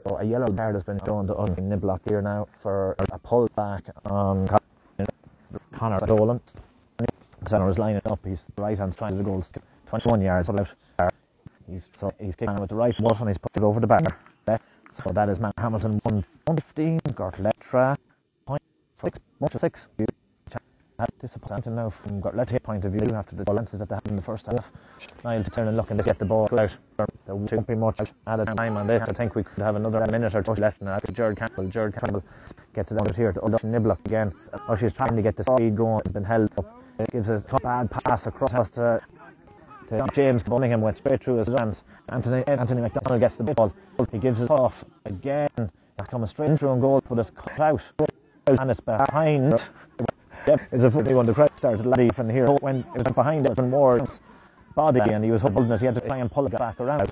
So 0.03 0.17
a 0.17 0.23
yellow 0.23 0.51
card 0.51 0.75
has 0.75 0.83
been 0.83 0.99
shown 1.05 1.27
to 1.27 1.33
Niblock 1.33 2.01
here 2.09 2.21
now 2.21 2.47
for 2.61 2.95
a 3.11 3.19
pull 3.19 3.47
back 3.55 3.83
on 4.05 4.47
Conor 5.73 5.99
Dolan. 6.05 6.41
Center 7.47 7.69
is 7.69 7.77
lining 7.77 8.01
up, 8.05 8.19
he's 8.25 8.39
right 8.57 8.77
hand's 8.77 8.95
trying 8.95 9.11
to 9.11 9.17
the 9.19 9.23
goals. 9.23 9.49
21 9.87 10.21
yards 10.21 10.49
out. 10.49 11.13
He's 11.69 11.83
so 11.99 12.13
he's 12.19 12.35
kicking 12.35 12.55
with 12.55 12.69
the 12.69 12.75
right 12.75 12.95
foot 12.95 13.19
and 13.19 13.29
he's 13.29 13.37
put 13.37 13.51
it 13.55 13.63
over 13.63 13.79
the 13.79 13.87
bar. 13.87 13.99
So 15.03 15.11
that 15.11 15.29
is 15.29 15.39
Matt 15.39 15.53
Hamilton 15.57 15.99
115, 16.03 16.99
Gortletteragh 17.13 17.97
point 18.45 18.61
six, 19.01 19.19
one 19.39 19.51
six. 19.59 19.79
That's 20.97 21.11
disappointing 21.19 21.75
now 21.75 21.89
from 21.89 22.21
Gortletteragh's 22.21 22.63
point 22.63 22.85
of 22.85 22.93
view 22.93 23.13
after 23.13 23.35
the 23.35 23.51
lances 23.51 23.79
that 23.79 23.89
they 23.89 23.95
had 23.95 24.07
in 24.07 24.15
the 24.15 24.21
first 24.21 24.45
half. 24.45 24.65
Niall 25.25 25.43
to 25.43 25.49
turn 25.49 25.67
and 25.67 25.75
look 25.75 25.91
and 25.91 26.01
get 26.01 26.17
the 26.17 26.23
ball 26.23 26.47
out. 26.57 26.69
There 27.25 27.35
won't 27.35 27.67
be 27.67 27.75
much 27.75 27.99
added 28.25 28.47
time 28.55 28.77
on 28.77 28.87
this. 28.87 29.03
I 29.05 29.11
think 29.11 29.35
we 29.35 29.43
could 29.43 29.61
have 29.61 29.75
another 29.75 30.05
minute 30.09 30.33
or 30.33 30.41
two 30.41 30.53
left. 30.53 30.79
And 30.79 30.89
after 30.89 31.11
Jared 31.11 31.37
Campbell, 31.37 31.67
Jared 31.67 31.95
Campbell 31.95 32.23
gets 32.73 32.93
it 32.93 33.01
out 33.01 33.13
here 33.13 33.33
to 33.33 33.39
Udon 33.41 33.65
Niblock 33.65 34.05
again. 34.05 34.31
Oh, 34.69 34.77
she's 34.77 34.93
trying 34.93 35.17
to 35.17 35.21
get 35.21 35.35
the 35.35 35.43
speed 35.43 35.75
going. 35.75 36.01
Been 36.13 36.23
held 36.23 36.49
up. 36.57 36.81
It 36.97 37.11
gives 37.11 37.27
a 37.27 37.43
bad 37.61 37.91
pass 37.91 38.25
across 38.25 38.69
to 38.71 39.01
to 39.89 40.07
James 40.13 40.43
Cunningham 40.43 40.81
went 40.81 40.97
straight 40.97 41.23
through 41.23 41.37
his 41.37 41.47
hands. 41.47 41.83
Anthony 42.09 42.43
Anthony 42.47 42.81
McDonald 42.81 43.19
gets 43.19 43.35
the 43.35 43.43
ball. 43.43 43.73
He 44.11 44.17
gives 44.17 44.41
it 44.41 44.49
off 44.49 44.73
again. 45.05 45.49
It's 45.57 46.09
coming 46.09 46.27
straight 46.27 46.59
through 46.59 46.69
on 46.69 46.81
goal, 46.81 47.01
but 47.07 47.19
it's 47.19 47.29
cut 47.31 47.59
out. 47.59 47.81
And 48.47 48.69
it's 48.69 48.79
behind. 48.79 49.53
Yep, 50.47 50.61
it's 50.71 50.83
a 50.83 50.91
funny 50.91 51.13
one. 51.13 51.25
The 51.25 51.33
crowd 51.33 51.51
started 51.57 51.85
laughing 51.85 52.29
here 52.29 52.47
when 52.61 52.79
it 52.95 53.05
was 53.05 53.13
behind 53.15 53.49
Evan 53.49 53.71
Ward's 53.71 54.19
body 54.75 54.99
and 54.99 55.23
he 55.23 55.31
was 55.31 55.41
holding 55.41 55.71
it. 55.71 55.79
He 55.79 55.85
had 55.85 55.95
to 55.95 56.01
try 56.01 56.17
and 56.17 56.31
pull 56.31 56.45
it 56.45 56.51
back 56.51 56.79
around. 56.79 57.11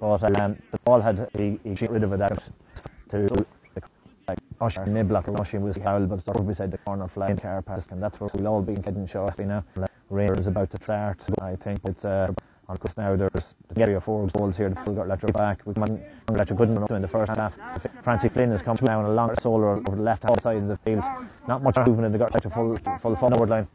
But 0.00 0.40
um, 0.40 0.56
the 0.72 0.78
ball 0.84 1.00
had, 1.00 1.28
he, 1.36 1.60
he 1.62 1.74
got 1.74 1.90
rid 1.90 2.02
of 2.02 2.12
it 2.12 2.20
out 2.20 2.42
to 3.10 3.46
Oisin 4.62 4.94
Niblock 4.94 5.28
Usher 5.38 5.60
was 5.60 5.76
foul, 5.76 6.06
but 6.06 6.20
it's 6.26 6.40
beside 6.42 6.70
the 6.70 6.78
corner 6.78 7.08
flag 7.08 7.40
car 7.42 7.60
pass, 7.60 7.86
and 7.90 8.02
that's 8.02 8.18
where 8.20 8.30
we'll 8.34 8.46
all 8.46 8.62
be 8.62 8.74
getting 8.74 9.06
shortly 9.06 9.44
now. 9.44 9.64
Rangers 10.10 10.40
is 10.40 10.46
about 10.46 10.70
to 10.70 10.82
start. 10.82 11.18
I 11.40 11.56
think 11.56 11.80
it's 11.84 12.04
uh, 12.04 12.32
on 12.68 12.78
course 12.78 12.96
now. 12.96 13.16
There's 13.16 13.54
three 13.72 13.94
or 13.94 14.00
four 14.00 14.26
goals 14.28 14.56
here. 14.56 14.68
The 14.68 14.92
got 14.92 15.08
Letter 15.08 15.26
back. 15.28 15.62
We 15.64 15.74
come 15.74 16.00
Letter 16.30 16.54
couldn't 16.54 16.78
run 16.78 16.96
in 16.96 17.02
the 17.02 17.08
first 17.08 17.32
half. 17.34 17.54
Francie 18.02 18.28
Flynn 18.28 18.50
has 18.50 18.62
come 18.62 18.76
down 18.76 19.04
a 19.04 19.12
long 19.12 19.34
solo 19.40 19.82
over 19.86 19.96
the 19.96 20.02
left 20.02 20.22
hand 20.24 20.40
side 20.42 20.58
of 20.58 20.68
the 20.68 20.76
field. 20.78 21.04
Not 21.48 21.62
much 21.62 21.76
movement 21.76 22.06
in 22.06 22.12
the 22.12 22.18
got 22.18 22.32
Letter 22.32 22.50
full 22.50 22.78
full 23.00 23.16
forward 23.16 23.48
line. 23.48 23.68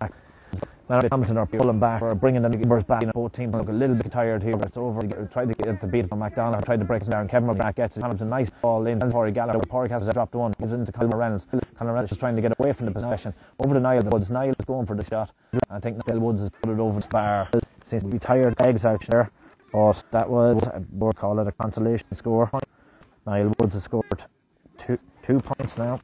Now 0.90 1.02
Hamilton 1.12 1.38
are 1.38 1.46
pulling 1.46 1.80
back 1.80 2.02
or 2.02 2.16
bringing 2.16 2.42
the 2.42 2.50
numbers 2.50 2.84
back. 2.84 3.02
You 3.02 3.08
know, 3.08 3.14
both 3.14 3.34
teams 3.34 3.54
look 3.54 3.70
a 3.70 3.72
little 3.72 3.96
bit 3.96 4.12
tired 4.12 4.42
here. 4.42 4.56
It's 4.60 4.76
over. 4.76 5.02
Tried 5.32 5.50
to 5.50 5.54
get 5.54 5.80
the 5.80 5.86
beat 5.86 6.10
from 6.10 6.18
McDonald. 6.18 6.66
Tried 6.66 6.80
to 6.80 6.86
break 6.86 7.04
it 7.04 7.12
down. 7.12 7.28
Kevin 7.28 7.48
McGrath 7.48 7.76
gets 7.76 7.96
it. 7.96 8.02
Hamilton 8.02 8.28
nice 8.28 8.50
ball 8.50 8.88
in. 8.88 9.00
Corey 9.12 9.32
Gallagher. 9.32 9.60
Corey 9.70 9.88
has 9.90 10.02
dropped 10.10 10.34
one. 10.34 10.52
Gives 10.60 10.74
it 10.74 10.78
into 10.78 10.92
Conor 10.92 11.16
Reynolds. 11.16 11.46
Conor 11.78 11.94
Reynolds 11.94 12.12
is 12.12 12.18
trying 12.18 12.36
to 12.36 12.42
get 12.42 12.60
away 12.60 12.74
from 12.74 12.88
the 12.88 12.92
possession. 12.92 13.36
Over 13.64 13.76
to 13.76 13.80
Niall 13.80 14.02
Woods. 14.12 14.32
Niall 14.32 14.56
is 14.58 14.66
going 14.66 14.88
for 14.88 14.96
the 14.96 15.06
shot. 15.06 15.30
I 15.70 15.80
think 15.80 16.08
Niall 16.08 16.22
Woods 16.22 16.42
has 16.42 16.50
put 16.64 16.74
it 16.74 16.80
over 16.80 17.00
the 17.00 17.08
bar. 17.10 17.50
Seems 17.88 18.02
to 18.02 18.10
be 18.10 18.18
tired 18.18 18.56
legs 18.60 18.84
out 18.84 19.06
there. 19.10 19.30
But 19.72 20.04
that 20.10 20.28
was, 20.28 20.60
we'll 20.92 21.14
call 21.14 21.40
it 21.40 21.48
a 21.48 21.52
consolation 21.52 22.08
score. 22.16 22.50
Niall 23.28 23.54
Woods 23.60 23.76
has 23.76 23.84
scored 23.84 24.24
two, 24.84 24.98
two 25.24 25.40
points 25.40 25.78
now 25.78 26.02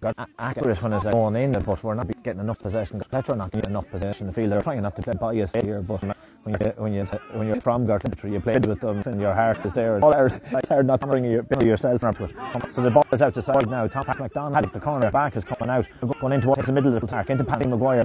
got 0.00 0.28
accurate 0.38 0.82
when 0.82 0.92
it's 0.92 1.04
going 1.04 1.36
in, 1.36 1.52
but 1.52 1.82
we're 1.84 1.94
not 1.94 2.08
getting 2.22 2.40
enough 2.40 2.58
possession. 2.58 3.00
Petra 3.10 3.36
not 3.36 3.52
getting 3.52 3.70
enough 3.70 3.88
possession 3.90 4.26
the 4.26 4.32
field. 4.32 4.52
They're 4.52 4.62
trying 4.62 4.82
not 4.82 4.96
to 4.96 5.02
play 5.02 5.14
bias 5.20 5.52
here, 5.52 5.82
but 5.82 6.02
when 6.42 6.54
you 6.54 6.72
when 6.76 6.92
you 6.92 7.04
when 7.32 7.46
you're 7.46 7.60
from 7.60 7.86
Gortletteragh, 7.86 8.32
you 8.32 8.40
played 8.40 8.64
with 8.66 8.80
them, 8.80 9.02
and 9.04 9.20
your 9.20 9.34
heart 9.34 9.64
is 9.64 9.72
there. 9.72 10.02
All 10.02 10.12
it's 10.14 10.68
hard 10.68 10.86
not 10.86 11.00
to 11.02 11.06
bring 11.06 11.24
your, 11.24 11.44
yourself 11.62 12.02
it. 12.02 12.34
So 12.74 12.82
the 12.82 12.90
ball 12.90 13.04
is 13.12 13.20
out 13.20 13.34
to 13.34 13.42
side 13.42 13.68
now. 13.68 13.86
Tom 13.86 14.04
McDonald, 14.18 14.72
the 14.72 14.80
corner 14.80 15.10
back 15.10 15.36
is 15.36 15.44
coming 15.44 15.68
out, 15.68 15.86
going 16.20 16.32
into 16.32 16.48
what's 16.48 16.66
the 16.66 16.72
middle 16.72 16.94
of 16.94 17.00
the 17.00 17.06
park, 17.06 17.30
into 17.30 17.44
Paddy 17.44 17.66
Maguire. 17.66 18.04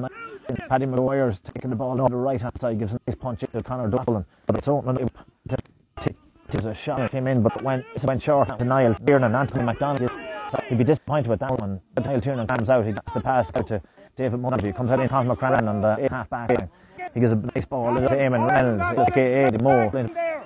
Paddy 0.70 0.86
Maguire's 0.86 1.40
taking 1.40 1.70
the 1.70 1.76
ball 1.76 2.00
on 2.00 2.12
the 2.12 2.18
right 2.18 2.42
hand 2.42 2.54
side, 2.60 2.78
gives 2.78 2.94
a 2.94 3.00
nice 3.08 3.16
punch 3.16 3.40
to 3.40 3.64
Conor 3.64 3.90
Dublin, 3.90 4.26
but 4.48 4.58
it's 4.58 4.68
opening. 4.68 5.10
It 6.48 6.54
was 6.54 6.66
a 6.66 6.76
shot 6.76 7.00
that 7.00 7.12
came 7.12 7.26
in, 7.26 7.42
but 7.42 7.64
when 7.64 7.84
it 7.96 8.04
went 8.04 8.22
short 8.22 8.50
to 8.60 8.64
Niall 8.64 8.96
Tiernan, 9.06 9.34
Anthony 9.34 9.64
McDonald 9.64 10.12
he'd 10.68 10.78
be 10.78 10.84
disappointed 10.84 11.28
with 11.28 11.40
that 11.40 11.60
one. 11.60 11.82
But 11.94 12.06
Niall 12.06 12.22
Tiernan 12.22 12.48
comes 12.48 12.70
out, 12.70 12.86
he 12.86 12.92
gets 12.94 13.14
the 13.14 13.22
pass 13.22 13.48
out 13.56 13.68
to 13.68 13.82
David 14.16 14.40
Mundy, 14.40 14.72
comes 14.72 14.92
out 14.92 15.00
in 15.00 15.08
Tom 15.08 15.28
McCrannon 15.28 15.68
on 15.68 15.84
uh, 15.84 15.98
the 15.98 16.08
half 16.10 16.30
back. 16.30 16.50
He 17.16 17.22
gives 17.22 17.32
a 17.32 17.38
nice 17.56 17.64
ball 17.64 17.96
to 17.96 18.02
Eamon 18.02 18.52
Reynolds, 18.52 18.84
he 18.90 18.96
does 18.98 19.08
K.A. 19.14 19.64
Mo. 19.64 19.90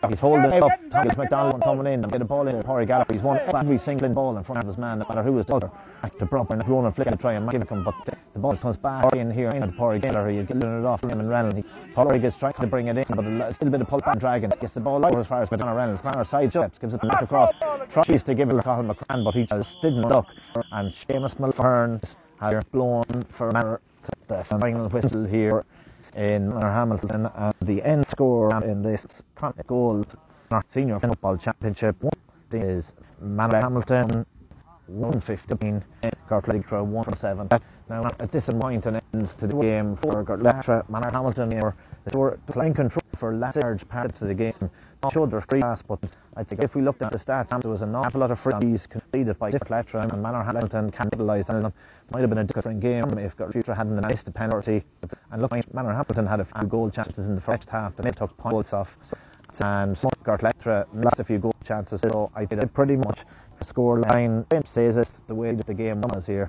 He's 0.08 0.20
holding 0.20 0.52
it 0.52 0.64
up. 0.64 0.72
Thomas 0.92 1.18
McDonald 1.18 1.64
coming 1.64 1.92
in 1.92 2.04
and 2.04 2.12
get 2.12 2.22
a 2.22 2.26
ball 2.26 2.48
in. 2.48 2.62
Corey 2.62 2.86
Gallagher. 2.86 3.12
He's 3.12 3.24
won 3.24 3.40
every 3.56 3.80
single 3.80 4.08
ball 4.10 4.38
in 4.38 4.44
front 4.44 4.62
of 4.62 4.68
his 4.68 4.78
man, 4.78 5.00
no 5.00 5.06
matter 5.10 5.24
who 5.24 5.40
is 5.40 5.48
the 5.48 5.56
other. 5.56 5.72
Back 6.04 6.16
to 6.20 6.28
Brock 6.28 6.52
and 6.52 6.66
Ronan 6.70 6.94
Flick 6.94 7.10
to 7.10 7.18
try 7.18 7.34
and 7.34 7.50
give 7.50 7.68
him, 7.68 7.84
but 7.84 7.96
the 8.06 8.40
ball 8.40 8.56
comes 8.56 8.78
back 8.78 9.16
in 9.16 9.32
here 9.32 9.50
in 9.50 9.74
Corey 9.74 9.98
Gallagher. 10.00 10.30
He's 10.30 10.46
getting 10.46 10.62
it 10.62 10.86
off 10.86 11.02
and 11.02 11.28
Reynolds. 11.28 11.68
Corey 11.96 12.20
gets 12.20 12.38
trying 12.38 12.54
to 12.54 12.68
bring 12.68 12.88
it 12.88 12.98
in, 13.00 13.06
but 13.10 13.56
still 13.56 13.68
a 13.68 13.72
bit 13.72 13.82
of 13.82 13.88
pull 13.88 14.00
back 14.00 14.20
dragon. 14.20 14.54
Gets 14.62 14.76
the 14.76 14.80
ball 14.80 15.04
over 15.04 15.22
as 15.22 15.28
far 15.28 15.42
as 15.42 15.50
McDonald 15.50 15.76
Reynolds. 15.76 16.04
Connor 16.04 16.24
side 16.24 16.52
steps, 16.52 16.78
gives 16.78 16.94
it 16.94 17.02
back 17.02 17.24
across. 17.24 17.52
Tries 17.92 18.22
to 18.22 18.36
give 18.36 18.52
it 18.52 18.54
to 18.54 18.62
Colin 18.62 18.88
McCrann, 18.88 19.24
but 19.26 19.34
he 19.34 19.48
just 19.48 19.82
didn't 19.82 20.04
look. 20.04 20.28
And 20.72 20.94
Seamus 20.94 21.36
Mulfern 21.38 22.04
has 22.40 22.64
blown 22.66 23.26
for 23.34 23.50
a 23.50 23.54
matter 23.54 23.82
the 24.28 24.44
final 24.46 24.88
whistle 24.90 25.26
here 25.26 25.66
in 26.16 26.52
Hamilton 26.52 27.30
and 27.36 27.54
the 27.62 27.84
end 27.84 28.06
score 28.10 28.64
in 28.64 28.82
this 28.82 29.02
gold 29.68 30.08
senior 30.74 31.00
football 31.00 31.38
championship 31.38 31.96
one 32.02 32.14
is 32.52 32.86
Manor 33.22 33.60
Hamilton 33.62 34.26
115 34.88 35.84
Gortletteragh 36.30 36.86
1 36.86 37.06
Now 37.90 38.04
point 38.60 38.86
an 38.86 39.02
end 39.14 39.30
to 39.38 39.48
the 39.48 39.56
game 39.56 39.96
for 39.98 40.24
Gortletteragh 40.24 40.90
Manor 40.90 41.12
Hamilton 41.12 41.52
were 42.14 42.40
playing 42.48 42.74
control 42.74 43.04
for 43.18 43.34
large 43.34 43.88
parts 43.88 44.22
of 44.22 44.28
the 44.28 44.34
game 44.34 44.72
they're 45.02 45.46
free 45.50 45.62
pass 45.62 45.82
but 45.82 46.00
I 46.36 46.44
think 46.44 46.64
if 46.64 46.76
we 46.76 46.82
looked 46.82 47.02
at 47.02 47.12
the 47.12 47.20
stats 47.20 47.50
there 47.62 47.72
was 47.72 47.82
an 47.82 47.96
awful 47.96 48.22
lot 48.22 48.32
of 48.32 48.40
frees 48.40 48.86
completed 48.88 49.40
by 49.40 49.52
Gortletteragh 49.52 50.12
and 50.12 50.22
Manor 50.22 50.44
Hamilton 50.44 50.92
capitalised 50.92 51.50
on 51.50 51.64
them 51.64 51.74
might 52.12 52.22
have 52.22 52.30
been 52.30 52.40
a 52.40 52.44
different 52.44 52.80
game 52.80 53.18
if 53.18 53.36
Gortletteragh 53.38 53.78
hadn't 53.78 54.08
missed 54.08 54.28
a 54.28 54.32
penalty 54.32 54.84
and 55.32 55.42
look 55.42 55.52
Manor 55.74 55.94
Hamilton 55.94 56.28
had 56.28 56.40
a 56.40 56.46
few 56.46 56.68
goal 56.68 56.90
chances 56.90 57.28
in 57.28 57.36
the 57.36 57.42
first 57.42 57.70
half 57.70 57.96
they 57.96 58.12
took 58.12 58.36
points 58.38 58.74
off 58.74 58.96
and 59.62 59.98
Gortletteragh 60.24 60.88
lost 60.94 61.20
a 61.20 61.24
few 61.24 61.40
goal 61.40 61.56
chances. 61.66 62.02
So 62.02 62.32
I 62.36 62.46
did 62.46 62.74
pretty 62.74 62.96
much 62.96 63.20
the 63.60 63.66
score 63.66 64.00
line 64.00 64.46
says 64.74 64.98
it 64.98 65.10
the 65.28 65.36
way 65.36 65.54
that 65.54 65.66
the 65.66 65.74
game 65.74 66.02
was 66.02 66.26
here. 66.26 66.48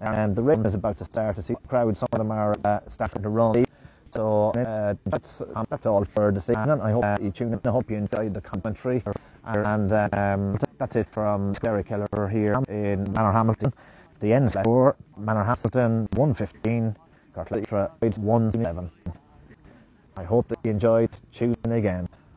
And 0.00 0.34
the 0.34 0.42
rhythm 0.42 0.66
is 0.66 0.74
about 0.74 0.98
to 0.98 1.04
start 1.04 1.36
to 1.36 1.42
see 1.42 1.54
the 1.54 1.68
crowd. 1.68 1.96
Some 1.96 2.08
of 2.12 2.18
them 2.18 2.30
are 2.30 2.54
uh, 2.64 2.80
starting 2.88 3.22
to 3.22 3.28
run. 3.28 3.64
So 4.14 4.50
uh, 4.50 4.94
that's, 5.06 5.40
um, 5.54 5.66
that's 5.70 5.86
all 5.86 6.04
for 6.14 6.32
this 6.32 6.50
evening. 6.50 6.80
I 6.82 6.92
hope 6.92 7.04
uh, 7.04 7.16
you 7.20 7.30
tuned 7.30 7.54
in. 7.54 7.60
I 7.64 7.70
hope 7.70 7.90
you 7.90 7.96
enjoyed 7.96 8.34
the 8.34 8.42
commentary. 8.42 9.02
And 9.44 9.92
um, 9.92 10.58
that's 10.78 10.96
it 10.96 11.08
from 11.12 11.52
Derek 11.54 11.88
Kelleher 11.88 12.28
here 12.28 12.62
in 12.68 13.10
Manor 13.12 13.32
Hamilton. 13.32 13.72
The 14.20 14.32
end 14.32 14.52
score 14.52 14.96
Manor 15.16 15.44
Hamilton 15.44 16.08
115, 16.14 16.96
Gortletteragh 17.34 18.18
111. 18.18 18.90
I 20.16 20.24
hope 20.24 20.46
that 20.48 20.58
you 20.62 20.70
enjoyed. 20.70 21.10
tuning 21.32 21.56
in 21.64 21.72
again. 21.72 22.08